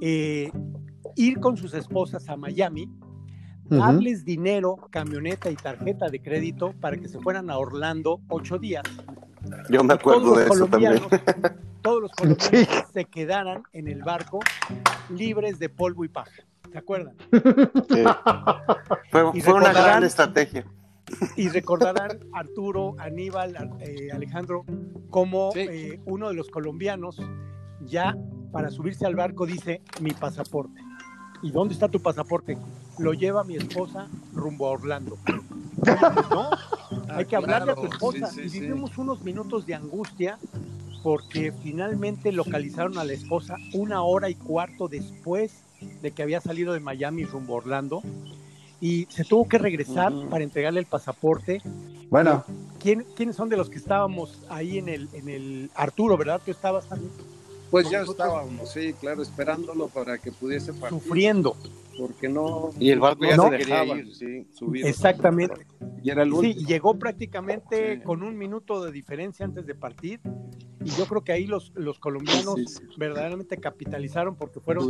eh, 0.00 0.50
ir 1.14 1.38
con 1.38 1.56
sus 1.56 1.74
esposas 1.74 2.28
a 2.28 2.36
Miami, 2.36 2.90
darles 3.68 4.24
dinero, 4.24 4.76
camioneta 4.90 5.50
y 5.50 5.54
tarjeta 5.54 6.08
de 6.08 6.20
crédito 6.20 6.74
para 6.80 6.96
que 6.96 7.08
se 7.08 7.20
fueran 7.20 7.50
a 7.50 7.58
Orlando 7.58 8.20
ocho 8.28 8.58
días. 8.58 8.84
Yo 9.68 9.84
me 9.84 9.94
acuerdo 9.94 10.34
de 10.34 10.46
eso 10.46 10.66
también. 10.66 11.00
Todos 11.82 12.02
los 12.02 12.12
colombianos 12.12 12.84
se 12.92 13.04
quedaran 13.04 13.62
en 13.72 13.88
el 13.88 14.02
barco 14.02 14.40
libres 15.10 15.58
de 15.58 15.68
polvo 15.68 16.04
y 16.04 16.08
paja. 16.08 16.42
¿Se 16.70 16.78
acuerdan? 16.78 17.16
Fue, 19.10 19.52
una 19.52 19.72
gran 19.72 20.02
estrategia. 20.02 20.64
Y 21.36 21.48
recordarán 21.48 22.20
Arturo, 22.32 22.96
Aníbal, 22.98 23.54
eh, 23.80 24.10
Alejandro, 24.12 24.64
como 25.10 25.52
eh, 25.54 26.00
uno 26.06 26.28
de 26.28 26.34
los 26.34 26.48
colombianos 26.48 27.20
ya 27.82 28.16
para 28.50 28.70
subirse 28.70 29.04
al 29.06 29.14
barco 29.14 29.46
dice 29.46 29.82
mi 30.00 30.10
pasaporte. 30.12 30.80
¿Y 31.42 31.52
dónde 31.52 31.74
está 31.74 31.88
tu 31.88 32.00
pasaporte? 32.00 32.56
lo 32.98 33.12
lleva 33.12 33.44
mi 33.44 33.56
esposa 33.56 34.08
rumbo 34.32 34.66
a 34.68 34.70
Orlando. 34.70 35.18
¿No? 36.30 36.50
Hay 37.16 37.24
que 37.26 37.36
hablarle 37.36 37.72
a 37.72 37.74
tu 37.74 37.86
esposa. 37.86 38.30
y 38.36 38.48
vivimos 38.48 38.96
unos 38.98 39.22
minutos 39.22 39.66
de 39.66 39.74
angustia 39.74 40.38
porque 41.02 41.52
finalmente 41.62 42.32
localizaron 42.32 42.96
a 42.98 43.04
la 43.04 43.12
esposa 43.12 43.56
una 43.74 44.02
hora 44.02 44.30
y 44.30 44.34
cuarto 44.34 44.88
después 44.88 45.52
de 46.00 46.12
que 46.12 46.22
había 46.22 46.40
salido 46.40 46.72
de 46.72 46.80
Miami 46.80 47.24
rumbo 47.24 47.54
a 47.54 47.56
Orlando 47.58 48.02
y 48.80 49.06
se 49.10 49.24
tuvo 49.24 49.48
que 49.48 49.58
regresar 49.58 50.12
para 50.30 50.44
entregarle 50.44 50.80
el 50.80 50.86
pasaporte. 50.86 51.62
Bueno. 52.10 52.44
¿Quién, 52.80 53.06
¿Quiénes 53.16 53.36
son 53.36 53.48
de 53.48 53.56
los 53.56 53.70
que 53.70 53.78
estábamos 53.78 54.42
ahí 54.50 54.78
en 54.78 54.88
el, 54.88 55.08
en 55.14 55.28
el 55.28 55.70
Arturo, 55.74 56.18
verdad? 56.18 56.40
¿Tú 56.44 56.50
estabas 56.50 56.86
también? 56.86 57.10
Pues 57.70 57.90
ya 57.90 58.02
estábamos, 58.02 58.70
sí, 58.70 58.92
claro, 58.92 59.22
esperándolo 59.22 59.88
para 59.88 60.18
que 60.18 60.30
pudiese 60.30 60.72
partir. 60.72 61.00
Sufriendo. 61.00 61.56
Porque 61.98 62.28
no. 62.28 62.70
Y 62.78 62.90
el 62.90 63.00
barco 63.00 63.24
ya 63.24 63.36
no, 63.36 63.50
se 63.50 63.58
quería 63.58 63.84
ir, 63.84 64.14
sí, 64.14 64.46
Exactamente. 64.82 65.66
Y 66.02 66.10
era 66.10 66.22
el 66.22 66.32
Sí, 66.40 66.54
llegó 66.66 66.98
prácticamente 66.98 68.02
con 68.02 68.22
un 68.22 68.36
minuto 68.36 68.84
de 68.84 68.92
diferencia 68.92 69.44
antes 69.44 69.66
de 69.66 69.74
partir 69.74 70.20
y 70.84 70.90
yo 70.90 71.06
creo 71.06 71.24
que 71.24 71.32
ahí 71.32 71.46
los, 71.46 71.72
los 71.74 71.98
colombianos 71.98 72.82
verdaderamente 72.98 73.56
capitalizaron 73.56 74.36
porque 74.36 74.60
fueron, 74.60 74.86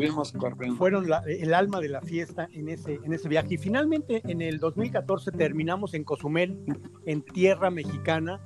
fueron 0.77 1.07
el 1.27 1.55
alma 1.55 1.81
de 1.81 1.89
la 1.89 2.01
fiesta 2.01 2.49
en 2.53 2.69
ese, 2.69 2.99
en 3.05 3.13
ese 3.13 3.29
viaje. 3.29 3.55
Y 3.55 3.59
finalmente 3.59 4.21
en 4.25 4.43
el 4.43 4.59
2014 4.59 5.31
terminamos 5.31 5.95
en 5.95 6.03
Cozumel, 6.03 6.59
en 7.07 7.23
tierra 7.23 7.71
mexicana, 7.71 8.41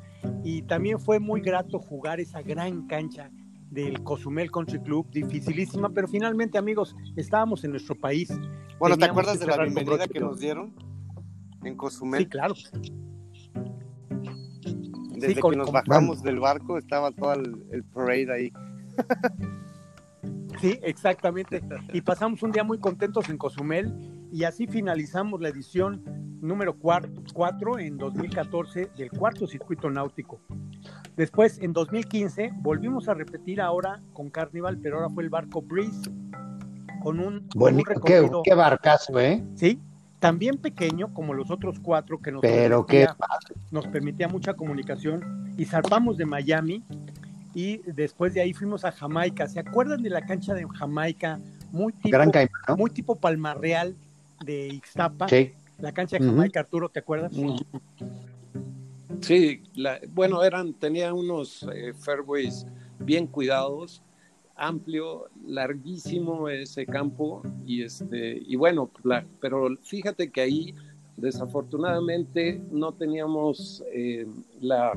y 0.45 0.63
también 0.63 0.99
fue 0.99 1.21
muy 1.21 1.41
grato 1.41 1.79
jugar 1.79 2.21
esa 2.21 2.43
gran 2.43 2.87
cancha 2.87 3.31
del 3.71 4.03
Cozumel 4.03 4.51
Country 4.51 4.81
Club, 4.81 5.11
dificilísima, 5.11 5.91
pero 5.91 6.09
finalmente 6.09 6.59
amigos, 6.59 6.97
estábamos 7.17 7.65
en 7.65 7.73
nuestro 7.73 7.95
país. 7.95 8.31
Bueno, 8.79 8.97
¿te 8.97 9.05
acuerdas 9.05 9.39
de 9.41 9.47
la 9.47 9.63
bienvenida 9.63 10.07
que 10.09 10.21
nos 10.21 10.41
dieron 10.41 10.75
en 11.65 11.77
Cozumel? 11.77 12.23
Sí, 12.23 12.29
claro. 12.29 12.55
Desde 15.17 15.35
que 15.35 15.57
nos 15.57 15.73
bajamos 15.73 16.23
del 16.23 16.39
barco 16.39 16.79
estaba 16.79 17.11
todo 17.11 17.33
el, 17.35 17.85
parade 17.93 18.33
ahí. 18.33 18.53
Sí, 20.61 20.79
exactamente. 20.83 21.63
Y 21.93 22.01
pasamos 22.01 22.43
un 22.43 22.53
día 22.53 22.65
muy 22.65 22.79
contentos 22.79 23.29
en 23.29 23.39
Cozumel 23.39 23.93
y 24.33 24.45
así 24.45 24.67
finalizamos 24.67 25.41
la 25.41 25.49
edición 25.49 26.03
número 26.41 26.77
4 26.77 27.79
en 27.79 27.99
2014 27.99 28.91
del 28.97 29.11
cuarto 29.11 29.47
circuito 29.47 29.91
náutico. 29.91 30.41
Después, 31.17 31.59
en 31.61 31.73
2015, 31.73 32.53
volvimos 32.59 33.09
a 33.09 33.15
repetir 33.15 33.61
ahora 33.61 34.01
con 34.13 34.31
Carnival, 34.31 34.79
pero 34.79 34.97
ahora 34.97 35.11
fue 35.11 35.25
el 35.25 35.31
barco 35.31 35.63
Breeze 35.63 36.11
con 37.03 37.21
un, 37.21 37.49
bueno, 37.55 37.83
qué, 38.05 38.29
qué, 38.45 38.55
barcazo, 38.55 39.21
¿eh? 39.21 39.45
Sí, 39.55 39.81
también 40.19 40.59
pequeño 40.59 41.13
como 41.15 41.33
los 41.33 41.51
otros 41.51 41.79
cuatro 41.81 42.19
que 42.19 42.33
nos, 42.33 42.41
Pero 42.41 42.85
permitía, 42.85 43.17
nos 43.71 43.87
permitía 43.87 44.29
mucha 44.29 44.55
comunicación 44.55 45.55
y 45.57 45.65
zarpamos 45.65 46.17
de 46.17 46.27
Miami 46.27 46.85
y 47.55 47.79
después 47.79 48.35
de 48.35 48.41
ahí 48.41 48.53
fuimos 48.53 48.85
a 48.85 48.93
Jamaica. 48.93 49.47
¿Se 49.49 49.61
acuerdan 49.61 50.03
de 50.03 50.11
la 50.11 50.25
cancha 50.25 50.55
de 50.55 50.67
Jamaica? 50.79 51.41
Muy 51.71 51.93
tipo, 51.93 52.11
Gran 52.11 52.31
muy 52.77 52.91
tipo 52.91 53.17
Palmarreal 53.17 53.97
de 54.45 54.69
Ixtapa. 54.69 55.29
Sí. 55.29 55.53
La 55.79 55.93
cancha 55.93 56.19
de 56.19 56.27
Jamaica, 56.27 56.61
Arturo, 56.61 56.89
¿te 56.89 57.01
acuerdas? 57.01 57.33
Sí, 59.21 59.63
bueno, 60.11 60.43
eran, 60.45 60.75
tenía 60.75 61.13
unos 61.15 61.67
eh, 61.73 61.93
fairways 61.95 62.67
bien 62.99 63.27
cuidados 63.27 64.03
amplio, 64.59 65.31
larguísimo 65.47 66.49
ese 66.49 66.85
campo 66.85 67.43
y 67.65 67.83
este 67.83 68.43
y 68.45 68.57
bueno, 68.57 68.91
pero 69.41 69.69
fíjate 69.83 70.31
que 70.31 70.41
ahí 70.41 70.75
desafortunadamente 71.19 72.63
no 72.71 72.93
teníamos 72.93 73.83
eh, 73.93 74.27
la, 74.61 74.93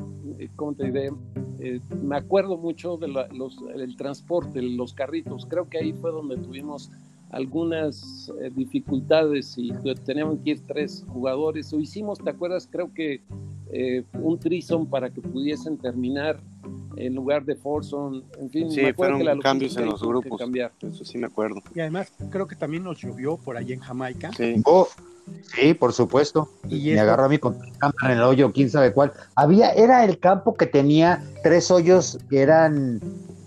¿cómo 0.56 0.74
te 0.74 0.86
diré? 0.86 1.12
Eh, 1.60 1.80
me 2.02 2.16
acuerdo 2.16 2.58
mucho 2.58 2.98
de 2.98 3.08
los, 3.08 3.58
el 3.76 3.96
transporte, 3.98 4.62
los 4.62 4.94
carritos, 4.94 5.46
creo 5.46 5.68
que 5.68 5.80
ahí 5.80 5.94
fue 5.94 6.12
donde 6.12 6.38
tuvimos 6.38 6.92
algunas 7.32 8.32
eh, 8.42 8.52
dificultades 8.56 9.58
y 9.58 9.72
teníamos 10.06 10.40
que 10.44 10.52
ir 10.52 10.62
tres 10.68 11.06
jugadores, 11.08 11.72
o 11.74 11.80
hicimos, 11.80 12.20
¿te 12.20 12.30
acuerdas? 12.30 12.68
Creo 12.70 12.94
que 12.94 13.22
un 14.22 14.38
trison 14.38 14.86
para 14.86 15.10
que 15.10 15.22
pudiesen 15.22 15.78
terminar 15.78 16.42
en 16.98 17.16
lugar 17.16 17.46
de 17.46 17.56
Forson, 17.56 18.22
en 18.38 18.50
fin, 18.50 18.70
sí, 18.70 18.82
fueron 18.92 19.40
cambios 19.40 19.78
en 19.78 19.86
los 19.86 20.04
grupos. 20.04 20.38
Cambiar. 20.38 20.74
Eso 20.82 21.06
sí 21.06 21.18
me 21.18 21.28
acuerdo. 21.28 21.62
Y 21.74 21.80
además 21.80 22.12
creo 22.30 22.48
que 22.48 22.58
también 22.58 22.84
nos 22.84 23.00
llovió 23.00 23.38
por 23.38 23.56
ahí 23.56 23.72
en 23.72 23.80
Jamaica. 23.80 24.32
Sí. 24.34 24.62
Oh, 24.66 24.90
sí, 25.54 25.74
por 25.74 25.94
supuesto. 25.94 26.50
Y 26.70 26.92
me 26.92 27.00
agarró 27.00 27.26
a 27.26 27.30
mí 27.30 27.38
con 27.38 27.58
cámara 27.78 28.14
en 28.14 28.18
el 28.20 28.24
hoyo, 28.24 28.52
quién 28.52 28.70
sabe 28.70 28.94
cuál. 28.94 29.14
Había, 29.36 29.72
era 29.72 30.04
el 30.04 30.20
campo 30.20 30.56
que 30.56 30.66
tenía 30.66 31.24
tres 31.44 31.72
hoyos 31.72 32.20
que 32.30 32.42
eran 32.42 33.02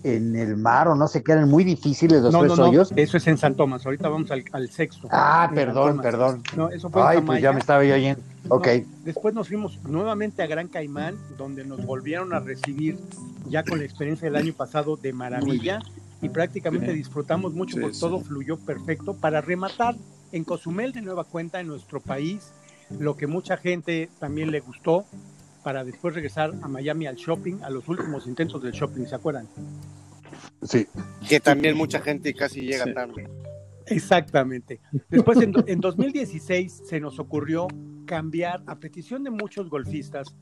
en 0.04 0.36
el 0.36 0.56
mar 0.56 0.86
o 0.88 0.94
no 0.94 1.08
sé 1.08 1.22
qué, 1.22 1.32
eran 1.32 1.48
muy 1.48 1.64
difíciles 1.64 2.22
los 2.22 2.38
tres 2.38 2.58
hoyos. 2.58 2.92
Eso 2.94 3.16
es 3.16 3.26
en 3.26 3.38
San 3.38 3.54
Tomás, 3.54 3.84
ahorita 3.86 4.08
vamos 4.08 4.30
al, 4.30 4.68
sexto. 4.68 5.08
Ah, 5.10 5.50
perdón, 5.54 6.00
perdón. 6.00 6.42
No, 6.56 6.68
eso 6.68 6.90
fue 6.90 7.02
Ay, 7.02 7.22
pues 7.22 7.40
ya 7.40 7.52
me 7.52 7.60
estaba 7.60 7.82
yo 7.84 7.94
oyendo. 7.94 8.22
Ok. 8.50 8.68
después 9.04 9.34
nos 9.34 9.48
fuimos 9.48 9.78
nuevamente 9.84 10.42
a 10.42 10.46
Gran 10.46 10.68
Caimán, 10.68 11.16
donde 11.38 11.64
nos 11.64 11.84
volvieron 11.86 12.34
a 12.34 12.40
recibir 12.40 12.98
ya 13.48 13.64
con 13.64 13.78
la 13.78 13.84
experiencia 13.84 14.26
del 14.26 14.36
año 14.36 14.52
pasado 14.52 14.96
de 14.96 15.14
maravilla 15.14 15.80
y 16.20 16.28
prácticamente 16.28 16.92
disfrutamos 16.92 17.54
mucho 17.54 17.78
porque 17.80 17.96
todo 17.98 18.20
fluyó 18.20 18.58
perfecto 18.58 19.14
para 19.14 19.40
rematar 19.40 19.96
en 20.34 20.42
Cozumel 20.42 20.92
de 20.92 21.00
nueva 21.00 21.22
cuenta 21.22 21.60
en 21.60 21.68
nuestro 21.68 22.00
país, 22.00 22.52
lo 22.98 23.16
que 23.16 23.28
mucha 23.28 23.56
gente 23.56 24.10
también 24.18 24.50
le 24.50 24.58
gustó 24.58 25.06
para 25.62 25.84
después 25.84 26.12
regresar 26.12 26.52
a 26.60 26.66
Miami 26.68 27.06
al 27.06 27.14
shopping, 27.14 27.62
a 27.62 27.70
los 27.70 27.88
últimos 27.88 28.26
intentos 28.26 28.60
del 28.60 28.72
shopping, 28.72 29.06
¿se 29.06 29.14
acuerdan? 29.14 29.48
Sí. 30.62 30.88
Que 31.28 31.38
también 31.38 31.76
mucha 31.76 32.00
gente 32.00 32.34
casi 32.34 32.62
llega 32.62 32.92
tarde. 32.92 33.28
Exactamente. 33.86 34.80
Después, 35.08 35.40
en, 35.40 35.54
en, 35.66 35.80
2016, 35.80 36.82
se 36.84 37.00
nos 37.00 37.18
ocurrió 37.18 37.68
cambiar, 38.04 38.62
a 38.66 38.78
petición 38.78 39.24
de 39.24 39.30
muchos 39.30 39.68
golfistas 39.68 40.34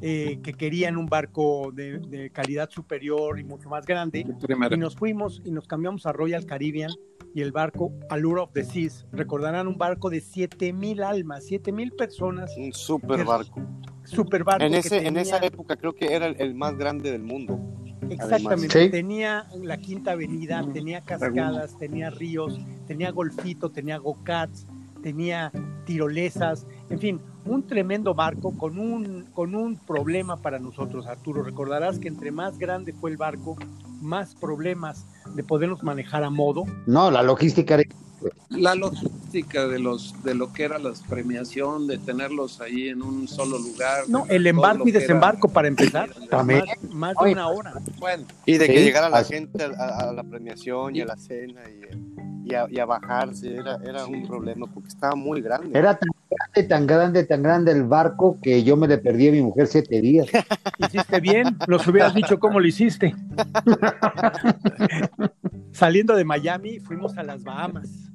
eh, 0.00 0.40
que 0.42 0.52
querían 0.52 0.96
un 0.96 1.06
barco 1.06 1.72
de, 1.72 2.30
calidad 2.32 2.70
superior 2.70 3.38
y 3.38 3.44
mucho 3.44 3.68
más 3.68 3.86
grande, 3.86 4.20
y 4.20 4.76
nos 4.76 4.96
fuimos 4.96 5.40
y 5.44 5.50
nos 5.50 5.66
cambiamos 5.66 6.06
a 6.06 6.12
Royal 6.12 6.44
Caribbean 6.44 6.90
y 7.34 7.42
el 7.42 7.52
barco 7.52 7.92
Allure 8.10 8.42
of 8.42 8.52
the 8.52 8.64
Seas. 8.64 9.06
Recordarán 9.12 9.66
un 9.66 9.78
barco 9.78 10.10
de 10.10 10.20
7000 10.20 11.02
almas, 11.02 11.46
7000 11.46 11.92
personas. 11.92 12.54
Un 12.56 12.72
super 12.72 13.24
barco. 13.24 13.60
Super 14.04 14.44
barco. 14.44 14.64
En, 14.64 14.74
ese, 14.74 15.06
en 15.06 15.16
esa 15.16 15.38
época 15.38 15.76
creo 15.76 15.94
que 15.94 16.14
era 16.14 16.26
el 16.26 16.54
más 16.54 16.76
grande 16.76 17.10
del 17.10 17.22
mundo. 17.22 17.75
Exactamente, 18.10 18.88
tenía 18.88 19.46
la 19.62 19.76
Quinta 19.78 20.12
Avenida, 20.12 20.64
tenía 20.72 21.00
cascadas, 21.00 21.76
tenía 21.78 22.10
ríos, 22.10 22.58
tenía 22.86 23.10
golfito, 23.10 23.70
tenía 23.70 23.98
go-karts, 23.98 24.66
tenía 25.02 25.52
tirolesas, 25.84 26.66
en 26.90 26.98
fin, 26.98 27.20
un 27.44 27.66
tremendo 27.66 28.14
barco 28.14 28.56
con 28.56 28.78
un, 28.78 29.26
con 29.32 29.54
un 29.54 29.76
problema 29.76 30.36
para 30.36 30.58
nosotros, 30.58 31.06
Arturo. 31.06 31.42
Recordarás 31.42 31.98
que 31.98 32.08
entre 32.08 32.32
más 32.32 32.58
grande 32.58 32.92
fue 32.92 33.10
el 33.10 33.16
barco, 33.16 33.56
más 34.00 34.34
problemas 34.34 35.06
de 35.34 35.44
podernos 35.44 35.82
manejar 35.82 36.24
a 36.24 36.30
modo. 36.30 36.64
No, 36.86 37.10
la 37.10 37.22
logística 37.22 37.78
la 38.50 38.74
logística 38.74 39.66
de 39.66 39.78
los 39.78 40.22
de 40.22 40.34
lo 40.34 40.52
que 40.52 40.64
era 40.64 40.78
la 40.78 40.92
premiación 41.08 41.86
de 41.86 41.98
tenerlos 41.98 42.60
ahí 42.60 42.88
en 42.88 43.02
un 43.02 43.28
solo 43.28 43.58
lugar 43.58 44.04
no 44.08 44.24
el 44.28 44.46
embarco 44.46 44.88
y 44.88 44.92
desembarco 44.92 45.48
para 45.48 45.68
empezar 45.68 46.10
También. 46.30 46.64
Más, 46.90 47.14
de 47.22 47.32
una 47.32 47.48
hora. 47.48 47.74
Bueno. 47.98 48.24
y 48.44 48.58
de 48.58 48.66
que 48.66 48.84
llegara 48.84 49.08
la 49.08 49.24
gente 49.24 49.64
a, 49.64 50.12
la 50.12 50.22
premiación 50.22 50.96
y 50.96 51.00
a 51.00 51.06
la 51.06 51.16
cena 51.16 51.62
y, 52.44 52.54
a, 52.54 52.84
bajarse 52.84 53.56
era, 53.56 53.78
era 53.84 54.06
un 54.06 54.26
problema 54.26 54.66
porque 54.72 54.88
estaba 54.88 55.16
muy 55.16 55.40
grande. 55.40 55.76
Era 55.76 55.98
tan 55.98 56.08
grande 56.30 56.68
tan 56.68 56.86
grande 56.86 57.24
tan 57.24 57.42
grande 57.42 57.72
el 57.72 57.84
barco 57.84 58.38
que 58.40 58.62
yo 58.62 58.76
me 58.76 58.86
le 58.86 58.98
perdí 58.98 59.28
a 59.28 59.32
mi 59.32 59.42
mujer 59.42 59.66
siete 59.66 60.00
días. 60.00 60.28
Hiciste 60.78 61.20
bien 61.20 61.56
nos 61.66 61.86
hubieras 61.86 62.14
dicho 62.14 62.38
cómo 62.38 62.60
lo 62.60 62.66
hiciste. 62.66 63.14
Saliendo 65.72 66.14
de 66.14 66.24
Miami 66.24 66.80
fuimos 66.80 67.16
a 67.18 67.22
las 67.22 67.42
Bahamas 67.42 68.05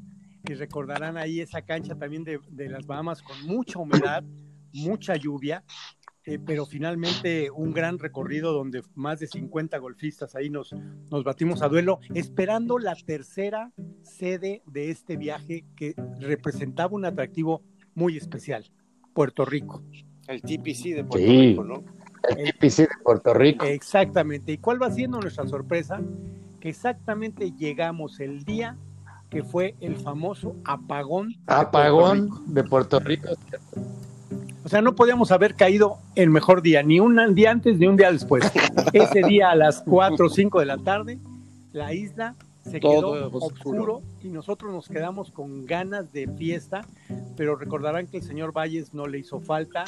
y 0.47 0.53
recordarán 0.53 1.17
ahí 1.17 1.39
esa 1.39 1.61
cancha 1.61 1.95
también 1.95 2.23
de, 2.23 2.69
las 2.69 2.85
Bahamas 2.85 3.21
con 3.21 3.41
mucha 3.45 3.79
humedad, 3.79 4.23
mucha 4.73 5.15
lluvia, 5.15 5.63
eh, 6.25 6.39
pero 6.43 6.65
finalmente 6.65 7.49
un 7.51 7.71
gran 7.71 7.99
recorrido 7.99 8.53
donde 8.53 8.83
más 8.95 9.19
de 9.19 9.27
50 9.27 9.77
golfistas 9.79 10.35
ahí 10.35 10.49
nos, 10.49 10.73
nos 11.09 11.23
batimos 11.23 11.61
a 11.61 11.67
duelo, 11.67 11.99
esperando 12.13 12.77
la 12.79 12.95
tercera 12.95 13.71
sede 14.01 14.61
de 14.65 14.91
este 14.91 15.17
viaje 15.17 15.65
que 15.75 15.95
representaba 16.19 16.93
un 16.93 17.05
atractivo 17.05 17.63
muy 17.95 18.17
especial, 18.17 18.71
Puerto 19.13 19.45
Rico. 19.45 19.83
El 20.27 20.41
TPC 20.41 20.95
de 20.95 21.03
Puerto 21.03 21.27
Rico, 21.27 21.63
¿no? 21.63 21.83
El 22.29 22.53
TPC 22.53 22.77
de 22.77 23.03
Puerto 23.03 23.33
Rico. 23.33 23.65
Exactamente. 23.65 24.51
¿Y 24.53 24.57
cuál 24.59 24.81
va 24.81 24.91
siendo 24.91 25.19
nuestra 25.19 25.47
sorpresa? 25.47 26.01
Que 26.59 26.69
exactamente 26.69 27.51
llegamos 27.51 28.19
el 28.19 28.43
día 28.43 28.77
que 29.31 29.43
fue 29.43 29.75
el 29.79 29.95
famoso 29.95 30.55
apagón. 30.65 31.33
Apagón 31.47 32.29
de 32.53 32.63
Puerto 32.65 32.99
Rico. 32.99 33.29
O 34.63 34.69
sea, 34.69 34.81
no 34.81 34.93
podíamos 34.93 35.31
haber 35.31 35.55
caído 35.55 35.97
el 36.15 36.29
mejor 36.29 36.61
día, 36.61 36.83
ni 36.83 36.99
un 36.99 37.33
día 37.33 37.49
antes 37.49 37.79
ni 37.79 37.87
un 37.87 37.95
día 37.95 38.11
después. 38.11 38.43
Ese 38.93 39.23
día 39.23 39.51
a 39.51 39.55
las 39.55 39.81
4 39.83 40.25
o 40.25 40.29
5 40.29 40.59
de 40.59 40.65
la 40.65 40.77
tarde, 40.77 41.17
la 41.71 41.93
isla 41.93 42.35
se 42.69 42.79
quedó 42.81 43.31
oscuro. 43.31 44.01
y 44.21 44.27
nosotros 44.27 44.71
nos 44.71 44.87
quedamos 44.87 45.31
con 45.31 45.65
ganas 45.65 46.11
de 46.11 46.27
fiesta, 46.27 46.85
pero 47.37 47.55
recordarán 47.55 48.07
que 48.07 48.17
el 48.17 48.23
señor 48.23 48.51
Valles 48.51 48.93
no 48.93 49.07
le 49.07 49.17
hizo 49.19 49.39
falta 49.39 49.85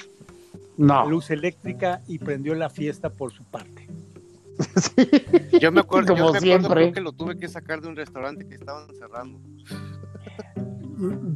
no. 0.77 1.07
luz 1.07 1.29
eléctrica 1.31 2.01
y 2.07 2.17
prendió 2.17 2.55
la 2.55 2.69
fiesta 2.69 3.09
por 3.09 3.33
su 3.33 3.43
parte. 3.43 3.72
Yo 5.59 5.71
me 5.71 5.81
acuerdo, 5.81 6.15
como 6.15 6.33
siempre. 6.35 6.91
que 6.91 7.01
lo 7.01 7.13
tuve 7.13 7.37
que 7.37 7.47
sacar 7.47 7.81
de 7.81 7.87
un 7.87 7.95
restaurante 7.95 8.47
que 8.47 8.55
estaban 8.55 8.87
cerrando. 8.95 9.39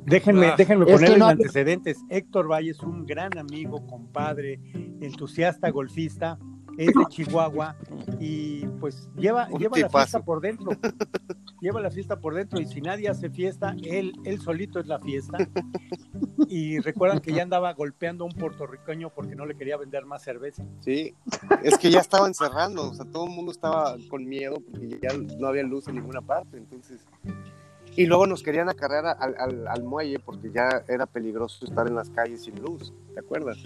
Déjenme, 0.05 0.47
ah. 0.47 0.55
déjenme 0.57 0.85
ponerle 0.85 1.23
antecedentes. 1.23 1.97
Héctor 2.09 2.49
Valles, 2.49 2.79
un 2.81 3.05
gran 3.05 3.37
amigo, 3.37 3.85
compadre, 3.87 4.59
entusiasta 5.01 5.69
golfista, 5.69 6.37
es 6.77 6.93
de 6.93 7.05
Chihuahua 7.09 7.75
y 8.19 8.65
pues 8.79 9.09
lleva, 9.17 9.49
lleva 9.49 9.77
la 9.77 9.89
fiesta 9.89 10.23
por 10.23 10.41
dentro. 10.41 10.71
Lleva 11.59 11.81
la 11.81 11.89
fiesta 11.89 12.19
por 12.19 12.35
dentro 12.35 12.61
y 12.61 12.67
si 12.67 12.81
nadie 12.81 13.09
hace 13.09 13.31
fiesta, 13.31 13.75
él, 13.83 14.13
él 14.25 14.39
solito 14.39 14.79
es 14.79 14.87
la 14.87 14.99
fiesta. 14.99 15.37
Y 16.49 16.79
recuerdan 16.79 17.19
que 17.19 17.33
ya 17.33 17.41
andaba 17.41 17.73
golpeando 17.73 18.23
a 18.23 18.27
un 18.27 18.33
puertorriqueño 18.33 19.09
porque 19.09 19.35
no 19.35 19.45
le 19.45 19.57
quería 19.57 19.75
vender 19.75 20.05
más 20.05 20.23
cerveza. 20.23 20.63
Sí, 20.81 21.15
es 21.63 21.77
que 21.79 21.89
ya 21.89 21.99
estaban 21.99 22.35
cerrando, 22.35 22.89
o 22.89 22.93
sea, 22.93 23.05
todo 23.05 23.25
el 23.25 23.31
mundo 23.31 23.51
estaba 23.51 23.97
con 24.07 24.23
miedo 24.23 24.61
porque 24.61 24.99
ya 25.01 25.09
no 25.39 25.47
había 25.47 25.63
luz 25.63 25.87
en 25.87 25.95
ninguna 25.95 26.21
parte, 26.21 26.57
entonces... 26.57 27.01
Y 27.95 28.05
luego 28.05 28.27
nos 28.27 28.43
querían 28.43 28.69
acarrear 28.69 29.17
al, 29.19 29.67
al 29.67 29.83
muelle 29.83 30.19
porque 30.19 30.51
ya 30.51 30.83
era 30.87 31.07
peligroso 31.07 31.65
estar 31.65 31.87
en 31.87 31.95
las 31.95 32.11
calles 32.11 32.43
sin 32.43 32.61
luz, 32.61 32.93
¿te 33.15 33.19
acuerdas? 33.19 33.57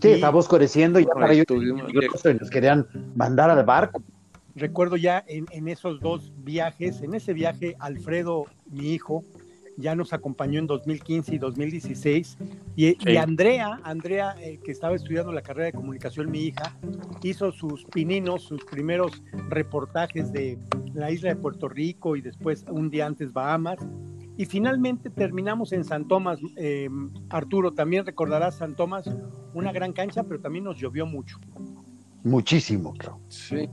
Sí, 0.00 0.08
estábamos 0.08 0.46
oscureciendo 0.46 0.98
y 1.00 1.04
ya 1.04 1.12
para 1.12 1.32
ellos 1.32 1.46
y 1.50 2.34
nos 2.34 2.50
querían 2.50 2.86
mandar 3.14 3.50
al 3.50 3.64
barco. 3.64 4.02
Recuerdo 4.54 4.96
ya 4.96 5.24
en, 5.28 5.46
en, 5.52 5.68
esos 5.68 6.00
dos 6.00 6.32
viajes, 6.38 7.02
en 7.02 7.14
ese 7.14 7.32
viaje, 7.32 7.76
Alfredo, 7.78 8.46
mi 8.70 8.92
hijo, 8.92 9.22
ya 9.76 9.94
nos 9.94 10.12
acompañó 10.12 10.58
en 10.58 10.66
2015 10.66 11.34
y 11.34 11.38
2016. 11.38 12.38
Y, 12.76 13.10
y 13.10 13.16
Andrea, 13.16 13.80
Andrea 13.82 14.34
eh, 14.40 14.58
que 14.62 14.72
estaba 14.72 14.94
estudiando 14.94 15.32
la 15.32 15.42
carrera 15.42 15.66
de 15.66 15.72
comunicación, 15.72 16.30
mi 16.30 16.40
hija, 16.40 16.76
hizo 17.22 17.52
sus 17.52 17.84
pininos, 17.86 18.42
sus 18.42 18.64
primeros 18.64 19.22
reportajes 19.48 20.32
de 20.32 20.58
la 20.94 21.10
isla 21.10 21.30
de 21.30 21.36
Puerto 21.36 21.68
Rico 21.68 22.16
y 22.16 22.20
después 22.20 22.64
un 22.68 22.90
día 22.90 23.06
antes 23.06 23.32
Bahamas. 23.32 23.78
Y 24.36 24.46
finalmente 24.46 25.10
terminamos 25.10 25.72
en 25.72 25.84
San 25.84 26.08
Tomás. 26.08 26.38
Eh, 26.56 26.88
Arturo, 27.28 27.72
también 27.72 28.06
recordarás 28.06 28.56
San 28.56 28.74
Tomás, 28.74 29.10
una 29.54 29.72
gran 29.72 29.92
cancha, 29.92 30.22
pero 30.24 30.40
también 30.40 30.64
nos 30.64 30.78
llovió 30.78 31.06
mucho. 31.06 31.38
Muchísimo, 32.22 32.92
claro. 32.94 33.18
Sí. 33.28 33.68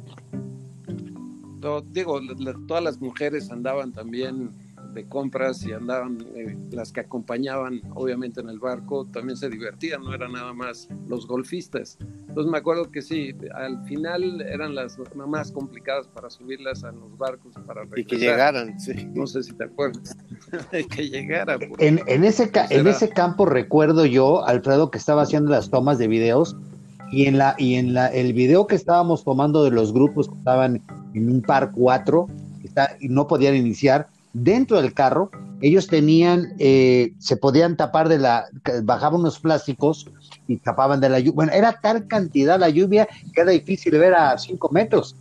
digo, 1.91 2.19
todas 2.67 2.83
las 2.83 2.99
mujeres 2.99 3.51
andaban 3.51 3.91
también 3.91 4.51
de 4.93 5.07
compras 5.07 5.63
y 5.65 5.73
andaban, 5.73 6.17
eh, 6.35 6.57
las 6.71 6.91
que 6.91 7.01
acompañaban 7.01 7.81
obviamente 7.93 8.41
en 8.41 8.49
el 8.49 8.59
barco, 8.59 9.05
también 9.05 9.37
se 9.37 9.49
divertían, 9.49 10.01
no 10.01 10.13
eran 10.13 10.33
nada 10.33 10.53
más 10.53 10.87
los 11.07 11.27
golfistas. 11.27 11.97
Entonces 12.27 12.51
me 12.51 12.57
acuerdo 12.57 12.91
que 12.91 13.01
sí, 13.01 13.33
al 13.53 13.83
final 13.85 14.41
eran 14.41 14.75
las 14.75 14.97
más 15.15 15.51
complicadas 15.51 16.07
para 16.07 16.29
subirlas 16.29 16.83
a 16.83 16.91
los 16.91 17.17
barcos 17.17 17.53
para 17.65 17.83
Y 17.95 18.05
que 18.05 18.17
llegaran, 18.17 18.79
sí. 18.79 18.93
No 19.13 19.27
sé 19.27 19.43
si 19.43 19.53
te 19.53 19.65
acuerdas, 19.65 20.15
que 20.95 21.09
llegaran. 21.09 21.59
En, 21.79 22.01
en, 22.07 22.23
ese, 22.23 22.51
en 22.69 22.87
ese 22.87 23.09
campo 23.09 23.45
recuerdo 23.45 24.05
yo, 24.05 24.45
Alfredo, 24.45 24.91
que 24.91 24.97
estaba 24.97 25.23
haciendo 25.23 25.51
las 25.51 25.69
tomas 25.69 25.97
de 25.97 26.07
videos 26.07 26.55
y 27.11 27.25
en 27.25 27.37
la 27.37 27.55
y 27.57 27.75
en 27.75 27.93
la 27.93 28.07
el 28.07 28.33
video 28.33 28.67
que 28.67 28.75
estábamos 28.75 29.23
tomando 29.23 29.63
de 29.63 29.71
los 29.71 29.93
grupos 29.93 30.27
que 30.27 30.35
estaban 30.35 30.81
en 31.13 31.31
un 31.31 31.41
par 31.41 31.71
4 31.71 32.27
y 32.99 33.09
no 33.09 33.27
podían 33.27 33.55
iniciar 33.55 34.07
dentro 34.43 34.81
del 34.81 34.93
carro, 34.93 35.31
ellos 35.61 35.87
tenían, 35.87 36.53
eh, 36.59 37.13
se 37.17 37.37
podían 37.37 37.77
tapar 37.77 38.09
de 38.09 38.19
la, 38.19 38.45
bajaban 38.83 39.21
unos 39.21 39.39
plásticos 39.39 40.09
y 40.47 40.57
tapaban 40.57 40.99
de 40.99 41.09
la 41.09 41.19
lluvia. 41.19 41.35
Bueno, 41.35 41.51
era 41.53 41.79
tal 41.81 42.07
cantidad 42.07 42.59
la 42.59 42.69
lluvia 42.69 43.07
que 43.33 43.41
era 43.41 43.51
difícil 43.51 43.97
ver 43.97 44.13
a 44.13 44.37
cinco 44.37 44.69
metros 44.71 45.15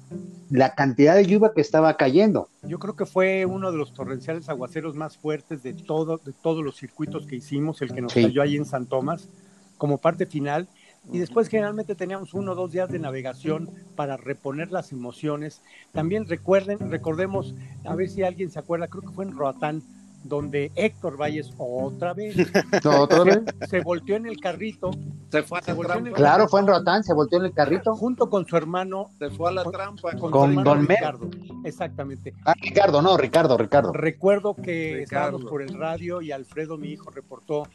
la 0.51 0.75
cantidad 0.75 1.17
de 1.17 1.27
lluvia 1.27 1.53
que 1.55 1.61
estaba 1.61 1.97
cayendo. 1.97 2.49
Yo 2.63 2.79
creo 2.79 2.95
que 2.95 3.07
fue 3.07 3.47
uno 3.47 3.73
de 3.73 3.79
los 3.79 3.93
torrenciales 3.93 4.49
aguaceros 4.49 4.95
más 4.95 5.17
fuertes 5.17 5.63
de, 5.63 5.73
todo, 5.73 6.19
de 6.19 6.33
todos 6.33 6.65
los 6.65 6.77
circuitos 6.77 7.27
que 7.27 7.37
hicimos, 7.37 7.83
el 7.83 7.93
que 7.93 8.03
nos 8.03 8.15
cayó 8.15 8.43
ahí 8.43 8.57
en 8.57 8.65
San 8.65 8.87
Tomás, 8.87 9.29
como 9.77 9.99
parte 9.99 10.27
final 10.27 10.69
y 11.13 11.19
después 11.19 11.49
generalmente 11.49 11.95
teníamos 11.95 12.35
uno 12.35 12.53
o 12.53 12.55
dos 12.55 12.73
días 12.73 12.91
de 12.91 12.99
navegación 12.99 13.71
para 13.95 14.17
reponer 14.17 14.73
las 14.73 14.93
emociones. 14.93 15.63
También 15.93 16.27
recuerden, 16.27 16.91
recordemos, 16.91 17.55
a 17.85 17.95
ver 17.95 18.09
si 18.09 18.23
alguien 18.23 18.51
se 18.51 18.59
acuerda, 18.59 18.89
creo 18.89 19.03
que 19.03 19.15
fue 19.15 19.25
en 19.25 19.37
Roatán, 19.37 19.83
donde 20.25 20.73
Héctor 20.75 21.17
Valles 21.17 21.53
otra 21.57 22.13
vez, 22.13 22.37
¿Otra 22.85 23.23
vez? 23.23 23.39
Se, 23.71 23.81
volteó 23.81 24.17
en 24.17 24.27
el 24.27 24.41
carrito. 24.41 24.91
Se 25.31 25.45
fue 25.45 25.61
a 25.61 25.63
la 25.65 25.77
trampa. 25.77 26.11
Claro, 26.13 26.49
fue 26.49 26.61
en 26.61 26.67
Roatán, 26.67 27.05
se 27.05 27.15
volteó 27.15 27.39
en 27.39 27.45
el 27.45 27.53
carrito. 27.53 27.95
Junto 27.95 28.29
con 28.29 28.45
su 28.47 28.57
hermano. 28.57 29.11
Se 29.21 29.31
fue 29.31 29.51
a 29.51 29.53
la 29.53 29.65
trampa. 29.65 30.17
Con, 30.17 30.65
Don 30.65 30.87
Ricardo. 30.87 31.31
Exactamente. 31.65 32.35
Ah, 32.45 32.55
Ricardo, 32.61 33.01
no, 33.03 33.17
Ricardo, 33.17 33.57
Ricardo. 33.57 33.93
Recuerdo 33.93 34.55
que 34.55 35.03
estábamos 35.03 35.45
por 35.45 35.63
el 35.63 35.79
radio 35.79 36.21
y 36.21 36.33
Alfredo, 36.33 36.77
mi 36.77 36.89
hijo, 36.89 37.11
reportó 37.11 37.69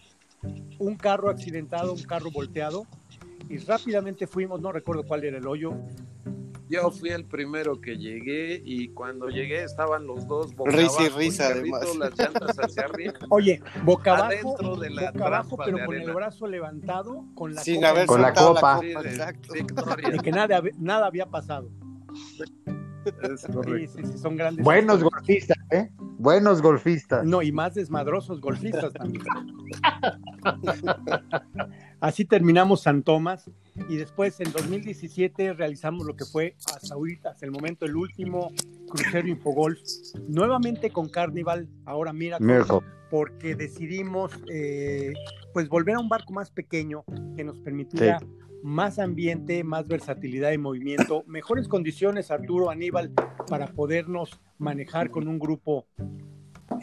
un 0.80 0.96
carro 0.96 1.30
accidentado, 1.30 1.94
un 1.94 2.04
carro 2.04 2.32
volteado 2.32 2.86
y 3.50 3.58
rápidamente 3.58 4.28
fuimos, 4.28 4.62
no 4.62 4.72
recuerdo 4.72 5.04
cuál 5.04 5.24
era 5.24 5.38
el 5.38 5.48
hoyo. 5.48 5.74
Yo 6.70 6.90
fui 6.90 7.10
el 7.10 7.26
primero 7.26 7.82
que 7.82 7.98
llegué 7.98 8.62
y 8.64 8.90
cuando 8.90 9.28
llegué 9.28 9.64
estaban 9.64 10.08
los 10.08 10.26
dos 10.26 10.56
boca 10.56 10.72
risa 10.72 11.04
y 11.04 11.10
risa 11.10 11.48
además. 11.48 11.96
las 11.98 12.18
llantas 12.18 12.58
hacia 12.58 12.86
arriba. 12.86 13.14
Oye, 13.30 13.62
boca 13.84 14.16
abajo, 14.16 14.78
de 14.78 14.90
la 14.90 15.12
boca 15.12 15.28
abajo 15.28 15.58
pero 15.66 15.86
con 15.86 15.96
el 15.96 16.14
brazo 16.14 16.48
levantado, 16.48 17.26
con 17.36 17.54
la 17.54 17.62
Sin 17.62 17.82
copa. 17.82 18.06
con 18.06 18.22
la 18.22 18.34
copa. 18.34 18.80
de, 18.80 20.18
que 20.24 20.32
nada, 20.32 20.62
nada 20.80 21.08
había 21.08 21.26
pasado. 21.26 21.70
Sí, 22.38 23.88
sí, 23.88 24.04
sí, 24.06 24.18
son 24.18 24.38
grandes. 24.38 24.64
Buenos 24.64 25.04
golfistas, 25.04 25.58
¿eh? 25.72 25.92
Buenos 26.20 26.62
golfistas. 26.62 27.26
No, 27.26 27.42
y 27.42 27.52
más 27.52 27.74
desmadrosos 27.74 28.40
golfistas 28.40 28.94
también. 28.94 29.26
Así 32.02 32.26
terminamos 32.26 32.82
San 32.82 33.04
Tomás 33.04 33.50
y 33.88 33.96
después 33.96 34.40
en 34.40 34.52
2017 34.52 35.54
realizamos 35.54 36.04
lo 36.08 36.16
que 36.16 36.26
fue 36.26 36.56
hasta 36.74 36.96
ahorita, 36.96 37.30
hasta 37.30 37.46
el 37.46 37.52
momento, 37.52 37.86
el 37.86 37.96
último 37.96 38.52
crucero 38.90 39.28
Infogolf, 39.28 39.80
nuevamente 40.28 40.90
con 40.90 41.10
Carnival, 41.10 41.70
ahora 41.86 42.12
mira, 42.12 42.40
porque 43.12 43.56
decidimos 43.56 44.32
eh, 44.52 45.14
pues 45.54 45.70
volver 45.70 45.96
a 45.96 46.00
un 46.00 46.10
barco 46.10 46.34
más 46.34 46.50
pequeño 46.50 47.04
que 47.36 47.44
nos 47.44 47.60
permitiera 47.60 48.20
más 48.64 48.98
ambiente, 48.98 49.64
más 49.64 49.88
versatilidad 49.88 50.50
de 50.50 50.58
movimiento, 50.58 51.24
mejores 51.28 51.68
condiciones, 51.68 52.32
Arturo, 52.32 52.72
Aníbal, 52.72 53.12
para 53.48 53.68
podernos 53.68 54.42
manejar 54.58 55.12
con 55.12 55.28
un 55.28 55.38
grupo 55.38 55.86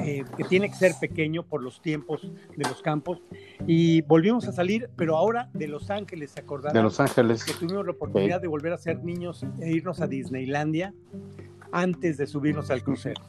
eh, 0.09 0.25
que 0.37 0.45
tiene 0.45 0.71
que 0.71 0.75
ser 0.75 0.93
pequeño 0.99 1.43
por 1.43 1.63
los 1.63 1.83
tiempos 1.83 2.23
de 2.57 2.65
los 2.65 2.81
campos. 2.81 3.21
Y 3.67 4.01
volvimos 4.03 4.49
a 4.49 4.53
salir, 4.53 4.89
pero 4.97 5.17
ahora 5.17 5.51
de 5.53 5.69
Los 5.69 5.91
Ángeles, 5.91 6.31
¿se 6.31 6.41
acordarán? 6.41 6.75
De 6.75 6.83
Los 6.83 6.99
Ángeles. 6.99 7.45
Que 7.45 7.53
tuvimos 7.53 7.85
la 7.85 7.93
oportunidad 7.93 8.41
de 8.41 8.49
volver 8.49 8.73
a 8.73 8.79
ser 8.79 9.05
niños 9.05 9.45
e 9.61 9.71
irnos 9.71 10.01
a 10.01 10.07
Disneylandia 10.07 10.95
antes 11.73 12.17
de 12.17 12.27
subirnos 12.27 12.71
al 12.71 12.83
crucero. 12.83 13.21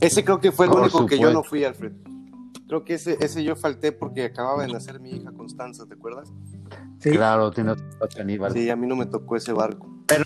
Ese 0.00 0.24
creo 0.24 0.40
que 0.40 0.52
fue 0.52 0.66
el 0.66 0.72
único 0.72 1.04
que 1.04 1.18
yo 1.18 1.30
no 1.32 1.42
fui, 1.42 1.64
Alfred. 1.64 1.92
Creo 2.66 2.84
que 2.84 2.94
ese, 2.94 3.18
ese 3.20 3.44
yo 3.44 3.54
falté 3.54 3.92
porque 3.92 4.24
acababa 4.24 4.62
de 4.62 4.72
nacer 4.72 4.98
mi 4.98 5.10
hija 5.10 5.30
Constanza, 5.32 5.84
¿te 5.84 5.92
acuerdas? 5.92 6.32
Sí. 7.00 7.10
Claro, 7.10 7.50
tiene 7.50 7.74
Aníbal. 8.18 8.52
Sí, 8.52 8.70
a 8.70 8.76
mí 8.76 8.86
no 8.86 8.96
me 8.96 9.04
tocó 9.04 9.36
ese 9.36 9.52
barco. 9.52 9.90
Pero 10.06 10.24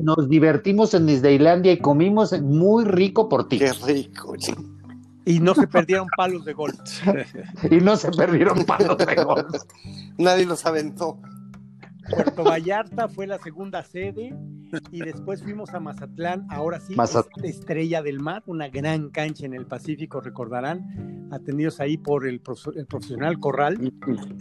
nos 0.00 0.28
divertimos 0.28 0.92
en 0.94 1.06
Disneylandia 1.06 1.70
y 1.70 1.78
comimos 1.78 2.32
muy 2.40 2.84
rico 2.84 3.28
por 3.28 3.48
ti. 3.48 3.60
Qué 3.60 3.72
rico, 3.72 4.34
y 5.24 5.40
no 5.40 5.54
se 5.54 5.66
perdieron 5.66 6.08
palos 6.16 6.44
de 6.44 6.52
golf. 6.52 6.78
y 7.70 7.76
no 7.76 7.96
se 7.96 8.10
perdieron 8.10 8.64
palos 8.64 8.98
de 8.98 9.24
golf. 9.24 9.62
Nadie 10.18 10.46
los 10.46 10.64
aventó. 10.66 11.20
Puerto 12.10 12.44
Vallarta 12.44 13.08
fue 13.08 13.26
la 13.26 13.38
segunda 13.38 13.82
sede 13.82 14.34
y 14.90 15.00
después 15.00 15.42
fuimos 15.42 15.72
a 15.72 15.80
Mazatlán, 15.80 16.46
ahora 16.50 16.80
sí, 16.80 16.94
Estrella 17.42 18.02
del 18.02 18.20
Mar, 18.20 18.42
una 18.46 18.68
gran 18.68 19.10
cancha 19.10 19.46
en 19.46 19.54
el 19.54 19.66
Pacífico, 19.66 20.20
recordarán, 20.20 21.28
atendidos 21.30 21.80
ahí 21.80 21.96
por 21.96 22.26
el, 22.26 22.40
profesional 22.40 23.38
Corral 23.38 23.92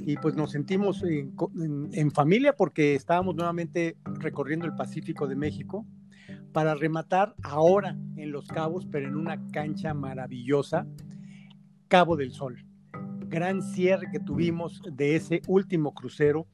y 0.05 0.17
pues 0.17 0.35
nos 0.35 0.51
sentimos 0.51 1.03
en, 1.03 2.11
familia 2.11 2.53
porque 2.53 2.95
estábamos 2.95 3.35
nuevamente 3.35 3.97
recorriendo 4.05 4.65
el 4.65 4.75
Pacífico 4.75 5.27
de 5.27 5.35
México 5.35 5.85
para 6.51 6.75
rematar 6.75 7.35
ahora 7.43 7.97
en 8.15 8.31
Los 8.31 8.47
Cabos, 8.47 8.85
pero 8.91 9.07
en 9.07 9.15
una 9.15 9.39
cancha 9.51 9.93
maravillosa, 9.93 10.87
Cabo 11.87 12.15
del 12.15 12.31
Sol. 12.31 12.65
Gran 13.27 13.61
cierre 13.61 14.09
que 14.11 14.19
tuvimos 14.19 14.81
de 14.91 15.15
ese 15.15 15.41
último 15.47 15.93
crucero 15.93 16.47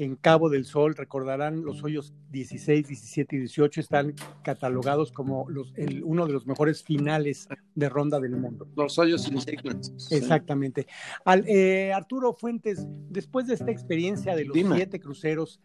en 0.00 0.16
Cabo 0.16 0.48
del 0.48 0.64
Sol, 0.64 0.94
recordarán 0.94 1.62
los 1.62 1.84
hoyos 1.84 2.14
16, 2.30 2.88
17 2.88 3.36
y 3.36 3.38
18 3.40 3.82
están 3.82 4.14
catalogados 4.42 5.12
como 5.12 5.44
los, 5.50 5.74
el, 5.76 6.02
uno 6.04 6.26
de 6.26 6.32
los 6.32 6.46
mejores 6.46 6.82
finales 6.82 7.48
de 7.74 7.88
ronda 7.90 8.18
del 8.18 8.34
mundo. 8.34 8.66
Los 8.76 8.98
hoyos 8.98 9.30
insignes. 9.30 9.92
Exactamente. 10.10 10.86
Al, 11.26 11.44
eh, 11.46 11.92
Arturo 11.92 12.32
Fuentes, 12.32 12.86
después 13.10 13.46
de 13.46 13.54
esta 13.54 13.70
experiencia 13.70 14.34
de 14.34 14.46
los 14.46 14.54
Dime. 14.54 14.76
siete 14.76 14.98
cruceros, 15.00 15.60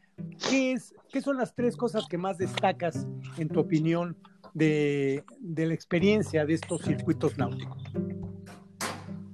¿qué, 0.49 0.73
es, 0.73 0.93
¿qué 1.13 1.21
son 1.21 1.37
las 1.37 1.55
tres 1.55 1.77
cosas 1.77 2.05
que 2.09 2.17
más 2.17 2.37
destacas, 2.37 3.07
en 3.37 3.47
tu 3.47 3.61
opinión, 3.61 4.17
de, 4.53 5.23
de 5.39 5.65
la 5.65 5.73
experiencia 5.73 6.45
de 6.45 6.55
estos 6.55 6.81
circuitos 6.81 7.37
náuticos? 7.37 7.83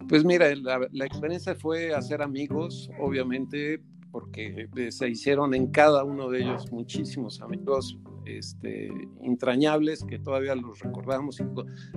Pues 0.08 0.24
mira, 0.24 0.54
la, 0.58 0.88
la 0.92 1.06
experiencia 1.06 1.56
fue 1.56 1.92
hacer 1.92 2.22
amigos, 2.22 2.92
obviamente, 3.00 3.82
porque 4.12 4.68
eh, 4.76 4.92
se 4.92 5.10
hicieron 5.10 5.54
en 5.54 5.68
cada 5.68 6.04
uno 6.04 6.30
de 6.30 6.42
ellos 6.42 6.72
muchísimos 6.72 7.42
amigos 7.42 7.98
este, 8.26 8.92
entrañables 9.22 10.04
que 10.04 10.20
todavía 10.20 10.56
los 10.56 10.80
recordamos 10.80 11.40
y 11.40 11.44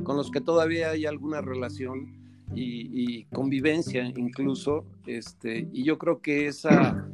con, 0.03 0.17
los 0.17 0.31
que 0.31 0.41
todavía 0.41 0.91
hay 0.91 1.07
alguna 1.07 1.41
relación 1.41 2.17
y, 2.55 3.21
y 3.21 3.25
convivencia 3.25 4.05
incluso. 4.17 4.85
Este, 5.07 5.69
y 5.73 5.85
yo 5.85 5.99
creo 5.99 6.21
que 6.21 6.47
esa, 6.47 7.07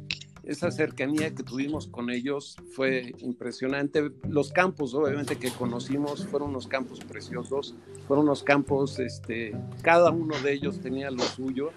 esa 0.43 0.71
cercanía 0.71 1.33
que 1.35 1.43
tuvimos 1.43 1.87
con 1.87 2.09
ellos 2.09 2.57
fue 2.75 3.13
impresionante. 3.19 4.11
Los 4.27 4.51
campos, 4.51 4.93
obviamente, 4.93 5.37
que 5.37 5.51
conocimos 5.51 6.25
fueron 6.25 6.49
unos 6.49 6.67
campos 6.67 6.99
preciosos, 6.99 7.75
fueron 8.07 8.25
unos 8.25 8.43
campos, 8.43 8.99
este, 8.99 9.55
cada 9.81 10.09
uno 10.11 10.39
de 10.41 10.53
ellos 10.53 10.79
tenía 10.79 11.11
lo 11.11 11.23
suyo. 11.23 11.71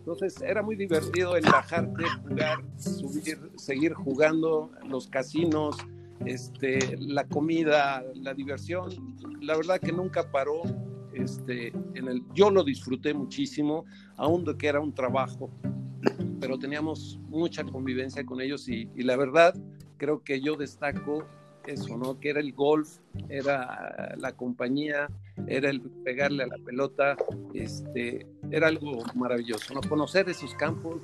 Entonces 0.00 0.40
era 0.40 0.62
muy 0.62 0.76
divertido 0.76 1.36
el 1.36 1.44
bajarte, 1.44 2.04
jugar, 2.22 2.64
subir, 2.78 3.38
seguir 3.56 3.92
jugando, 3.92 4.72
los 4.88 5.06
casinos, 5.06 5.76
este, 6.24 6.96
la 6.98 7.24
comida, 7.24 8.02
la 8.14 8.34
diversión. 8.34 8.90
La 9.40 9.56
verdad 9.56 9.78
que 9.78 9.92
nunca 9.92 10.30
paró. 10.30 10.62
Este, 11.12 11.68
en 11.94 12.08
el, 12.08 12.22
yo 12.34 12.50
lo 12.50 12.64
disfruté 12.64 13.12
muchísimo, 13.12 13.84
aun 14.16 14.44
de 14.44 14.56
que 14.56 14.68
era 14.68 14.80
un 14.80 14.94
trabajo, 14.94 15.50
pero 16.40 16.58
teníamos 16.58 17.18
mucha 17.28 17.64
convivencia 17.64 18.24
con 18.24 18.40
ellos 18.40 18.68
y, 18.68 18.86
la 19.02 19.16
verdad 19.16 19.54
creo 19.98 20.22
que 20.22 20.40
yo 20.40 20.56
destaco 20.56 21.26
eso, 21.66 21.98
¿no? 21.98 22.18
Que 22.18 22.30
era 22.30 22.40
el 22.40 22.54
golf, 22.54 22.98
era 23.28 24.14
la 24.16 24.32
compañía, 24.32 25.10
era 25.46 25.70
el 25.70 25.80
pegarle 25.80 26.44
a 26.44 26.46
la 26.46 26.58
pelota, 26.64 27.16
este, 27.54 28.26
era 28.50 28.68
algo 28.68 29.02
maravilloso, 29.14 29.74
¿no? 29.74 29.80
Conocer 29.80 30.28
esos 30.28 30.54
campos, 30.54 31.00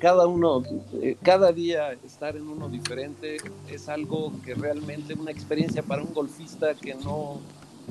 cada 0.00 0.26
uno, 0.26 0.62
eh, 1.02 1.16
cada 1.22 1.52
día 1.52 1.92
estar 2.04 2.36
en 2.36 2.48
uno 2.48 2.68
diferente 2.68 3.36
es 3.68 3.88
algo 3.88 4.32
que 4.44 4.54
realmente 4.54 5.14
una 5.14 5.30
experiencia 5.30 5.82
para 5.82 6.02
un 6.02 6.12
golfista 6.12 6.74
que 6.74 6.94
no, 6.94 7.40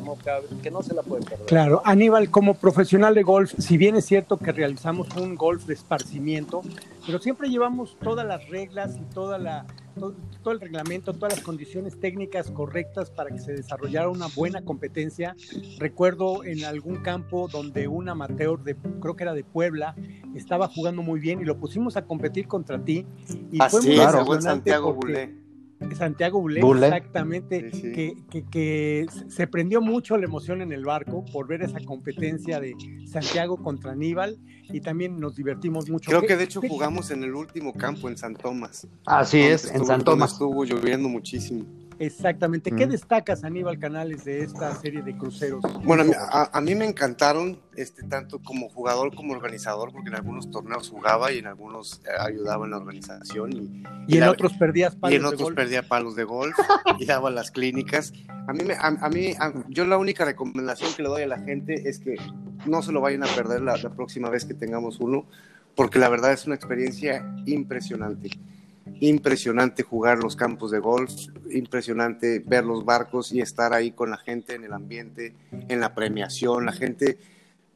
no 0.03 0.15
cabe, 0.23 0.47
que 0.61 0.71
no 0.71 0.81
se 0.81 0.93
la 0.93 1.03
puede 1.03 1.23
perder. 1.23 1.45
Claro, 1.45 1.81
Aníbal, 1.85 2.29
como 2.29 2.55
profesional 2.55 3.15
de 3.15 3.23
golf, 3.23 3.53
si 3.57 3.77
bien 3.77 3.95
es 3.95 4.05
cierto 4.05 4.37
que 4.37 4.51
realizamos 4.51 5.07
un 5.15 5.35
golf 5.35 5.65
de 5.65 5.73
esparcimiento, 5.73 6.61
pero 7.05 7.19
siempre 7.19 7.49
llevamos 7.49 7.97
todas 8.01 8.25
las 8.25 8.47
reglas 8.49 8.97
y 8.97 9.13
toda 9.13 9.37
la, 9.37 9.65
todo, 9.93 10.15
todo, 10.41 10.53
el 10.53 10.59
reglamento, 10.59 11.13
todas 11.13 11.35
las 11.35 11.43
condiciones 11.43 11.99
técnicas 11.99 12.51
correctas 12.51 13.09
para 13.09 13.29
que 13.29 13.39
se 13.39 13.53
desarrollara 13.53 14.09
una 14.09 14.27
buena 14.27 14.63
competencia. 14.63 15.35
Recuerdo 15.79 16.43
en 16.43 16.65
algún 16.65 16.97
campo 16.97 17.47
donde 17.47 17.87
un 17.87 18.09
amateur, 18.09 18.63
de, 18.63 18.75
creo 18.75 19.15
que 19.15 19.23
era 19.23 19.33
de 19.33 19.43
Puebla, 19.43 19.95
estaba 20.35 20.67
jugando 20.67 21.01
muy 21.01 21.19
bien 21.19 21.41
y 21.41 21.45
lo 21.45 21.57
pusimos 21.57 21.97
a 21.97 22.05
competir 22.05 22.47
contra 22.47 22.83
ti. 22.83 23.05
Y 23.51 23.61
Así 23.61 23.77
fue 23.77 23.81
muy 23.81 23.95
es, 23.95 23.99
el 23.99 24.05
buen 24.05 24.17
emocionante 24.17 24.43
Santiago 24.49 24.93
Bulé. 24.93 25.42
Santiago 25.95 26.39
Bulé, 26.41 26.61
Bulé. 26.61 26.87
exactamente, 26.87 27.71
Sí, 27.71 27.81
sí. 27.81 27.91
Que, 27.91 28.13
que- 28.29 28.45
que 28.49 29.05
se 29.27 29.47
prendió 29.47 29.81
mucho 29.81 30.17
la 30.17 30.25
emoción 30.25 30.61
en 30.61 30.71
el 30.71 30.85
barco 30.85 31.23
por 31.31 31.47
ver 31.47 31.61
esa 31.61 31.79
competencia 31.81 32.59
de 32.59 32.73
Santiago 33.05 33.57
contra 33.57 33.91
Aníbal 33.91 34.37
y 34.71 34.81
también 34.81 35.19
nos 35.19 35.35
divertimos 35.35 35.89
mucho. 35.89 36.09
Creo 36.09 36.21
¿Qué- 36.21 36.27
que 36.27 36.37
de 36.37 36.43
hecho 36.45 36.61
jugamos 36.61 37.11
en 37.11 37.23
el 37.23 37.35
último 37.35 37.73
campo 37.73 38.09
en 38.09 38.17
San 38.17 38.35
Tomás. 38.35 38.87
Así 39.05 39.39
es, 39.41 39.69
en 39.71 39.85
San 39.85 40.03
Tomás. 40.03 40.33
Estuvo 40.33 40.63
lloviendo 40.65 41.09
muchísimo. 41.09 41.65
Exactamente. 42.05 42.71
¿Qué 42.71 42.85
Mm. 42.85 42.89
destacas, 42.91 43.43
Aníbal 43.43 43.79
Canales, 43.79 44.25
de 44.25 44.43
esta 44.43 44.73
serie 44.75 45.01
de 45.01 45.15
cruceros? 45.17 45.63
Bueno, 45.83 46.03
a 46.03 46.05
mí, 46.05 46.11
a- 46.17 46.61
mí 46.61 46.75
me 46.75 46.85
encantaron, 46.85 47.59
este, 47.75 48.03
tanto 48.03 48.39
como 48.39 48.69
jugador 48.69 49.15
como 49.15 49.33
organizador, 49.33 49.91
porque 49.91 50.09
en 50.09 50.15
algunos 50.15 50.49
torneos 50.51 50.89
jugaba 50.89 51.31
y 51.31 51.39
en 51.39 51.47
algunos 51.47 52.01
eh, 52.05 52.09
ayudaba 52.19 52.65
en 52.65 52.71
la 52.71 52.77
organización 52.77 53.53
y, 53.53 53.83
y 54.07 54.15
en 54.15 54.19
la- 54.21 54.31
otros 54.31 54.53
perdías 54.53 54.95
palos 54.95 55.13
y 55.13 55.15
en 55.15 55.21
de 55.21 55.27
otros 55.27 55.41
golf. 55.43 55.55
perdía 55.55 55.87
palos 55.87 56.15
de 56.15 56.23
golf 56.23 56.55
y 56.99 57.05
daba 57.05 57.29
las 57.29 57.51
clínicas. 57.51 58.13
A 58.47 58.53
mí, 58.53 58.63
me- 58.63 58.73
a, 58.75 58.87
a 58.87 59.09
mí 59.09 59.33
yo 59.69 59.85
la 59.85 59.97
única 59.97 60.25
recomendación 60.25 60.93
que 60.93 61.03
le 61.03 61.09
doy 61.09 61.21
a 61.23 61.27
la 61.27 61.39
gente 61.39 61.87
es 61.89 61.99
que 61.99 62.15
no 62.65 62.81
se 62.81 62.91
lo 62.91 63.01
vayan 63.01 63.23
a 63.23 63.27
perder 63.27 63.61
la, 63.61 63.77
la 63.77 63.89
próxima 63.89 64.29
vez 64.29 64.45
que 64.45 64.53
tengamos 64.53 64.99
uno, 64.99 65.25
porque 65.75 65.99
la 65.99 66.09
verdad 66.09 66.31
es 66.33 66.45
una 66.45 66.55
experiencia 66.55 67.25
impresionante. 67.45 68.29
Impresionante 68.99 69.83
jugar 69.83 70.19
los 70.19 70.35
campos 70.35 70.71
de 70.71 70.79
golf, 70.79 71.11
impresionante 71.49 72.39
ver 72.39 72.65
los 72.65 72.83
barcos 72.85 73.31
y 73.31 73.41
estar 73.41 73.73
ahí 73.73 73.91
con 73.91 74.09
la 74.09 74.17
gente 74.17 74.55
en 74.55 74.63
el 74.63 74.73
ambiente, 74.73 75.35
en 75.51 75.79
la 75.79 75.93
premiación. 75.93 76.65
La 76.65 76.73
gente 76.73 77.17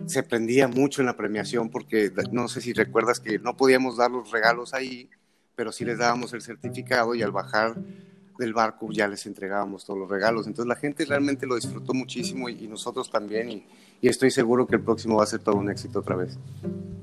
se 0.05 0.23
prendía 0.23 0.67
mucho 0.67 1.01
en 1.01 1.07
la 1.07 1.17
premiación 1.17 1.69
porque 1.69 2.11
no 2.31 2.47
sé 2.47 2.61
si 2.61 2.73
recuerdas 2.73 3.19
que 3.19 3.39
no 3.39 3.57
podíamos 3.57 3.97
dar 3.97 4.11
los 4.11 4.31
regalos 4.31 4.73
ahí, 4.73 5.09
pero 5.55 5.71
sí 5.71 5.85
les 5.85 5.97
dábamos 5.97 6.33
el 6.33 6.41
certificado 6.41 7.15
y 7.15 7.23
al 7.23 7.31
bajar 7.31 7.75
del 8.37 8.53
barco 8.53 8.89
ya 8.91 9.07
les 9.07 9.25
entregábamos 9.25 9.85
todos 9.85 9.99
los 9.99 10.09
regalos. 10.09 10.47
Entonces 10.47 10.67
la 10.67 10.75
gente 10.75 11.05
realmente 11.05 11.47
lo 11.47 11.55
disfrutó 11.55 11.93
muchísimo 11.93 12.49
y, 12.49 12.67
nosotros 12.67 13.09
también 13.09 13.65
y 14.01 14.07
estoy 14.09 14.31
seguro 14.31 14.67
que 14.67 14.75
el 14.75 14.81
próximo 14.81 15.17
va 15.17 15.23
a 15.23 15.27
ser 15.27 15.39
todo 15.39 15.55
un 15.55 15.69
éxito 15.69 15.99
otra 15.99 16.15
vez. 16.15 16.37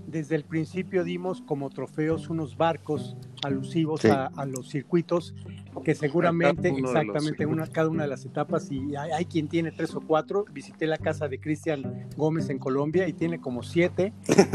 Desde 0.07 0.37
el 0.37 0.45
principio 0.45 1.03
dimos 1.03 1.41
como 1.43 1.71
trofeos 1.71 2.29
unos 2.31 2.57
barcos 2.57 3.17
alusivos 3.43 4.01
Sí. 4.01 4.09
a, 4.09 4.27
a 4.27 4.47
los 4.47 4.69
circuitos 4.71 5.35
que 5.83 5.95
seguramente, 5.95 6.71
Cada 6.71 6.81
los 6.81 6.91
exactamente, 6.91 7.47
una, 7.47 7.67
cada 7.67 7.89
una 7.89 8.03
de 8.05 8.09
las 8.09 8.25
etapas, 8.25 8.71
y 8.71 8.95
hay, 8.97 9.11
hay 9.13 9.25
quien 9.25 9.49
tiene 9.49 9.73
tres 9.73 9.95
o 9.95 10.01
cuatro. 10.01 10.45
Visité 10.53 10.87
la 10.87 10.99
casa 10.99 11.29
de 11.29 11.41
Cristian 11.41 12.09
Gómez 12.17 12.51
en 12.51 12.59
Colombia 12.59 13.09
y 13.09 13.13
tiene 13.13 13.41
como 13.41 13.63
siete. 13.63 14.13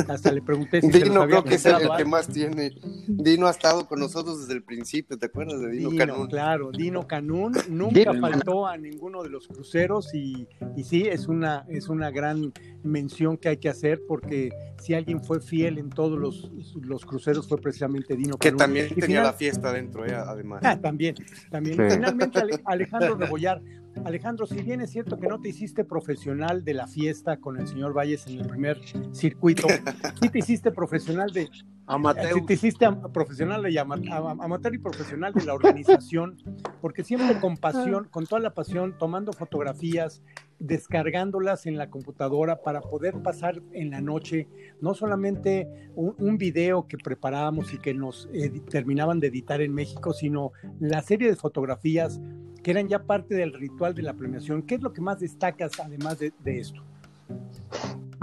Hasta 0.08 0.32
le 0.32 0.42
pregunté 0.42 0.82
si 0.82 0.88
se 0.92 1.00
los 1.00 1.10
Dino 1.10 1.22
había 1.22 1.42
creo 1.42 1.44
que 1.44 1.56
es 1.56 1.66
el, 1.66 1.90
que 1.98 2.06
más 2.06 2.28
tiene. 2.28 2.72
Dino 3.08 3.48
ha 3.48 3.52
estado 3.52 3.88
con 3.88 4.00
nosotros 4.00 4.42
desde 4.42 4.54
el 4.54 4.64
principio, 4.64 5.18
¿te 5.18 5.26
acuerdas 5.28 5.60
de 5.60 5.72
Dino, 5.72 5.90
Dino, 5.90 6.06
Canún? 6.06 6.28
claro, 6.28 6.72
Dino 6.72 7.08
Canún 7.08 7.54
nunca 7.70 8.12
Dino. 8.12 8.22
faltó 8.22 8.68
a 8.68 8.78
ninguno 8.78 9.24
de 9.24 9.30
los 9.30 9.48
cruceros 9.48 10.14
y, 10.14 10.48
y 10.76 10.84
sí, 10.84 11.04
es 11.08 11.28
una, 11.28 11.66
es 11.70 11.90
una 11.90 12.12
gran 12.12 12.54
mención 12.84 13.38
que 13.38 13.50
hay 13.50 13.58
que 13.58 13.70
hacer 13.70 14.02
porque 14.08 14.50
si 14.82 14.94
alguien 14.94 15.24
fue 15.24 15.42
fiel 15.42 15.78
en 15.78 15.90
todos 15.90 16.18
los, 16.20 16.52
los 16.82 17.06
cruceros 17.06 17.48
fue 17.48 17.60
precisamente 17.60 18.16
Dino 18.16 18.38
Que 18.38 18.52
también 18.52 18.86
Y 18.88 18.90
tenía 18.96 19.06
final- 19.08 19.24
la 19.24 19.34
fiesta 19.34 19.72
dentro, 19.74 20.06
eh, 20.06 20.14
además. 20.16 20.62
Ah, 20.64 20.80
también, 20.80 21.16
también. 21.50 21.76
Sí. 21.78 21.96
Finalmente, 21.96 22.40
Ale- 22.40 22.62
Alejandro 22.66 23.16
Rebollar. 23.16 23.62
Alejandro, 24.06 24.46
si 24.46 24.62
bien 24.62 24.82
es 24.82 24.92
cierto 24.92 25.18
que 25.18 25.28
no 25.28 25.42
te 25.42 25.50
hiciste 25.50 25.84
profesional 25.84 26.64
de 26.64 26.74
la 26.74 26.88
fiesta 26.88 27.38
con 27.38 27.58
el 27.60 27.68
señor 27.68 27.92
Valles 27.98 28.26
en 28.28 28.40
el 28.40 28.48
primer 28.48 28.80
circuito, 29.12 29.68
sí 30.22 30.30
te 30.30 30.40
hiciste 30.40 30.72
profesional 30.72 31.32
de, 31.34 31.50
Amateur. 31.90 32.34
si 32.34 32.42
te 32.46 32.54
hiciste 32.54 32.88
profesional 33.14 33.70
y 33.72 33.78
ama- 33.78 34.00
am- 34.12 34.42
amateur 34.42 34.74
y 34.74 34.78
profesional 34.78 35.34
de 35.34 35.44
la 35.46 35.54
organización, 35.56 36.38
porque 36.82 37.04
siempre 37.04 37.40
con 37.40 37.58
pasión, 37.58 38.08
con 38.12 38.26
toda 38.26 38.40
la 38.42 38.54
pasión, 38.54 38.96
tomando 38.98 39.34
fotografías, 39.34 40.22
descargándolas 40.60 41.66
en 41.66 41.78
la 41.78 41.90
computadora 41.90 42.62
para 42.62 42.82
poder 42.82 43.22
pasar 43.24 43.62
en 43.74 43.90
la 43.92 44.02
noche, 44.02 44.48
no 44.82 44.94
solamente 44.94 45.68
un, 45.96 46.14
un 46.20 46.38
video 46.38 46.88
que 46.88 46.98
preparábamos 46.98 47.74
y 47.74 47.78
que 47.80 47.94
nos 47.94 48.30
edi- 48.32 48.64
terminaban 48.66 49.20
de 49.20 49.28
editar 49.28 49.62
en 49.62 49.74
México, 49.74 50.14
sino 50.14 50.52
la 50.80 51.02
serie 51.02 51.30
de 51.30 51.36
fotografías 51.36 52.20
que 52.62 52.72
eran 52.72 52.88
ya 52.88 53.04
parte 53.04 53.36
del 53.36 53.54
ritual 53.54 53.96
de 53.96 54.04
la 54.04 54.14
premiación. 54.14 54.62
¿Qué 54.64 54.76
es 54.76 54.82
lo 54.82 54.92
que 54.94 55.02
más 55.02 55.20
destacas 55.20 55.72
además 55.80 56.20
de, 56.20 56.34
de 56.44 56.60
esto? 56.60 56.84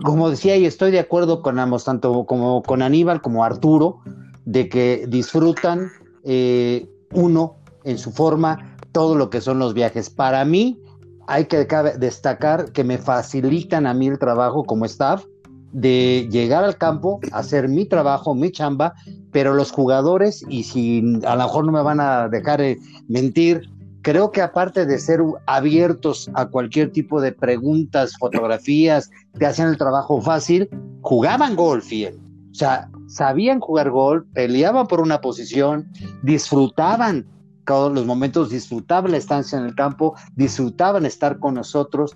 Como 0.07 0.31
decía, 0.31 0.57
y 0.57 0.67
estoy 0.67 0.93
de 0.93 1.01
acuerdo 1.01 1.43
con 1.43 1.59
ambos, 1.59 1.83
tanto 1.83 2.25
como 2.27 2.63
con 2.63 2.81
Aníbal 2.81 3.21
como 3.21 3.43
Arturo, 3.43 3.99
de 4.45 4.69
que 4.69 5.05
disfrutan 5.09 5.91
eh, 6.23 6.89
uno 7.13 7.57
en 7.83 7.99
su 7.99 8.13
forma 8.13 8.77
todo 8.93 9.17
lo 9.17 9.31
que 9.31 9.41
son 9.41 9.59
los 9.59 9.75
viajes. 9.75 10.09
Para 10.09 10.45
mí, 10.45 10.81
hay 11.27 11.47
que 11.47 11.67
destacar 11.99 12.71
que 12.71 12.85
me 12.85 12.99
facilitan 12.99 13.85
a 13.85 13.95
mí 13.95 14.07
el 14.07 14.21
trabajo 14.21 14.63
como 14.63 14.85
staff 14.85 15.25
de 15.73 16.29
llegar 16.31 16.63
al 16.63 16.79
campo, 16.79 17.19
hacer 17.33 17.69
mi 17.69 17.85
trabajo, 17.85 18.33
mi 18.33 18.53
chamba, 18.53 18.95
pero 19.33 19.55
los 19.55 19.73
jugadores, 19.73 20.45
y 20.49 20.63
si 20.63 21.03
a 21.27 21.35
lo 21.35 21.43
mejor 21.43 21.67
no 21.67 21.73
me 21.73 21.83
van 21.83 21.99
a 21.99 22.29
dejar 22.29 22.61
eh, 22.61 22.79
mentir, 23.09 23.69
creo 24.07 24.31
que 24.31 24.41
aparte 24.41 24.87
de 24.87 25.01
ser 25.01 25.21
abiertos 25.47 26.31
a 26.35 26.47
cualquier 26.47 26.93
tipo 26.93 27.21
de 27.21 27.33
preguntas, 27.33 28.17
fotografías, 28.17 29.11
te 29.37 29.47
hacían 29.47 29.71
el 29.71 29.79
trabajo 29.79 30.21
fácil, 30.23 30.69
jugaban 31.01 31.57
golf, 31.57 31.93
y, 31.93 32.07
o 32.07 32.13
sea, 32.53 32.89
sabían 33.09 33.59
jugar 33.59 33.91
golf, 33.91 34.25
peleaban 34.33 34.87
por 34.87 35.01
una 35.01 35.21
posición, 35.21 35.91
disfrutaban 36.23 37.27
todos 37.67 37.93
los 37.93 38.07
momentos, 38.07 38.51
disfrutaban 38.51 39.11
la 39.11 39.17
estancia 39.17 39.59
en 39.59 39.65
el 39.65 39.75
campo, 39.75 40.15
disfrutaban 40.37 41.05
estar 41.05 41.41
con 41.41 41.55
nosotros, 41.55 42.15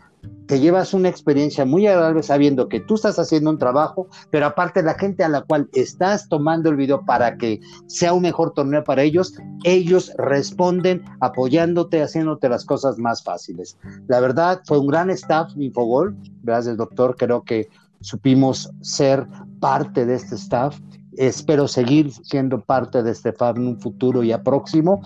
te 0.50 0.58
llevas 0.58 0.94
una 0.94 1.08
experiencia 1.08 1.64
muy 1.64 1.86
agradable 1.86 2.24
sabiendo 2.24 2.68
que 2.68 2.80
tú 2.80 2.96
estás 2.96 3.20
haciendo 3.20 3.50
un 3.50 3.58
trabajo, 3.58 4.08
pero 4.30 4.46
aparte 4.46 4.82
la 4.82 4.94
gente 4.94 5.22
a 5.22 5.28
la 5.28 5.42
cual 5.42 5.70
estás 5.74 6.28
tomando 6.28 6.70
el 6.70 6.74
video 6.74 7.06
para 7.06 7.36
que 7.36 7.60
sea 7.86 8.14
un 8.14 8.22
mejor 8.22 8.52
torneo 8.52 8.82
para 8.82 9.04
ellos, 9.04 9.32
ellos 9.62 10.12
responden 10.18 11.04
apoyándote, 11.20 12.02
haciéndote 12.02 12.48
las 12.48 12.64
cosas 12.64 12.98
más 12.98 13.22
fáciles. 13.22 13.78
La 14.08 14.18
verdad, 14.18 14.60
fue 14.66 14.80
un 14.80 14.88
gran 14.88 15.08
staff 15.10 15.52
Infogol, 15.56 16.16
gracias 16.42 16.76
doctor, 16.76 17.14
creo 17.16 17.44
que 17.44 17.68
supimos 18.00 18.72
ser 18.80 19.28
parte 19.60 20.04
de 20.04 20.16
este 20.16 20.34
staff. 20.34 20.76
Espero 21.16 21.68
seguir 21.68 22.10
siendo 22.24 22.60
parte 22.60 23.04
de 23.04 23.12
este 23.12 23.28
staff 23.28 23.56
en 23.56 23.68
un 23.68 23.80
futuro 23.80 24.24
ya 24.24 24.42
próximo 24.42 25.00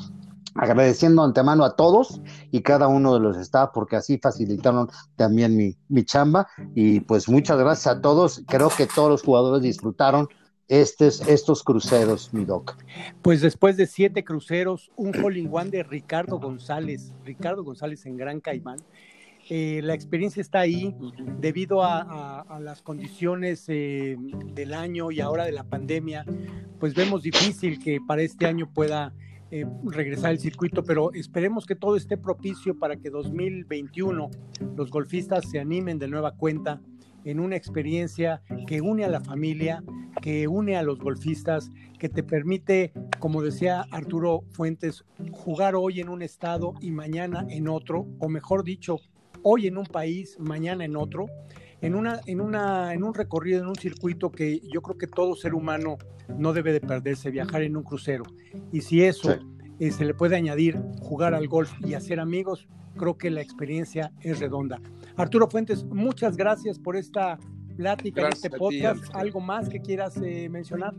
agradeciendo 0.54 1.22
antemano 1.22 1.64
a 1.64 1.76
todos 1.76 2.20
y 2.50 2.62
cada 2.62 2.88
uno 2.88 3.14
de 3.14 3.20
los 3.20 3.36
staff 3.36 3.70
porque 3.74 3.96
así 3.96 4.18
facilitaron 4.18 4.88
también 5.16 5.56
mi, 5.56 5.76
mi, 5.88 6.04
chamba 6.04 6.46
y 6.74 7.00
pues 7.00 7.28
muchas 7.28 7.58
gracias 7.58 7.96
a 7.96 8.00
todos. 8.00 8.42
Creo 8.46 8.70
que 8.70 8.86
todos 8.86 9.10
los 9.10 9.22
jugadores 9.22 9.62
disfrutaron 9.62 10.28
estos, 10.68 11.20
estos 11.28 11.62
cruceros, 11.62 12.32
mi 12.32 12.44
doc. 12.44 12.76
Pues 13.22 13.40
después 13.40 13.76
de 13.76 13.86
siete 13.86 14.24
cruceros, 14.24 14.90
un 14.96 15.14
hole 15.22 15.48
de 15.70 15.82
Ricardo 15.82 16.38
González, 16.38 17.12
Ricardo 17.24 17.64
González 17.64 18.06
en 18.06 18.16
Gran 18.16 18.40
Caimán. 18.40 18.78
Eh, 19.50 19.80
la 19.82 19.92
experiencia 19.92 20.40
está 20.40 20.60
ahí 20.60 20.96
debido 21.38 21.82
a, 21.82 22.40
a, 22.40 22.60
las 22.60 22.80
condiciones 22.80 23.66
eh, 23.68 24.16
del 24.54 24.72
año 24.72 25.10
y 25.10 25.20
ahora 25.20 25.44
de 25.44 25.52
la 25.52 25.64
pandemia, 25.64 26.24
pues 26.80 26.94
vemos 26.94 27.22
difícil 27.22 27.78
que 27.78 27.98
para 28.00 28.22
este 28.22 28.46
año 28.46 28.70
pueda 28.72 29.12
eh, 29.56 29.64
regresar 29.84 30.30
al 30.30 30.40
circuito, 30.40 30.82
pero 30.82 31.12
esperemos 31.12 31.64
que 31.64 31.76
todo 31.76 31.94
esté 31.94 32.16
propicio 32.16 32.76
para 32.76 32.96
que 32.96 33.08
2021 33.08 34.28
los 34.76 34.90
golfistas 34.90 35.48
se 35.48 35.60
animen 35.60 36.00
de 36.00 36.08
nueva 36.08 36.32
cuenta 36.32 36.80
en 37.24 37.38
una 37.38 37.54
experiencia 37.54 38.42
que 38.66 38.80
une 38.80 39.04
a 39.04 39.08
la 39.08 39.20
familia, 39.20 39.84
que 40.20 40.48
une 40.48 40.76
a 40.76 40.82
los 40.82 40.98
golfistas, 40.98 41.70
que 42.00 42.08
te 42.08 42.24
permite, 42.24 42.92
como 43.20 43.42
decía 43.42 43.86
Arturo 43.92 44.42
Fuentes, 44.50 45.04
jugar 45.30 45.76
hoy 45.76 46.00
en 46.00 46.08
un 46.08 46.22
estado 46.22 46.74
y 46.80 46.90
mañana 46.90 47.46
en 47.48 47.68
otro, 47.68 48.08
o 48.18 48.28
mejor 48.28 48.64
dicho, 48.64 48.98
hoy 49.44 49.68
en 49.68 49.78
un 49.78 49.86
país, 49.86 50.36
mañana 50.40 50.84
en 50.84 50.96
otro, 50.96 51.26
en, 51.80 51.94
una, 51.94 52.20
en, 52.26 52.40
una, 52.40 52.92
en 52.92 53.04
un 53.04 53.14
recorrido, 53.14 53.60
en 53.60 53.68
un 53.68 53.76
circuito 53.76 54.32
que 54.32 54.58
yo 54.72 54.82
creo 54.82 54.98
que 54.98 55.06
todo 55.06 55.36
ser 55.36 55.54
humano 55.54 55.96
no 56.38 56.52
debe 56.52 56.72
de 56.72 56.80
perderse, 56.80 57.30
viajar 57.30 57.62
en 57.62 57.76
un 57.76 57.82
crucero. 57.82 58.24
Y 58.72 58.80
si 58.80 59.02
eso 59.02 59.36
eh, 59.78 59.90
se 59.90 60.04
le 60.04 60.14
puede 60.14 60.36
añadir 60.36 60.78
jugar 61.00 61.34
al 61.34 61.48
golf 61.48 61.72
y 61.84 61.94
hacer 61.94 62.20
amigos, 62.20 62.66
creo 62.96 63.16
que 63.18 63.30
la 63.30 63.40
experiencia 63.40 64.12
es 64.20 64.40
redonda. 64.40 64.80
Arturo 65.16 65.48
Fuentes, 65.48 65.84
muchas 65.84 66.36
gracias 66.36 66.78
por 66.78 66.96
esta 66.96 67.38
plática, 67.76 68.28
este 68.28 68.50
podcast. 68.50 69.04
¿Algo 69.14 69.40
más 69.40 69.68
que 69.68 69.80
quieras 69.80 70.16
eh, 70.22 70.48
mencionar? 70.48 70.94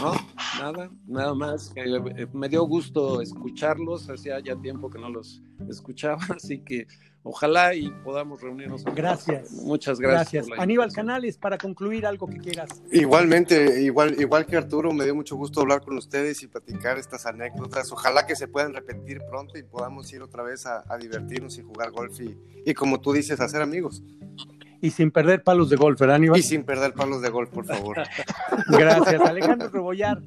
No, 0.00 0.12
nada, 0.58 0.90
nada 1.06 1.34
más. 1.34 1.72
Eh, 1.76 2.26
me 2.32 2.48
dio 2.48 2.64
gusto 2.64 3.20
escucharlos, 3.20 4.08
hacía 4.08 4.40
ya 4.40 4.56
tiempo 4.56 4.90
que 4.90 4.98
no 4.98 5.08
los 5.08 5.42
escuchaba, 5.68 6.18
así 6.36 6.58
que 6.58 6.86
ojalá 7.22 7.74
y 7.74 7.90
podamos 8.04 8.40
reunirnos. 8.40 8.84
Gracias. 8.84 9.50
Muchas 9.52 9.98
gracias. 9.98 10.46
Aníbal 10.58 10.92
Canales, 10.92 11.36
para 11.38 11.58
concluir 11.58 12.06
algo 12.06 12.26
que 12.28 12.38
quieras. 12.38 12.70
Igualmente, 12.92 13.82
igual, 13.82 14.20
igual 14.20 14.46
que 14.46 14.56
Arturo, 14.56 14.92
me 14.92 15.04
dio 15.04 15.14
mucho 15.14 15.36
gusto 15.36 15.60
hablar 15.60 15.82
con 15.82 15.96
ustedes 15.96 16.42
y 16.42 16.46
platicar 16.46 16.98
estas 16.98 17.26
anécdotas. 17.26 17.90
Ojalá 17.92 18.26
que 18.26 18.36
se 18.36 18.48
puedan 18.48 18.74
repetir 18.74 19.20
pronto 19.28 19.58
y 19.58 19.62
podamos 19.62 20.12
ir 20.12 20.22
otra 20.22 20.42
vez 20.42 20.66
a, 20.66 20.84
divertirnos 21.00 21.58
y 21.58 21.62
jugar 21.62 21.90
golf 21.90 22.18
y, 22.20 22.38
y, 22.64 22.74
como 22.74 23.00
tú 23.00 23.12
dices, 23.12 23.40
hacer 23.40 23.60
amigos. 23.60 24.02
Y 24.80 24.90
sin 24.90 25.10
perder 25.10 25.42
palos 25.42 25.70
de 25.70 25.76
golf, 25.76 25.98
¿verdad, 25.98 26.16
Aníbal? 26.16 26.38
Y 26.38 26.42
sin 26.42 26.64
perder 26.64 26.92
palos 26.92 27.22
de 27.22 27.30
golf, 27.30 27.50
por 27.50 27.64
favor. 27.64 27.96
gracias. 28.68 29.20
Alejandro 29.20 29.68
Rebollar, 29.68 30.22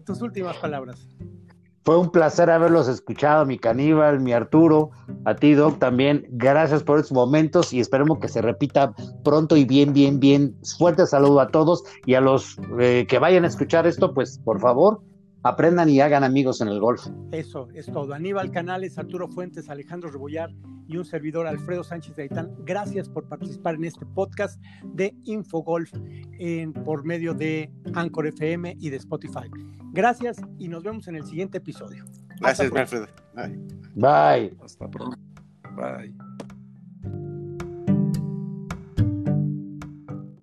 tus 0.00 0.22
últimas 0.22 0.56
palabras. 0.56 1.06
Fue 1.88 1.98
un 1.98 2.10
placer 2.10 2.50
haberlos 2.50 2.86
escuchado, 2.86 3.46
mi 3.46 3.58
caníbal, 3.58 4.20
mi 4.20 4.34
Arturo, 4.34 4.90
a 5.24 5.34
ti, 5.34 5.54
Doc, 5.54 5.78
también. 5.78 6.26
Gracias 6.28 6.82
por 6.82 6.98
estos 6.98 7.12
momentos 7.12 7.72
y 7.72 7.80
esperemos 7.80 8.18
que 8.18 8.28
se 8.28 8.42
repita 8.42 8.92
pronto 9.24 9.56
y 9.56 9.64
bien, 9.64 9.94
bien, 9.94 10.20
bien. 10.20 10.54
Fuerte 10.76 11.06
saludo 11.06 11.40
a 11.40 11.48
todos 11.48 11.84
y 12.04 12.12
a 12.12 12.20
los 12.20 12.58
eh, 12.78 13.06
que 13.08 13.18
vayan 13.18 13.44
a 13.44 13.48
escuchar 13.48 13.86
esto, 13.86 14.12
pues 14.12 14.38
por 14.38 14.60
favor, 14.60 15.00
aprendan 15.44 15.88
y 15.88 16.00
hagan 16.00 16.24
amigos 16.24 16.60
en 16.60 16.68
el 16.68 16.78
golf. 16.78 17.06
Eso 17.32 17.68
es 17.72 17.86
todo. 17.86 18.12
Aníbal 18.12 18.50
Canales, 18.50 18.98
Arturo 18.98 19.26
Fuentes, 19.28 19.70
Alejandro 19.70 20.10
Rebollar 20.10 20.50
y 20.88 20.96
un 20.96 21.04
servidor 21.04 21.46
Alfredo 21.46 21.84
Sánchez 21.84 22.16
de 22.16 22.24
Aitán. 22.24 22.50
Gracias 22.64 23.08
por 23.08 23.28
participar 23.28 23.76
en 23.76 23.84
este 23.84 24.04
podcast 24.06 24.60
de 24.84 25.14
Infogolf 25.24 25.92
en, 26.38 26.72
por 26.72 27.04
medio 27.04 27.34
de 27.34 27.72
Anchor 27.94 28.26
FM 28.26 28.76
y 28.78 28.90
de 28.90 28.96
Spotify. 28.96 29.48
Gracias 29.98 30.40
y 30.60 30.68
nos 30.68 30.84
vemos 30.84 31.08
en 31.08 31.16
el 31.16 31.24
siguiente 31.24 31.58
episodio. 31.58 32.04
Gracias, 32.40 32.70
Alfredo. 32.72 33.08
Bye. 33.96 34.56
Hasta 34.62 34.88
pronto. 34.88 35.18
Bye. 35.74 36.14